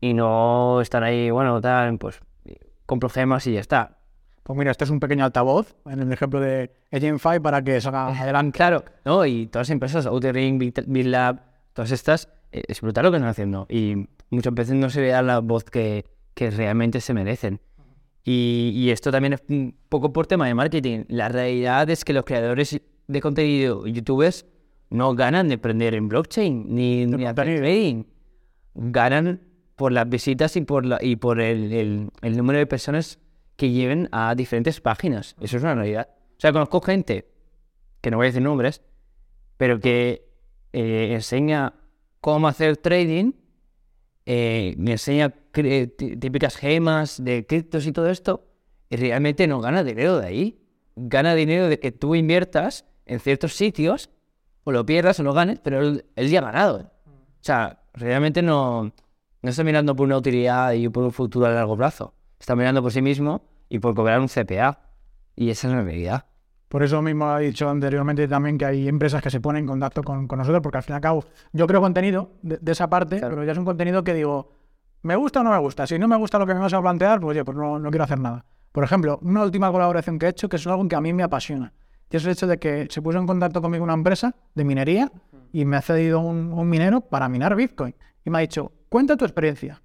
Y 0.00 0.14
no 0.14 0.80
están 0.80 1.02
ahí, 1.02 1.30
bueno, 1.30 1.60
tal, 1.60 1.98
pues 1.98 2.20
compro 2.86 3.08
gemas 3.08 3.46
y 3.46 3.52
ya 3.52 3.60
está. 3.60 3.98
Pues 4.42 4.58
mira, 4.58 4.70
este 4.70 4.84
es 4.84 4.90
un 4.90 4.98
pequeño 4.98 5.24
altavoz 5.24 5.76
en 5.86 6.00
el 6.00 6.12
ejemplo 6.12 6.40
de 6.40 6.72
Agent 6.90 7.20
5 7.20 7.42
para 7.42 7.62
que 7.62 7.80
salga 7.80 8.08
adelante. 8.20 8.56
Claro, 8.56 8.84
¿no? 9.04 9.24
Y 9.26 9.46
todas 9.46 9.68
las 9.68 9.72
empresas, 9.72 10.06
Outer 10.06 10.34
Ring, 10.34 10.72
todas 11.80 11.92
estas, 11.92 12.28
eh, 12.52 12.62
es 12.68 12.82
brutal 12.82 13.04
lo 13.04 13.10
que 13.10 13.16
están 13.16 13.30
haciendo. 13.30 13.66
Y 13.70 14.06
muchas 14.28 14.52
veces 14.52 14.74
no 14.74 14.90
se 14.90 15.00
vea 15.00 15.22
la 15.22 15.38
voz 15.40 15.64
que, 15.64 16.04
que 16.34 16.50
realmente 16.50 17.00
se 17.00 17.14
merecen. 17.14 17.58
Y, 18.22 18.72
y 18.74 18.90
esto 18.90 19.10
también 19.10 19.32
es 19.32 19.42
un 19.48 19.74
poco 19.88 20.12
por 20.12 20.26
tema 20.26 20.46
de 20.46 20.52
marketing. 20.54 21.04
La 21.08 21.30
realidad 21.30 21.88
es 21.88 22.04
que 22.04 22.12
los 22.12 22.24
creadores 22.24 22.78
de 23.08 23.20
contenido, 23.22 23.86
youtubers, 23.86 24.44
no 24.90 25.14
ganan 25.14 25.48
de 25.48 25.54
aprender 25.54 25.94
en 25.94 26.08
blockchain 26.08 26.66
ni, 26.74 27.06
ni 27.06 27.24
hacer 27.24 27.34
contenido. 27.34 27.62
trading. 27.62 28.04
Ganan 28.74 29.40
por 29.76 29.92
las 29.92 30.06
visitas 30.08 30.54
y 30.56 30.60
por, 30.60 30.84
la, 30.84 30.98
y 31.00 31.16
por 31.16 31.40
el, 31.40 31.72
el- 31.72 32.10
el 32.20 32.36
número 32.36 32.58
de 32.58 32.66
personas 32.66 33.18
que 33.56 33.70
lleven 33.70 34.08
a 34.12 34.34
diferentes 34.34 34.80
páginas. 34.82 35.34
Eso 35.40 35.56
es 35.56 35.62
una 35.62 35.74
realidad. 35.76 36.08
O 36.12 36.40
sea, 36.40 36.52
conozco 36.52 36.80
gente, 36.82 37.26
que 38.02 38.10
no 38.10 38.18
voy 38.18 38.26
a 38.26 38.28
decir 38.28 38.42
nombres, 38.42 38.82
pero 39.56 39.80
que 39.80 40.29
eh, 40.72 41.10
enseña 41.12 41.74
cómo 42.20 42.48
hacer 42.48 42.76
trading, 42.76 43.32
eh, 44.26 44.74
me 44.78 44.92
enseña 44.92 45.30
típicas 45.30 46.56
gemas 46.56 47.22
de 47.22 47.46
criptos 47.46 47.86
y 47.86 47.92
todo 47.92 48.10
esto, 48.10 48.46
y 48.88 48.96
realmente 48.96 49.46
no 49.46 49.60
gana 49.60 49.82
dinero 49.84 50.18
de 50.18 50.26
ahí. 50.26 50.56
Gana 50.96 51.34
dinero 51.34 51.68
de 51.68 51.78
que 51.78 51.92
tú 51.92 52.14
inviertas 52.14 52.84
en 53.06 53.20
ciertos 53.20 53.54
sitios, 53.54 54.10
o 54.64 54.72
lo 54.72 54.84
pierdas 54.84 55.18
o 55.20 55.22
lo 55.22 55.32
ganes, 55.32 55.58
pero 55.60 55.80
él 55.80 56.28
ya 56.28 56.40
ha 56.40 56.42
ganado. 56.42 56.92
O 57.06 57.42
sea, 57.42 57.82
realmente 57.94 58.42
no, 58.42 58.92
no 59.42 59.50
está 59.50 59.64
mirando 59.64 59.96
por 59.96 60.06
una 60.06 60.18
utilidad 60.18 60.72
y 60.72 60.88
por 60.88 61.04
un 61.04 61.12
futuro 61.12 61.46
a 61.46 61.50
largo 61.50 61.76
plazo. 61.76 62.14
Está 62.38 62.54
mirando 62.54 62.82
por 62.82 62.92
sí 62.92 63.00
mismo 63.00 63.42
y 63.68 63.78
por 63.78 63.94
cobrar 63.94 64.20
un 64.20 64.28
CPA. 64.28 64.80
Y 65.34 65.50
esa 65.50 65.68
es 65.68 65.74
la 65.74 65.82
realidad. 65.82 66.26
Por 66.70 66.84
eso 66.84 67.02
mismo 67.02 67.36
he 67.36 67.46
dicho 67.46 67.68
anteriormente 67.68 68.28
también 68.28 68.56
que 68.56 68.64
hay 68.64 68.86
empresas 68.86 69.20
que 69.20 69.28
se 69.28 69.40
ponen 69.40 69.64
en 69.64 69.66
contacto 69.66 70.04
con, 70.04 70.28
con 70.28 70.38
nosotros, 70.38 70.62
porque 70.62 70.78
al 70.78 70.84
fin 70.84 70.92
y 70.92 70.96
al 70.96 71.00
cabo 71.00 71.24
yo 71.52 71.66
creo 71.66 71.80
contenido 71.80 72.30
de, 72.42 72.58
de 72.58 72.72
esa 72.72 72.88
parte, 72.88 73.18
Claro. 73.18 73.34
pero 73.34 73.44
ya 73.44 73.52
es 73.52 73.58
un 73.58 73.64
contenido 73.64 74.04
que 74.04 74.14
digo, 74.14 74.52
¿me 75.02 75.16
gusta 75.16 75.40
o 75.40 75.42
no 75.42 75.50
me 75.50 75.58
gusta? 75.58 75.84
Si 75.88 75.98
no 75.98 76.06
me 76.06 76.16
gusta 76.16 76.38
lo 76.38 76.46
que 76.46 76.54
me 76.54 76.60
vas 76.60 76.72
a 76.72 76.80
plantear, 76.80 77.18
pues 77.18 77.34
oye, 77.34 77.44
pues 77.44 77.56
no, 77.58 77.80
no 77.80 77.90
quiero 77.90 78.04
hacer 78.04 78.20
nada. 78.20 78.44
Por 78.70 78.84
ejemplo, 78.84 79.18
una 79.22 79.42
última 79.42 79.72
colaboración 79.72 80.16
que 80.18 80.26
he 80.26 80.28
hecho, 80.28 80.48
que 80.48 80.56
es 80.56 80.66
algo 80.68 80.86
que 80.86 80.94
a 80.94 81.00
mí 81.00 81.12
me 81.12 81.24
apasiona, 81.24 81.72
y 82.08 82.16
es 82.16 82.24
el 82.24 82.30
hecho 82.30 82.46
de 82.46 82.58
que 82.58 82.86
se 82.88 83.02
puso 83.02 83.18
en 83.18 83.26
contacto 83.26 83.60
conmigo 83.60 83.82
una 83.82 83.94
empresa 83.94 84.36
de 84.54 84.64
minería 84.64 85.10
y 85.52 85.64
me 85.64 85.76
ha 85.76 85.82
cedido 85.82 86.20
un, 86.20 86.52
un 86.52 86.68
minero 86.68 87.00
para 87.00 87.28
minar 87.28 87.56
Bitcoin. 87.56 87.96
Y 88.24 88.30
me 88.30 88.38
ha 88.38 88.40
dicho, 88.42 88.70
cuenta 88.88 89.16
tu 89.16 89.24
experiencia. 89.24 89.82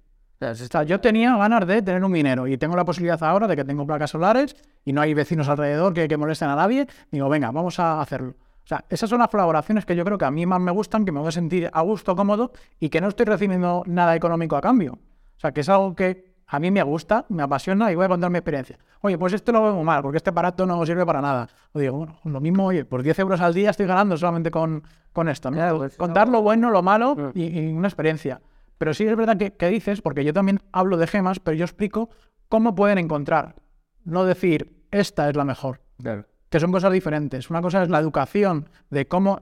Yo 0.86 1.00
tenía 1.00 1.36
ganas 1.36 1.66
de 1.66 1.80
tener 1.82 2.04
un 2.04 2.12
minero 2.12 2.46
y 2.46 2.58
tengo 2.58 2.76
la 2.76 2.84
posibilidad 2.84 3.22
ahora 3.24 3.46
de 3.46 3.56
que 3.56 3.64
tengo 3.64 3.86
placas 3.86 4.10
solares 4.10 4.54
y 4.84 4.92
no 4.92 5.00
hay 5.00 5.14
vecinos 5.14 5.48
alrededor 5.48 5.94
que, 5.94 6.06
que 6.08 6.16
molesten 6.16 6.48
a 6.48 6.56
nadie. 6.56 6.86
Digo, 7.10 7.28
venga, 7.28 7.50
vamos 7.50 7.78
a 7.80 8.00
hacerlo. 8.00 8.30
O 8.30 8.68
sea, 8.68 8.84
esas 8.90 9.08
son 9.08 9.20
las 9.20 9.28
colaboraciones 9.28 9.86
que 9.86 9.94
yo 9.94 10.04
creo 10.04 10.18
que 10.18 10.24
a 10.24 10.30
mí 10.30 10.44
más 10.44 10.60
me 10.60 10.72
gustan, 10.72 11.04
que 11.04 11.12
me 11.12 11.20
voy 11.20 11.28
a 11.28 11.32
sentir 11.32 11.70
a 11.72 11.80
gusto, 11.82 12.14
cómodo 12.16 12.50
y 12.80 12.88
que 12.88 13.00
no 13.00 13.08
estoy 13.08 13.24
recibiendo 13.26 13.82
nada 13.86 14.14
económico 14.16 14.56
a 14.56 14.60
cambio. 14.60 14.94
O 14.94 15.40
sea, 15.40 15.52
que 15.52 15.60
es 15.60 15.68
algo 15.68 15.94
que 15.94 16.34
a 16.48 16.58
mí 16.58 16.70
me 16.70 16.82
gusta, 16.82 17.24
me 17.28 17.42
apasiona 17.42 17.90
y 17.90 17.94
voy 17.94 18.04
a 18.04 18.08
contar 18.08 18.30
mi 18.30 18.38
experiencia. 18.38 18.78
Oye, 19.00 19.16
pues 19.18 19.32
esto 19.32 19.52
lo 19.52 19.62
veo 19.62 19.82
mal, 19.84 20.02
porque 20.02 20.16
este 20.18 20.30
aparato 20.30 20.66
no 20.66 20.84
sirve 20.84 21.06
para 21.06 21.20
nada. 21.20 21.48
O 21.72 21.78
digo, 21.78 21.96
bueno, 21.98 22.18
lo 22.24 22.40
mismo, 22.40 22.66
oye, 22.66 22.84
por 22.84 23.02
10 23.02 23.18
euros 23.20 23.40
al 23.40 23.54
día 23.54 23.70
estoy 23.70 23.86
ganando 23.86 24.16
solamente 24.16 24.50
con, 24.50 24.82
con 25.12 25.28
esto. 25.28 25.50
¿no? 25.50 25.76
Pues, 25.78 25.96
Contar 25.96 26.28
lo 26.28 26.42
bueno, 26.42 26.70
lo 26.70 26.82
malo 26.82 27.14
Mm. 27.16 27.30
y, 27.34 27.60
y 27.60 27.72
una 27.72 27.88
experiencia. 27.88 28.40
Pero 28.78 28.94
sí 28.94 29.04
es 29.06 29.16
verdad 29.16 29.36
que, 29.36 29.52
que 29.54 29.68
dices, 29.68 30.02
porque 30.02 30.24
yo 30.24 30.32
también 30.32 30.60
hablo 30.72 30.96
de 30.96 31.06
gemas, 31.06 31.40
pero 31.40 31.56
yo 31.56 31.64
explico 31.64 32.10
cómo 32.48 32.74
pueden 32.74 32.98
encontrar. 32.98 33.56
No 34.04 34.24
decir, 34.24 34.84
esta 34.90 35.28
es 35.28 35.36
la 35.36 35.44
mejor, 35.44 35.80
Claro. 36.02 36.26
que 36.48 36.60
son 36.60 36.72
cosas 36.72 36.92
diferentes. 36.92 37.50
Una 37.50 37.62
cosa 37.62 37.82
es 37.82 37.88
la 37.88 37.98
educación 37.98 38.68
de 38.90 39.08
cómo 39.08 39.40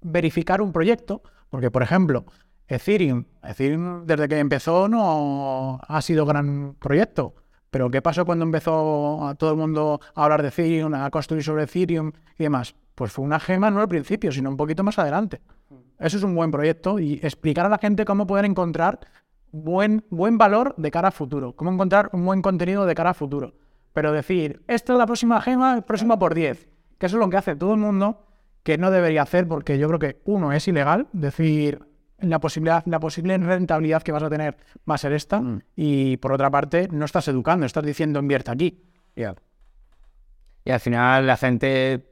verificar 0.00 0.60
un 0.60 0.72
proyecto, 0.72 1.22
porque 1.48 1.70
por 1.70 1.82
ejemplo, 1.82 2.24
Ethereum, 2.68 3.24
Ethereum 3.42 4.06
desde 4.06 4.28
que 4.28 4.38
empezó 4.38 4.88
no 4.88 5.78
ha 5.86 6.00
sido 6.02 6.24
gran 6.26 6.74
proyecto, 6.74 7.34
pero 7.70 7.90
¿qué 7.90 8.02
pasó 8.02 8.24
cuando 8.24 8.44
empezó 8.44 9.26
a 9.26 9.34
todo 9.34 9.50
el 9.52 9.56
mundo 9.56 10.00
a 10.14 10.24
hablar 10.24 10.42
de 10.42 10.48
Ethereum, 10.48 10.94
a 10.94 11.10
construir 11.10 11.42
sobre 11.44 11.64
Ethereum 11.64 12.12
y 12.38 12.42
demás? 12.44 12.74
Pues 12.94 13.12
fue 13.12 13.24
una 13.24 13.40
gema 13.40 13.70
no 13.70 13.80
al 13.80 13.88
principio, 13.88 14.32
sino 14.32 14.50
un 14.50 14.56
poquito 14.56 14.82
más 14.82 14.98
adelante. 14.98 15.40
Eso 16.02 16.16
es 16.16 16.22
un 16.22 16.34
buen 16.34 16.50
proyecto 16.50 16.98
y 16.98 17.14
explicar 17.22 17.66
a 17.66 17.68
la 17.68 17.78
gente 17.78 18.04
cómo 18.04 18.26
poder 18.26 18.44
encontrar 18.44 19.00
buen, 19.52 20.04
buen 20.10 20.38
valor 20.38 20.74
de 20.76 20.90
cara 20.90 21.08
a 21.08 21.12
futuro, 21.12 21.54
cómo 21.54 21.70
encontrar 21.72 22.10
un 22.12 22.24
buen 22.24 22.42
contenido 22.42 22.86
de 22.86 22.94
cara 22.94 23.10
a 23.10 23.14
futuro. 23.14 23.54
Pero 23.92 24.12
decir, 24.12 24.62
esta 24.68 24.92
es 24.94 24.98
la 24.98 25.06
próxima 25.06 25.40
gema, 25.40 25.74
el 25.74 25.82
próximo 25.82 26.18
por 26.18 26.34
10, 26.34 26.68
que 26.98 27.06
eso 27.06 27.16
es 27.16 27.20
lo 27.20 27.28
que 27.30 27.36
hace 27.36 27.56
todo 27.56 27.74
el 27.74 27.80
mundo, 27.80 28.26
que 28.62 28.78
no 28.78 28.90
debería 28.90 29.22
hacer 29.22 29.46
porque 29.46 29.78
yo 29.78 29.86
creo 29.88 29.98
que 29.98 30.20
uno 30.24 30.52
es 30.52 30.66
ilegal, 30.68 31.08
decir 31.12 31.80
la 32.18 32.38
posibilidad, 32.38 32.84
la 32.86 33.00
posible 33.00 33.36
rentabilidad 33.36 34.02
que 34.02 34.12
vas 34.12 34.22
a 34.22 34.30
tener 34.30 34.56
va 34.88 34.94
a 34.94 34.98
ser 34.98 35.12
esta, 35.12 35.40
Mm. 35.40 35.60
y 35.76 36.16
por 36.18 36.32
otra 36.32 36.50
parte 36.50 36.88
no 36.90 37.04
estás 37.04 37.28
educando, 37.28 37.66
estás 37.66 37.84
diciendo 37.84 38.20
invierte 38.20 38.50
aquí. 38.50 38.82
Y 40.64 40.70
al 40.70 40.80
final 40.80 41.26
la 41.26 41.36
gente 41.36 42.08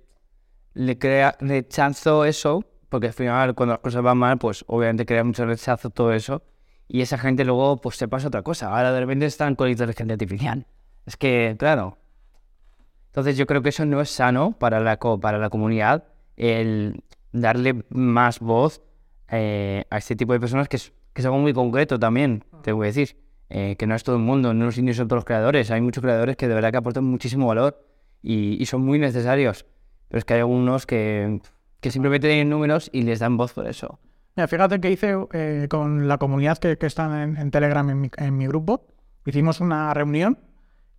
le 0.74 0.98
crea 0.98 1.36
rechazo 1.40 2.24
eso, 2.24 2.64
porque 2.90 3.06
al 3.08 3.12
final 3.14 3.54
cuando 3.54 3.72
las 3.74 3.80
cosas 3.80 4.02
van 4.02 4.18
mal, 4.18 4.36
pues 4.38 4.64
obviamente 4.68 5.06
crea 5.06 5.24
mucho 5.24 5.46
rechazo 5.46 5.88
todo 5.90 6.12
eso. 6.12 6.42
y 6.88 7.00
esa 7.02 7.16
gente 7.18 7.44
luego 7.44 7.76
pues 7.80 7.96
se 7.96 8.08
pasa 8.08 8.26
a 8.26 8.28
otra 8.28 8.42
cosa. 8.42 8.68
Ahora 8.76 8.92
de 8.92 9.00
repente 9.00 9.24
están 9.26 9.54
con 9.54 9.68
inteligencia 9.70 10.12
artificial. 10.14 10.66
Es 11.06 11.16
que, 11.16 11.54
claro. 11.58 11.96
Entonces 13.08 13.36
yo 13.36 13.46
creo 13.46 13.62
que 13.62 13.70
eso 13.70 13.84
no 13.84 14.00
es 14.00 14.10
sano 14.10 14.52
para 14.58 14.80
la, 14.80 14.98
co- 14.98 15.18
para 15.20 15.38
la 15.38 15.50
comunidad, 15.50 16.04
el 16.36 17.02
darle 17.32 17.84
más 17.90 18.40
voz 18.40 18.82
eh, 19.30 19.84
a 19.90 19.98
este 19.98 20.16
tipo 20.16 20.32
de 20.32 20.40
personas 20.40 20.68
que 20.68 20.76
es, 20.76 20.92
que 21.12 21.22
es 21.22 21.26
algo 21.26 21.38
muy 21.38 21.52
concreto 21.52 21.98
también, 21.98 22.44
te 22.62 22.72
voy 22.72 22.86
a 22.86 22.88
decir. 22.88 23.16
Eh, 23.52 23.74
que 23.76 23.86
no 23.88 23.96
es 23.96 24.04
todo 24.04 24.14
el 24.16 24.22
mundo, 24.22 24.54
no 24.54 24.66
los 24.66 24.78
indios 24.78 24.96
son 24.96 25.08
todos 25.08 25.18
los 25.18 25.24
creadores. 25.24 25.70
Hay 25.72 25.80
muchos 25.80 26.02
creadores 26.02 26.36
que 26.36 26.46
de 26.46 26.54
verdad 26.54 26.70
que 26.70 26.76
aportan 26.76 27.02
muchísimo 27.04 27.48
valor 27.48 27.84
y, 28.22 28.60
y 28.62 28.66
son 28.66 28.82
muy 28.82 28.98
necesarios. 29.00 29.66
Pero 30.08 30.18
es 30.18 30.24
que 30.24 30.34
hay 30.34 30.40
algunos 30.40 30.86
que, 30.86 31.40
que 31.80 31.90
simplemente 31.90 32.28
tienen 32.28 32.50
números 32.50 32.90
y 32.92 33.02
les 33.02 33.18
dan 33.18 33.36
voz 33.36 33.52
por 33.52 33.66
eso. 33.66 33.98
Mira, 34.36 34.48
fíjate 34.48 34.80
que 34.80 34.90
hice 34.90 35.16
eh, 35.32 35.66
con 35.68 36.06
la 36.08 36.18
comunidad 36.18 36.58
que, 36.58 36.78
que 36.78 36.86
está 36.86 37.22
en, 37.22 37.50
Telegram 37.50 37.88
en 37.90 38.00
mi, 38.00 38.10
en 38.16 38.36
mi 38.36 38.46
grupo. 38.46 38.86
Hicimos 39.26 39.60
una 39.60 39.92
reunión 39.92 40.38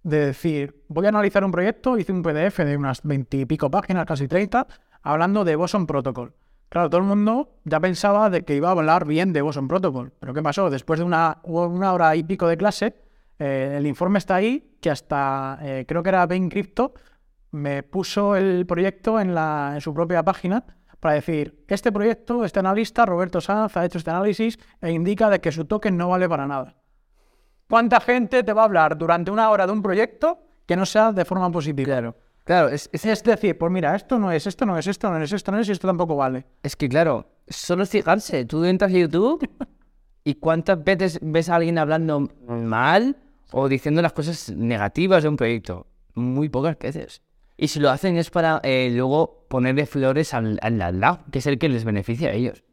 de 0.04 0.28
decir, 0.28 0.84
voy 0.88 1.06
a 1.06 1.10
analizar 1.10 1.44
un 1.44 1.52
proyecto, 1.52 1.98
hice 1.98 2.12
un 2.12 2.24
PDF 2.24 2.58
de 2.60 2.78
unas 2.78 3.02
20 3.04 3.38
y 3.38 3.46
pico 3.46 3.70
páginas, 3.70 4.06
casi 4.06 4.28
30, 4.28 4.68
hablando 5.04 5.44
de 5.44 5.56
Boson 5.56 5.86
Protocol. 5.88 6.34
Claro, 6.70 6.90
todo 6.90 7.02
el 7.02 7.08
mundo 7.08 7.60
ya 7.66 7.80
pensaba 7.80 8.30
de 8.30 8.44
que 8.44 8.56
iba 8.56 8.70
a 8.70 8.72
hablar 8.72 9.06
bien 9.06 9.34
de 9.34 9.42
Boson 9.42 9.68
Protocol. 9.68 10.14
Pero 10.20 10.34
¿qué 10.34 10.42
pasó? 10.42 10.70
Después 10.70 11.00
de 11.00 11.06
una, 11.06 11.40
una 11.44 11.94
hora 11.94 12.16
y 12.16 12.24
pico 12.24 12.48
de 12.48 12.58
clase, 12.58 12.96
eh, 13.40 13.76
el 13.78 13.86
informe 13.88 14.20
está 14.20 14.36
ahí, 14.36 14.78
que 14.80 14.90
hasta, 14.90 15.60
eh, 15.62 15.86
creo 15.88 16.02
que 16.02 16.10
era 16.10 16.26
Bain 16.26 16.50
Crypto, 16.50 16.94
me 17.52 17.84
puso 17.84 18.36
el 18.36 18.66
proyecto 18.66 19.20
en, 19.20 19.36
la, 19.36 19.72
en 19.76 19.82
su 19.82 19.94
propia 19.94 20.24
página 20.24 20.66
para 21.00 21.16
decir, 21.16 21.66
este 21.68 21.92
proyecto, 21.92 22.46
este 22.46 22.60
analista, 22.60 23.06
Roberto 23.06 23.42
Sanz, 23.42 23.76
ha 23.76 23.86
hecho 23.86 23.98
este 23.98 24.12
análisis 24.12 24.60
e 24.80 24.92
indica 24.92 25.30
de 25.30 25.42
que 25.42 25.52
su 25.52 25.66
token 25.66 25.98
no 25.98 26.10
vale 26.10 26.30
para 26.30 26.46
nada. 26.46 26.76
¿Cuánta 27.68 28.00
gente 28.00 28.44
te 28.44 28.54
va 28.54 28.62
a 28.62 28.66
hablar 28.66 28.98
durante 28.98 29.32
una 29.32 29.50
hora 29.50 29.66
de 29.66 29.74
un 29.74 29.82
proyecto 29.82 30.40
que 30.66 30.76
no 30.76 30.86
sea 30.86 31.12
de 31.12 31.26
forma 31.26 31.52
positiva? 31.52 31.86
Claro, 31.86 32.16
claro, 32.44 32.70
es, 32.70 32.88
es, 32.94 33.06
Es 33.06 33.24
decir, 33.24 33.58
pues 33.58 33.72
mira, 33.72 33.96
esto 33.96 34.20
no 34.20 34.32
es, 34.32 34.46
esto 34.46 34.66
no 34.66 34.78
es, 34.78 34.86
esto 34.86 35.10
no 35.10 35.18
es, 35.18 35.32
esto 35.32 35.52
no 35.52 35.60
es 35.60 35.70
y 35.70 35.72
esto 35.72 35.88
tampoco 35.88 36.16
vale. 36.16 36.46
es 36.62 36.76
que, 36.76 36.88
claro, 36.88 37.26
solo 37.48 37.84
es 37.84 37.90
fijarse. 37.90 38.46
Tú 38.46 38.64
entras 38.64 38.92
a 38.92 38.94
YouTube 38.94 39.50
y 40.24 40.36
cuántas 40.36 40.84
veces 40.84 41.18
ves 41.22 41.50
a 41.50 41.56
alguien 41.56 41.80
hablando 41.80 42.30
mal 42.48 43.18
o 43.52 43.68
diciendo 43.68 44.04
las 44.04 44.14
cosas 44.14 44.52
negativas 44.52 45.24
de 45.24 45.30
un 45.30 45.38
proyecto. 45.38 45.88
Muy 46.14 46.50
pocas 46.50 46.78
veces. 46.78 47.24
Y 47.62 47.68
si 47.68 47.80
lo 47.80 47.92
hacen 47.92 48.18
es 48.18 48.32
para 48.32 48.60
eh, 48.64 48.90
luego 48.92 49.46
ponerle 49.48 49.86
flores 49.86 50.34
al, 50.34 50.58
al 50.64 50.82
al 50.82 51.00
lado, 51.00 51.20
que 51.32 51.38
es 51.38 51.46
el 51.46 51.60
que 51.60 51.70
les 51.70 51.86
beneficia 51.86 52.30
a 52.30 52.34
ellos. 52.34 52.64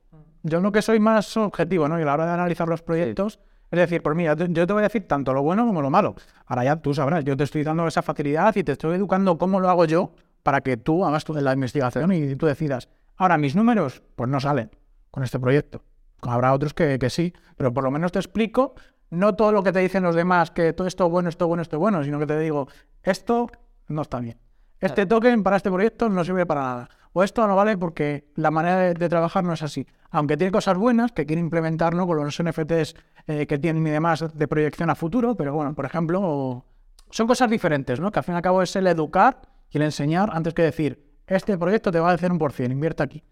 Yo 0.42 0.60
lo 0.62 0.72
que 0.72 0.80
soy 0.80 0.98
más 0.98 1.36
objetivo, 1.36 1.88
¿no? 1.88 1.98
Y 1.98 2.02
a 2.02 2.06
la 2.06 2.14
hora 2.14 2.24
de 2.24 2.32
analizar 2.32 2.66
los 2.68 2.80
proyectos, 2.80 3.38
es 3.70 3.78
decir, 3.78 4.02
pues 4.02 4.16
mira, 4.16 4.34
yo 4.34 4.66
te 4.66 4.72
voy 4.72 4.80
a 4.80 4.84
decir 4.84 5.06
tanto 5.06 5.34
lo 5.34 5.42
bueno 5.42 5.66
como 5.66 5.82
lo 5.82 5.90
malo. 5.90 6.14
Ahora 6.46 6.64
ya 6.64 6.76
tú 6.76 6.94
sabrás, 6.94 7.22
yo 7.22 7.36
te 7.36 7.44
estoy 7.44 7.64
dando 7.64 7.86
esa 7.86 8.00
facilidad 8.00 8.56
y 8.56 8.64
te 8.64 8.72
estoy 8.72 8.96
educando 8.96 9.36
cómo 9.36 9.60
lo 9.60 9.68
hago 9.68 9.84
yo 9.84 10.12
para 10.42 10.62
que 10.62 10.78
tú 10.78 11.04
hagas 11.04 11.22
tu- 11.24 11.34
la 11.34 11.52
investigación 11.52 12.10
y 12.12 12.34
tú 12.36 12.46
decidas. 12.46 12.88
Ahora, 13.18 13.36
mis 13.36 13.54
números, 13.54 14.02
pues 14.16 14.30
no 14.30 14.40
salen 14.40 14.70
con 15.10 15.22
este 15.22 15.38
proyecto. 15.38 15.82
Habrá 16.22 16.54
otros 16.54 16.72
que, 16.72 16.98
que 16.98 17.10
sí, 17.10 17.34
pero 17.58 17.74
por 17.74 17.84
lo 17.84 17.90
menos 17.90 18.10
te 18.10 18.20
explico, 18.20 18.74
no 19.10 19.34
todo 19.34 19.52
lo 19.52 19.62
que 19.62 19.72
te 19.72 19.80
dicen 19.80 20.02
los 20.02 20.14
demás, 20.14 20.50
que 20.50 20.72
todo 20.72 20.88
esto 20.88 21.04
es 21.04 21.10
bueno, 21.10 21.28
esto 21.28 21.44
es 21.44 21.48
bueno, 21.48 21.60
esto 21.62 21.76
es 21.76 21.80
bueno, 21.80 22.02
sino 22.04 22.18
que 22.18 22.26
te 22.26 22.38
digo, 22.38 22.68
esto 23.02 23.48
no 23.88 24.00
está 24.00 24.20
bien. 24.20 24.38
Este 24.80 25.06
token 25.06 25.42
para 25.42 25.56
este 25.56 25.70
proyecto 25.70 26.08
no 26.08 26.24
sirve 26.24 26.46
para 26.46 26.62
nada. 26.62 26.88
O 27.12 27.22
esto 27.24 27.46
no 27.46 27.56
vale 27.56 27.76
porque 27.76 28.28
la 28.36 28.50
manera 28.50 28.76
de, 28.78 28.94
de 28.94 29.08
trabajar 29.08 29.42
no 29.42 29.52
es 29.52 29.62
así. 29.62 29.86
Aunque 30.10 30.36
tiene 30.36 30.52
cosas 30.52 30.76
buenas 30.78 31.10
que 31.12 31.26
quiere 31.26 31.40
implementar 31.40 31.94
¿no? 31.94 32.06
con 32.06 32.16
los 32.16 32.42
NFTs 32.42 32.94
eh, 33.26 33.46
que 33.46 33.58
tienen 33.58 33.86
y 33.86 33.90
demás 33.90 34.24
de 34.32 34.48
proyección 34.48 34.90
a 34.90 34.94
futuro, 34.94 35.34
pero 35.34 35.52
bueno, 35.54 35.74
por 35.74 35.84
ejemplo, 35.84 36.20
o- 36.22 36.64
son 37.10 37.26
cosas 37.26 37.50
diferentes, 37.50 37.98
¿no? 38.00 38.12
Que 38.12 38.18
al 38.20 38.24
fin 38.24 38.34
y 38.34 38.36
al 38.36 38.42
cabo 38.42 38.62
es 38.62 38.76
el 38.76 38.86
educar 38.86 39.40
y 39.70 39.78
el 39.78 39.82
enseñar 39.84 40.30
antes 40.32 40.54
que 40.54 40.62
decir, 40.62 41.02
este 41.26 41.56
proyecto 41.58 41.90
te 41.90 42.00
va 42.00 42.10
a 42.10 42.14
hacer 42.14 42.30
un 42.30 42.38
por 42.38 42.52
cien, 42.52 42.70
invierte 42.70 43.02
aquí. 43.02 43.24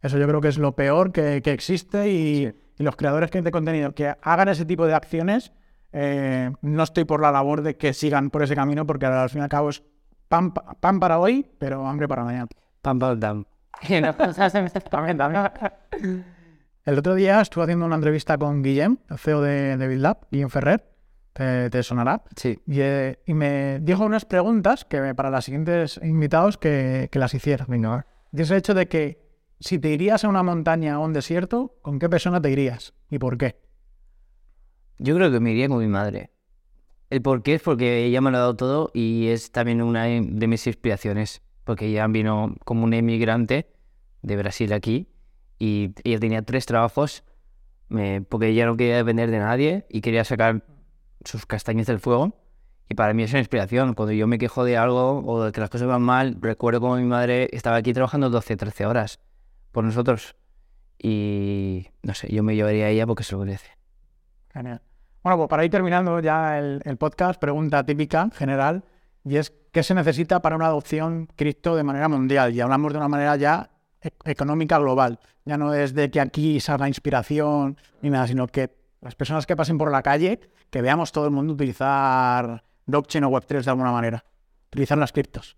Eso 0.00 0.18
yo 0.18 0.26
creo 0.28 0.40
que 0.40 0.48
es 0.48 0.58
lo 0.58 0.74
peor 0.76 1.12
que, 1.12 1.40
que 1.42 1.52
existe 1.52 2.10
y, 2.10 2.52
y 2.78 2.82
los 2.82 2.96
creadores 2.96 3.30
que- 3.30 3.42
de 3.42 3.50
contenido 3.50 3.92
que 3.94 4.14
hagan 4.22 4.48
ese 4.48 4.64
tipo 4.64 4.86
de 4.86 4.94
acciones, 4.94 5.52
eh, 5.92 6.50
no 6.62 6.82
estoy 6.82 7.04
por 7.04 7.20
la 7.20 7.30
labor 7.32 7.62
de 7.62 7.76
que 7.76 7.92
sigan 7.92 8.30
por 8.30 8.42
ese 8.42 8.54
camino 8.56 8.86
porque 8.86 9.06
al 9.06 9.28
fin 9.30 9.40
y 9.40 9.42
al 9.44 9.48
cabo 9.48 9.68
es 9.70 9.82
pan, 10.28 10.52
pa- 10.52 10.74
pan 10.80 11.00
para 11.00 11.18
hoy, 11.18 11.46
pero 11.58 11.86
hambre 11.86 12.08
para 12.08 12.24
mañana. 12.24 12.46
Pam, 12.82 12.98
pam, 12.98 13.18
pam. 13.20 13.44
También, 14.90 15.16
también. 15.18 16.24
El 16.84 16.98
otro 16.98 17.14
día 17.14 17.40
estuve 17.40 17.64
haciendo 17.64 17.86
una 17.86 17.96
entrevista 17.96 18.36
con 18.38 18.62
Guillem, 18.62 18.98
el 19.10 19.18
CEO 19.18 19.40
de, 19.42 19.76
de 19.76 19.86
BuildUp, 19.88 20.18
Guillem 20.30 20.48
Ferrer, 20.50 20.84
te, 21.32 21.70
te 21.70 21.82
sonará, 21.82 22.22
Sí. 22.36 22.60
y, 22.66 22.80
eh, 22.80 23.18
y 23.26 23.34
me 23.34 23.80
dijo 23.80 24.04
unas 24.04 24.24
preguntas 24.24 24.84
que 24.84 25.00
me- 25.00 25.14
para 25.14 25.30
los 25.30 25.44
siguientes 25.44 25.98
invitados 26.02 26.58
que, 26.58 27.08
que 27.10 27.18
las 27.18 27.32
hiciera. 27.34 27.66
Y 28.32 28.40
es 28.40 28.50
el 28.50 28.58
hecho 28.58 28.74
de 28.74 28.86
que 28.86 29.24
si 29.60 29.78
te 29.78 29.88
irías 29.90 30.24
a 30.24 30.28
una 30.28 30.42
montaña 30.42 30.98
o 30.98 31.02
a 31.02 31.06
un 31.06 31.12
desierto, 31.14 31.78
¿con 31.82 31.98
qué 31.98 32.08
persona 32.08 32.40
te 32.40 32.50
irías? 32.50 32.92
¿Y 33.08 33.18
por 33.18 33.38
qué? 33.38 33.56
Yo 34.98 35.14
creo 35.16 35.30
que 35.30 35.40
me 35.40 35.52
iría 35.52 35.68
con 35.68 35.78
mi 35.78 35.88
madre. 35.88 36.30
El 37.14 37.22
por 37.22 37.44
qué 37.44 37.54
es 37.54 37.62
porque 37.62 38.04
ella 38.06 38.20
me 38.20 38.32
lo 38.32 38.38
ha 38.38 38.40
dado 38.40 38.56
todo 38.56 38.90
y 38.92 39.28
es 39.28 39.52
también 39.52 39.80
una 39.82 40.02
de 40.04 40.46
mis 40.48 40.66
inspiraciones. 40.66 41.42
Porque 41.62 41.86
ella 41.86 42.04
vino 42.08 42.56
como 42.64 42.82
una 42.82 42.96
inmigrante 42.96 43.68
de 44.22 44.36
Brasil 44.36 44.72
aquí 44.72 45.06
y 45.58 45.92
ella 46.02 46.18
tenía 46.18 46.42
tres 46.42 46.66
trabajos 46.66 47.22
me- 47.88 48.20
porque 48.22 48.48
ella 48.48 48.66
no 48.66 48.76
quería 48.76 48.96
depender 48.96 49.30
de 49.30 49.38
nadie 49.38 49.86
y 49.88 50.00
quería 50.00 50.24
sacar 50.24 50.64
sus 51.24 51.46
castañas 51.46 51.86
del 51.86 52.00
fuego. 52.00 52.36
Y 52.88 52.94
para 52.94 53.14
mí 53.14 53.22
es 53.22 53.30
una 53.30 53.38
inspiración. 53.38 53.94
Cuando 53.94 54.12
yo 54.12 54.26
me 54.26 54.38
quejo 54.38 54.64
de 54.64 54.76
algo 54.76 55.22
o 55.24 55.44
de 55.44 55.52
que 55.52 55.60
las 55.60 55.70
cosas 55.70 55.86
van 55.86 56.02
mal, 56.02 56.36
recuerdo 56.40 56.80
como 56.80 56.96
mi 56.96 57.04
madre 57.04 57.48
estaba 57.52 57.76
aquí 57.76 57.92
trabajando 57.92 58.28
12, 58.28 58.56
13 58.56 58.86
horas 58.86 59.20
por 59.70 59.84
nosotros. 59.84 60.34
Y 60.98 61.86
no 62.02 62.12
sé, 62.14 62.26
yo 62.34 62.42
me 62.42 62.56
llevaría 62.56 62.86
a 62.86 62.88
ella 62.88 63.06
porque 63.06 63.22
se 63.22 63.34
lo 63.36 63.38
merece. 63.38 63.68
Genial. 64.52 64.82
Bueno, 65.24 65.38
pues 65.38 65.48
para 65.48 65.64
ir 65.64 65.70
terminando 65.70 66.20
ya 66.20 66.58
el, 66.58 66.96
podcast, 66.98 67.40
pregunta 67.40 67.82
típica, 67.86 68.28
general, 68.34 68.84
y 69.24 69.36
es 69.36 69.54
¿qué 69.72 69.82
se 69.82 69.94
necesita 69.94 70.42
para 70.42 70.54
una 70.54 70.66
adopción 70.66 71.28
cripto 71.34 71.76
de 71.76 71.82
manera 71.82 72.10
mundial? 72.10 72.54
Y 72.54 72.60
hablamos 72.60 72.92
de 72.92 72.98
una 72.98 73.08
manera 73.08 73.34
ya 73.36 73.70
e- 74.02 74.12
económica 74.26 74.78
global. 74.78 75.18
Ya 75.46 75.56
no 75.56 75.72
es 75.72 75.94
de 75.94 76.10
que 76.10 76.20
aquí 76.20 76.60
salga 76.60 76.88
inspiración 76.88 77.78
ni 78.02 78.10
nada, 78.10 78.26
sino 78.26 78.46
que 78.46 78.76
las 79.00 79.14
personas 79.14 79.46
que 79.46 79.56
pasen 79.56 79.78
por 79.78 79.90
la 79.90 80.02
calle, 80.02 80.40
que 80.68 80.82
veamos 80.82 81.10
todo 81.10 81.24
el 81.24 81.30
mundo 81.30 81.54
utilizar 81.54 82.62
blockchain 82.84 83.24
o 83.24 83.30
Web3 83.30 83.64
de 83.64 83.70
alguna 83.70 83.92
manera. 83.92 84.22
Utilizar 84.66 84.98
las 84.98 85.12
criptos. 85.12 85.56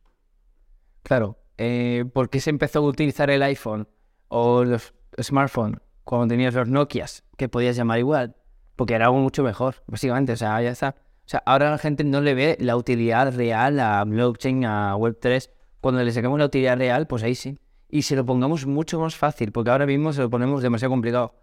Claro, 1.02 1.40
eh, 1.58 2.04
¿por 2.14 2.30
qué 2.30 2.38
se 2.38 2.50
empezó 2.50 2.78
a 2.78 2.82
utilizar 2.82 3.30
el 3.30 3.42
iPhone 3.42 3.88
o 4.28 4.62
los 4.62 4.94
smartphones 5.20 5.80
cuando 6.04 6.28
tenías 6.28 6.54
los 6.54 6.68
Nokias, 6.68 7.24
que 7.36 7.48
podías 7.48 7.74
llamar 7.74 7.98
igual? 7.98 8.36
Porque 8.76 8.94
era 8.94 9.06
algo 9.06 9.18
mucho 9.18 9.42
mejor, 9.42 9.76
básicamente, 9.86 10.32
o 10.32 10.36
sea, 10.36 10.60
ya 10.62 10.70
está. 10.70 10.94
O 11.24 11.28
sea, 11.28 11.42
ahora 11.46 11.70
la 11.70 11.78
gente 11.78 12.04
no 12.04 12.20
le 12.20 12.34
ve 12.34 12.56
la 12.60 12.76
utilidad 12.76 13.34
real 13.34 13.80
a 13.80 14.04
blockchain, 14.04 14.64
a 14.64 14.94
Web3. 14.96 15.50
Cuando 15.80 16.02
le 16.04 16.12
sacamos 16.12 16.38
la 16.38 16.44
utilidad 16.44 16.76
real, 16.78 17.06
pues 17.06 17.22
ahí 17.22 17.34
sí. 17.34 17.58
Y 17.88 18.02
se 18.02 18.14
lo 18.16 18.24
pongamos 18.24 18.66
mucho 18.66 19.00
más 19.00 19.16
fácil, 19.16 19.50
porque 19.52 19.70
ahora 19.70 19.86
mismo 19.86 20.12
se 20.12 20.20
lo 20.22 20.30
ponemos 20.30 20.62
demasiado 20.62 20.90
complicado. 20.90 21.34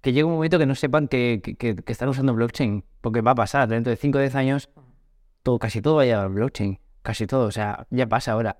Que 0.00 0.12
llegue 0.12 0.24
un 0.24 0.32
momento 0.34 0.58
que 0.58 0.66
no 0.66 0.74
sepan 0.74 1.06
que- 1.08 1.40
que 1.42 1.76
están 1.86 2.08
usando 2.08 2.34
blockchain, 2.34 2.84
porque 3.00 3.20
va 3.20 3.30
a 3.32 3.34
pasar, 3.36 3.68
dentro 3.68 3.90
de 3.90 3.96
5 3.96 4.18
o 4.18 4.20
10 4.20 4.34
años, 4.34 4.68
todo, 5.42 5.58
casi 5.58 5.80
todo 5.80 5.96
va 5.96 6.02
a 6.02 6.06
llevar 6.06 6.28
blockchain, 6.30 6.80
casi 7.02 7.26
todo, 7.26 7.46
o 7.46 7.50
sea, 7.52 7.86
ya 7.90 8.08
pasa 8.08 8.32
ahora. 8.32 8.58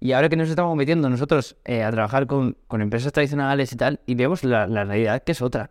Y 0.00 0.12
ahora 0.12 0.28
que 0.28 0.36
nos 0.36 0.48
estamos 0.48 0.76
metiendo 0.76 1.08
nosotros 1.08 1.56
eh, 1.64 1.84
a 1.84 1.90
trabajar 1.92 2.26
con, 2.26 2.56
con 2.66 2.82
empresas 2.82 3.12
tradicionales 3.12 3.72
y 3.72 3.76
tal, 3.76 4.00
y 4.06 4.16
vemos 4.16 4.42
la, 4.42 4.66
la 4.66 4.84
realidad 4.84 5.22
que 5.22 5.32
es 5.32 5.40
otra. 5.42 5.70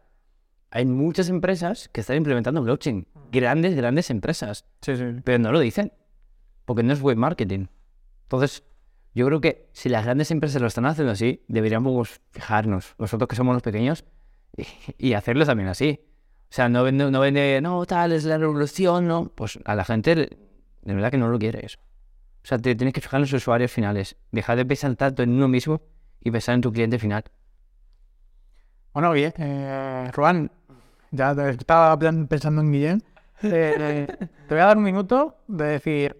Hay 0.72 0.86
muchas 0.86 1.30
empresas 1.30 1.90
que 1.90 2.02
están 2.02 2.18
implementando 2.18 2.62
blockchain, 2.64 3.08
grandes, 3.32 3.76
grandes 3.76 4.10
empresas, 4.10 4.66
Sí, 4.82 4.96
sí. 4.96 5.04
pero 5.24 5.38
no 5.40 5.52
lo 5.52 5.60
dicen, 5.60 5.92
porque 6.66 6.82
no 6.84 6.94
es 6.94 7.02
web 7.02 7.18
marketing. 7.18 7.68
Entonces, 8.24 8.64
yo 9.14 9.26
creo 9.26 9.42
que 9.42 9.70
si 9.74 9.90
las 9.90 10.06
grandes 10.06 10.32
empresas 10.32 10.62
lo 10.62 10.68
están 10.70 10.86
haciendo 10.86 11.12
así, 11.12 11.44
deberíamos 11.50 12.22
fijarnos, 12.32 12.96
nosotros 12.98 13.28
que 13.28 13.36
somos 13.36 13.54
los 13.54 13.62
pequeños, 13.62 14.06
y, 14.56 14.66
y 14.98 15.14
hacerlo 15.14 15.46
también 15.46 15.70
así. 15.70 16.00
O 16.50 16.54
sea, 16.54 16.70
no 16.70 16.84
vende, 16.84 17.12
no 17.12 17.20
vende, 17.20 17.60
no, 17.62 17.86
tal, 17.86 18.12
es 18.14 18.24
la 18.26 18.38
revolución, 18.38 19.08
no. 19.08 19.30
Pues 19.36 19.60
a 19.64 19.76
la 19.76 19.86
gente 19.86 20.16
de 20.16 20.94
verdad 20.94 21.12
que 21.12 21.18
no 21.18 21.28
lo 21.30 21.40
quiere 21.40 21.66
eso. 21.66 21.80
O 22.44 22.48
sea, 22.48 22.58
te 22.58 22.76
tienes 22.76 22.94
que 22.94 23.02
fijar 23.02 23.20
en 23.20 23.22
los 23.22 23.34
usuarios 23.34 23.72
finales. 23.72 24.16
Dejar 24.32 24.58
de 24.58 24.66
pensar 24.66 24.96
tanto 24.96 25.24
en 25.24 25.32
uno 25.32 25.48
mismo 25.48 25.82
y 26.22 26.32
pensar 26.32 26.56
en 26.56 26.62
tu 26.62 26.72
cliente 26.72 26.98
final. 27.00 27.24
Bueno, 28.94 29.12
bien, 29.14 29.32
eh, 29.38 30.12
Juan, 30.14 30.52
ya 31.12 31.32
estaba 31.50 31.98
pensando 32.28 32.62
en 32.62 32.72
Guillén. 32.72 33.04
Eh, 33.44 33.76
eh, 33.80 34.08
te 34.48 34.56
voy 34.56 34.60
a 34.62 34.66
dar 34.66 34.78
un 34.78 34.84
minuto 34.84 35.38
de 35.48 35.66
decir, 35.66 36.18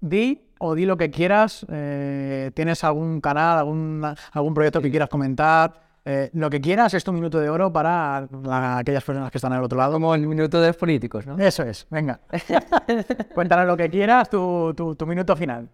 di 0.00 0.48
o 0.58 0.74
di 0.74 0.86
lo 0.86 0.96
que 0.96 1.10
quieras. 1.10 1.66
eh, 1.70 2.50
¿Tienes 2.54 2.82
algún 2.84 3.20
canal, 3.20 3.58
algún, 3.58 4.04
algún 4.32 4.54
proyecto 4.54 4.80
que 4.80 4.90
quieras 4.90 5.08
comentar? 5.08 5.80
eh, 6.04 6.30
lo 6.34 6.50
que 6.50 6.60
quieras 6.60 6.92
es 6.94 7.04
tu 7.04 7.12
minuto 7.12 7.38
de 7.38 7.48
oro 7.48 7.72
para 7.72 8.26
la- 8.42 8.78
aquellas 8.78 9.04
personas 9.04 9.30
que 9.30 9.38
están 9.38 9.52
al 9.52 9.62
otro 9.62 9.78
lado. 9.78 9.92
Como 9.92 10.12
el 10.16 10.26
minuto 10.26 10.60
de 10.60 10.66
los 10.68 10.76
políticos, 10.76 11.24
¿no? 11.26 11.38
Eso 11.38 11.62
es, 11.62 11.86
venga. 11.90 12.18
Cuéntanos 13.34 13.66
lo 13.66 13.76
que 13.76 13.88
quieras, 13.88 14.28
tu, 14.28 14.74
tu- 14.76 14.96
tu 14.96 15.06
minuto 15.06 15.36
final. 15.36 15.68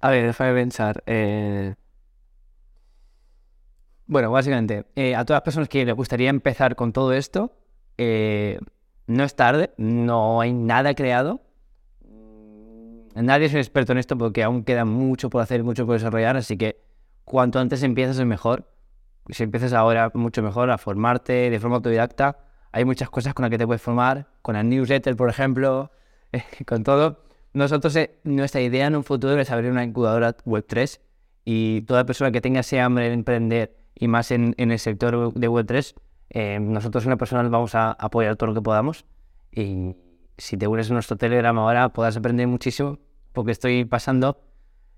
A 0.00 0.10
ver, 0.10 0.26
déjame 0.28 0.54
pensar. 0.54 1.02
eh, 1.06 1.74
Bueno, 4.06 4.30
básicamente, 4.30 4.86
eh, 4.96 5.14
a 5.14 5.24
todas 5.24 5.38
las 5.38 5.44
personas 5.44 5.68
que 5.68 5.84
les 5.84 5.94
gustaría 5.94 6.30
empezar 6.30 6.74
con 6.74 6.92
todo 6.94 7.12
esto, 7.12 7.52
eh, 7.98 8.58
no 9.06 9.24
es 9.24 9.34
tarde, 9.34 9.72
no 9.76 10.40
hay 10.40 10.52
nada 10.52 10.94
creado. 10.94 11.40
Nadie 13.14 13.46
es 13.46 13.52
un 13.52 13.58
experto 13.58 13.92
en 13.92 13.98
esto 13.98 14.16
porque 14.16 14.44
aún 14.44 14.62
queda 14.62 14.84
mucho 14.84 15.28
por 15.28 15.42
hacer, 15.42 15.64
mucho 15.64 15.86
por 15.86 15.94
desarrollar, 15.94 16.36
así 16.36 16.56
que 16.56 16.80
cuanto 17.24 17.58
antes 17.58 17.82
empiezas 17.82 18.18
es 18.18 18.24
mejor. 18.24 18.70
Si 19.30 19.42
empiezas 19.42 19.72
ahora, 19.72 20.10
mucho 20.14 20.42
mejor 20.42 20.70
a 20.70 20.78
formarte 20.78 21.50
de 21.50 21.60
forma 21.60 21.76
autodidacta. 21.76 22.38
Hay 22.70 22.84
muchas 22.84 23.10
cosas 23.10 23.34
con 23.34 23.42
las 23.42 23.50
que 23.50 23.58
te 23.58 23.66
puedes 23.66 23.82
formar, 23.82 24.28
con 24.40 24.56
el 24.56 24.68
newsletter, 24.68 25.16
por 25.16 25.28
ejemplo, 25.28 25.90
con 26.66 26.84
todo. 26.84 27.24
Nosotros, 27.52 27.96
eh, 27.96 28.20
nuestra 28.24 28.60
idea 28.60 28.86
en 28.86 28.96
un 28.96 29.04
futuro 29.04 29.38
es 29.40 29.50
abrir 29.50 29.70
una 29.70 29.84
incubadora 29.84 30.36
Web3 30.36 31.00
y 31.44 31.82
toda 31.82 32.06
persona 32.06 32.30
que 32.30 32.40
tenga 32.40 32.60
ese 32.60 32.80
hambre 32.80 33.08
de 33.08 33.14
emprender 33.14 33.76
y 33.94 34.06
más 34.06 34.30
en, 34.30 34.54
en 34.58 34.70
el 34.70 34.78
sector 34.78 35.32
de 35.34 35.48
Web3, 35.48 35.94
eh, 36.30 36.58
nosotros 36.60 37.04
en 37.04 37.10
la 37.10 37.16
personal 37.16 37.48
vamos 37.50 37.74
a 37.74 37.92
apoyar 37.92 38.36
todo 38.36 38.48
lo 38.48 38.54
que 38.54 38.62
podamos. 38.62 39.04
Y 39.52 39.94
si 40.36 40.56
te 40.56 40.66
unes 40.66 40.90
a 40.90 40.94
nuestro 40.94 41.16
Telegram 41.16 41.58
ahora, 41.58 41.88
podrás 41.90 42.16
aprender 42.16 42.46
muchísimo 42.46 42.98
porque 43.32 43.52
estoy 43.52 43.84
pasando 43.84 44.40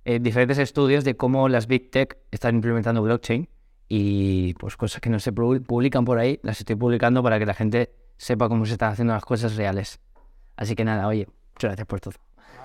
eh, 0.05 0.19
diferentes 0.21 0.59
estudios 0.59 1.05
de 1.05 1.17
cómo 1.17 1.49
las 1.49 1.67
Big 1.67 1.91
Tech 1.91 2.19
están 2.31 2.57
implementando 2.57 3.03
blockchain 3.03 3.49
y 3.89 4.55
pues 4.55 4.77
cosas 4.77 5.01
que 5.01 5.11
no 5.11 5.19
se 5.19 5.35
pu- 5.35 5.63
publican 5.65 6.05
por 6.05 6.19
ahí, 6.19 6.39
las 6.43 6.59
estoy 6.61 6.77
publicando 6.77 7.23
para 7.23 7.39
que 7.39 7.47
la 7.47 7.55
gente 7.55 7.93
sepa 8.17 8.49
cómo 8.49 8.65
se 8.67 8.73
están 8.73 8.93
haciendo 8.93 9.13
las 9.15 9.25
cosas 9.25 9.57
reales. 9.57 10.01
Así 10.57 10.75
que 10.75 10.85
nada, 10.85 11.07
oye, 11.07 11.27
muchas 11.55 11.71
gracias 11.71 11.87
por 11.87 12.01
todo. 12.01 12.15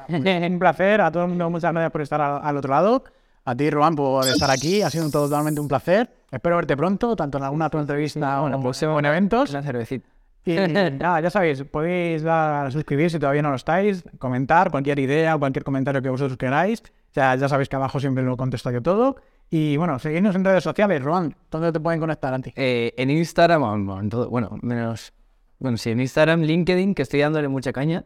Un 0.07 0.59
placer, 0.59 1.01
a 1.01 1.11
todo 1.11 1.23
el 1.23 1.29
mundo 1.29 1.49
muchas 1.49 1.71
gracias 1.71 1.91
por 1.91 2.01
estar 2.01 2.21
al, 2.21 2.39
al 2.43 2.57
otro 2.57 2.71
lado. 2.71 3.03
A 3.45 3.55
ti, 3.55 3.69
Roman, 3.69 3.95
por 3.95 4.27
estar 4.27 4.49
aquí, 4.49 4.81
ha 4.81 4.89
sido 4.89 5.09
totalmente 5.11 5.61
un 5.61 5.67
placer. 5.67 6.09
Espero 6.31 6.55
verte 6.55 6.75
pronto, 6.75 7.15
tanto 7.15 7.37
en 7.37 7.43
alguna 7.43 7.67
otra 7.67 7.79
entrevista 7.79 8.41
o, 8.41 8.45
o 8.45 8.99
en 8.99 9.05
eventos. 9.05 9.51
Una 9.51 9.61
cervecita. 9.61 10.09
Y 10.45 10.55
nada, 10.99 11.21
ya 11.21 11.29
sabéis, 11.29 11.63
podéis 11.63 12.23
dar 12.23 12.67
a 12.67 12.71
suscribir 12.71 13.09
si 13.09 13.19
todavía 13.19 13.41
no 13.41 13.49
lo 13.49 13.55
estáis, 13.55 14.03
comentar 14.19 14.69
cualquier 14.71 14.99
idea, 14.99 15.37
cualquier 15.37 15.63
comentario 15.63 16.01
que 16.01 16.09
vosotros 16.09 16.37
queráis. 16.37 16.83
Ya, 17.13 17.35
ya 17.35 17.47
sabéis 17.47 17.69
que 17.69 17.75
abajo 17.75 17.99
siempre 17.99 18.23
lo 18.23 18.35
contesto 18.35 18.71
yo 18.71 18.81
todo. 18.81 19.15
Y 19.49 19.77
bueno, 19.77 19.99
seguidnos 19.99 20.35
en 20.35 20.43
redes 20.43 20.63
sociales, 20.63 21.03
Roman, 21.03 21.35
¿dónde 21.51 21.71
te 21.71 21.79
pueden 21.79 21.99
conectar 21.99 22.33
a 22.33 22.39
ti? 22.39 22.51
Eh, 22.55 22.93
en 22.97 23.09
Instagram, 23.11 23.89
en 23.99 24.09
bueno, 24.09 24.57
menos. 24.61 25.13
Bueno, 25.59 25.77
sí, 25.77 25.91
en 25.91 26.01
Instagram, 26.01 26.41
LinkedIn, 26.41 26.95
que 26.95 27.03
estoy 27.03 27.21
dándole 27.21 27.47
mucha 27.47 27.71
caña, 27.71 28.05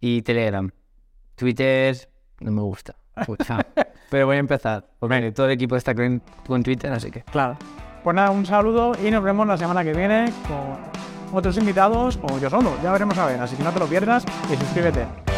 y 0.00 0.22
Telegram. 0.22 0.70
Twitter, 1.34 1.96
no 2.40 2.52
me 2.52 2.62
gusta. 2.62 2.94
Pero 4.10 4.26
voy 4.26 4.36
a 4.36 4.40
empezar. 4.40 4.84
Porque 4.98 5.32
todo 5.32 5.46
el 5.46 5.52
equipo 5.52 5.76
está 5.76 5.94
con, 5.94 6.22
con 6.46 6.62
Twitter, 6.62 6.92
así 6.92 7.10
que. 7.10 7.22
Claro. 7.22 7.56
Pues 8.04 8.14
nada, 8.14 8.30
un 8.30 8.46
saludo 8.46 8.92
y 9.04 9.10
nos 9.10 9.22
vemos 9.22 9.46
la 9.46 9.56
semana 9.56 9.82
que 9.82 9.92
viene 9.92 10.32
con 10.46 11.36
otros 11.36 11.56
invitados 11.56 12.18
o 12.22 12.38
yo 12.38 12.48
solo. 12.48 12.72
Ya 12.82 12.92
veremos 12.92 13.18
a 13.18 13.26
ver, 13.26 13.40
así 13.40 13.56
que 13.56 13.64
no 13.64 13.72
te 13.72 13.80
lo 13.80 13.86
pierdas 13.86 14.24
y 14.52 14.56
suscríbete. 14.56 15.35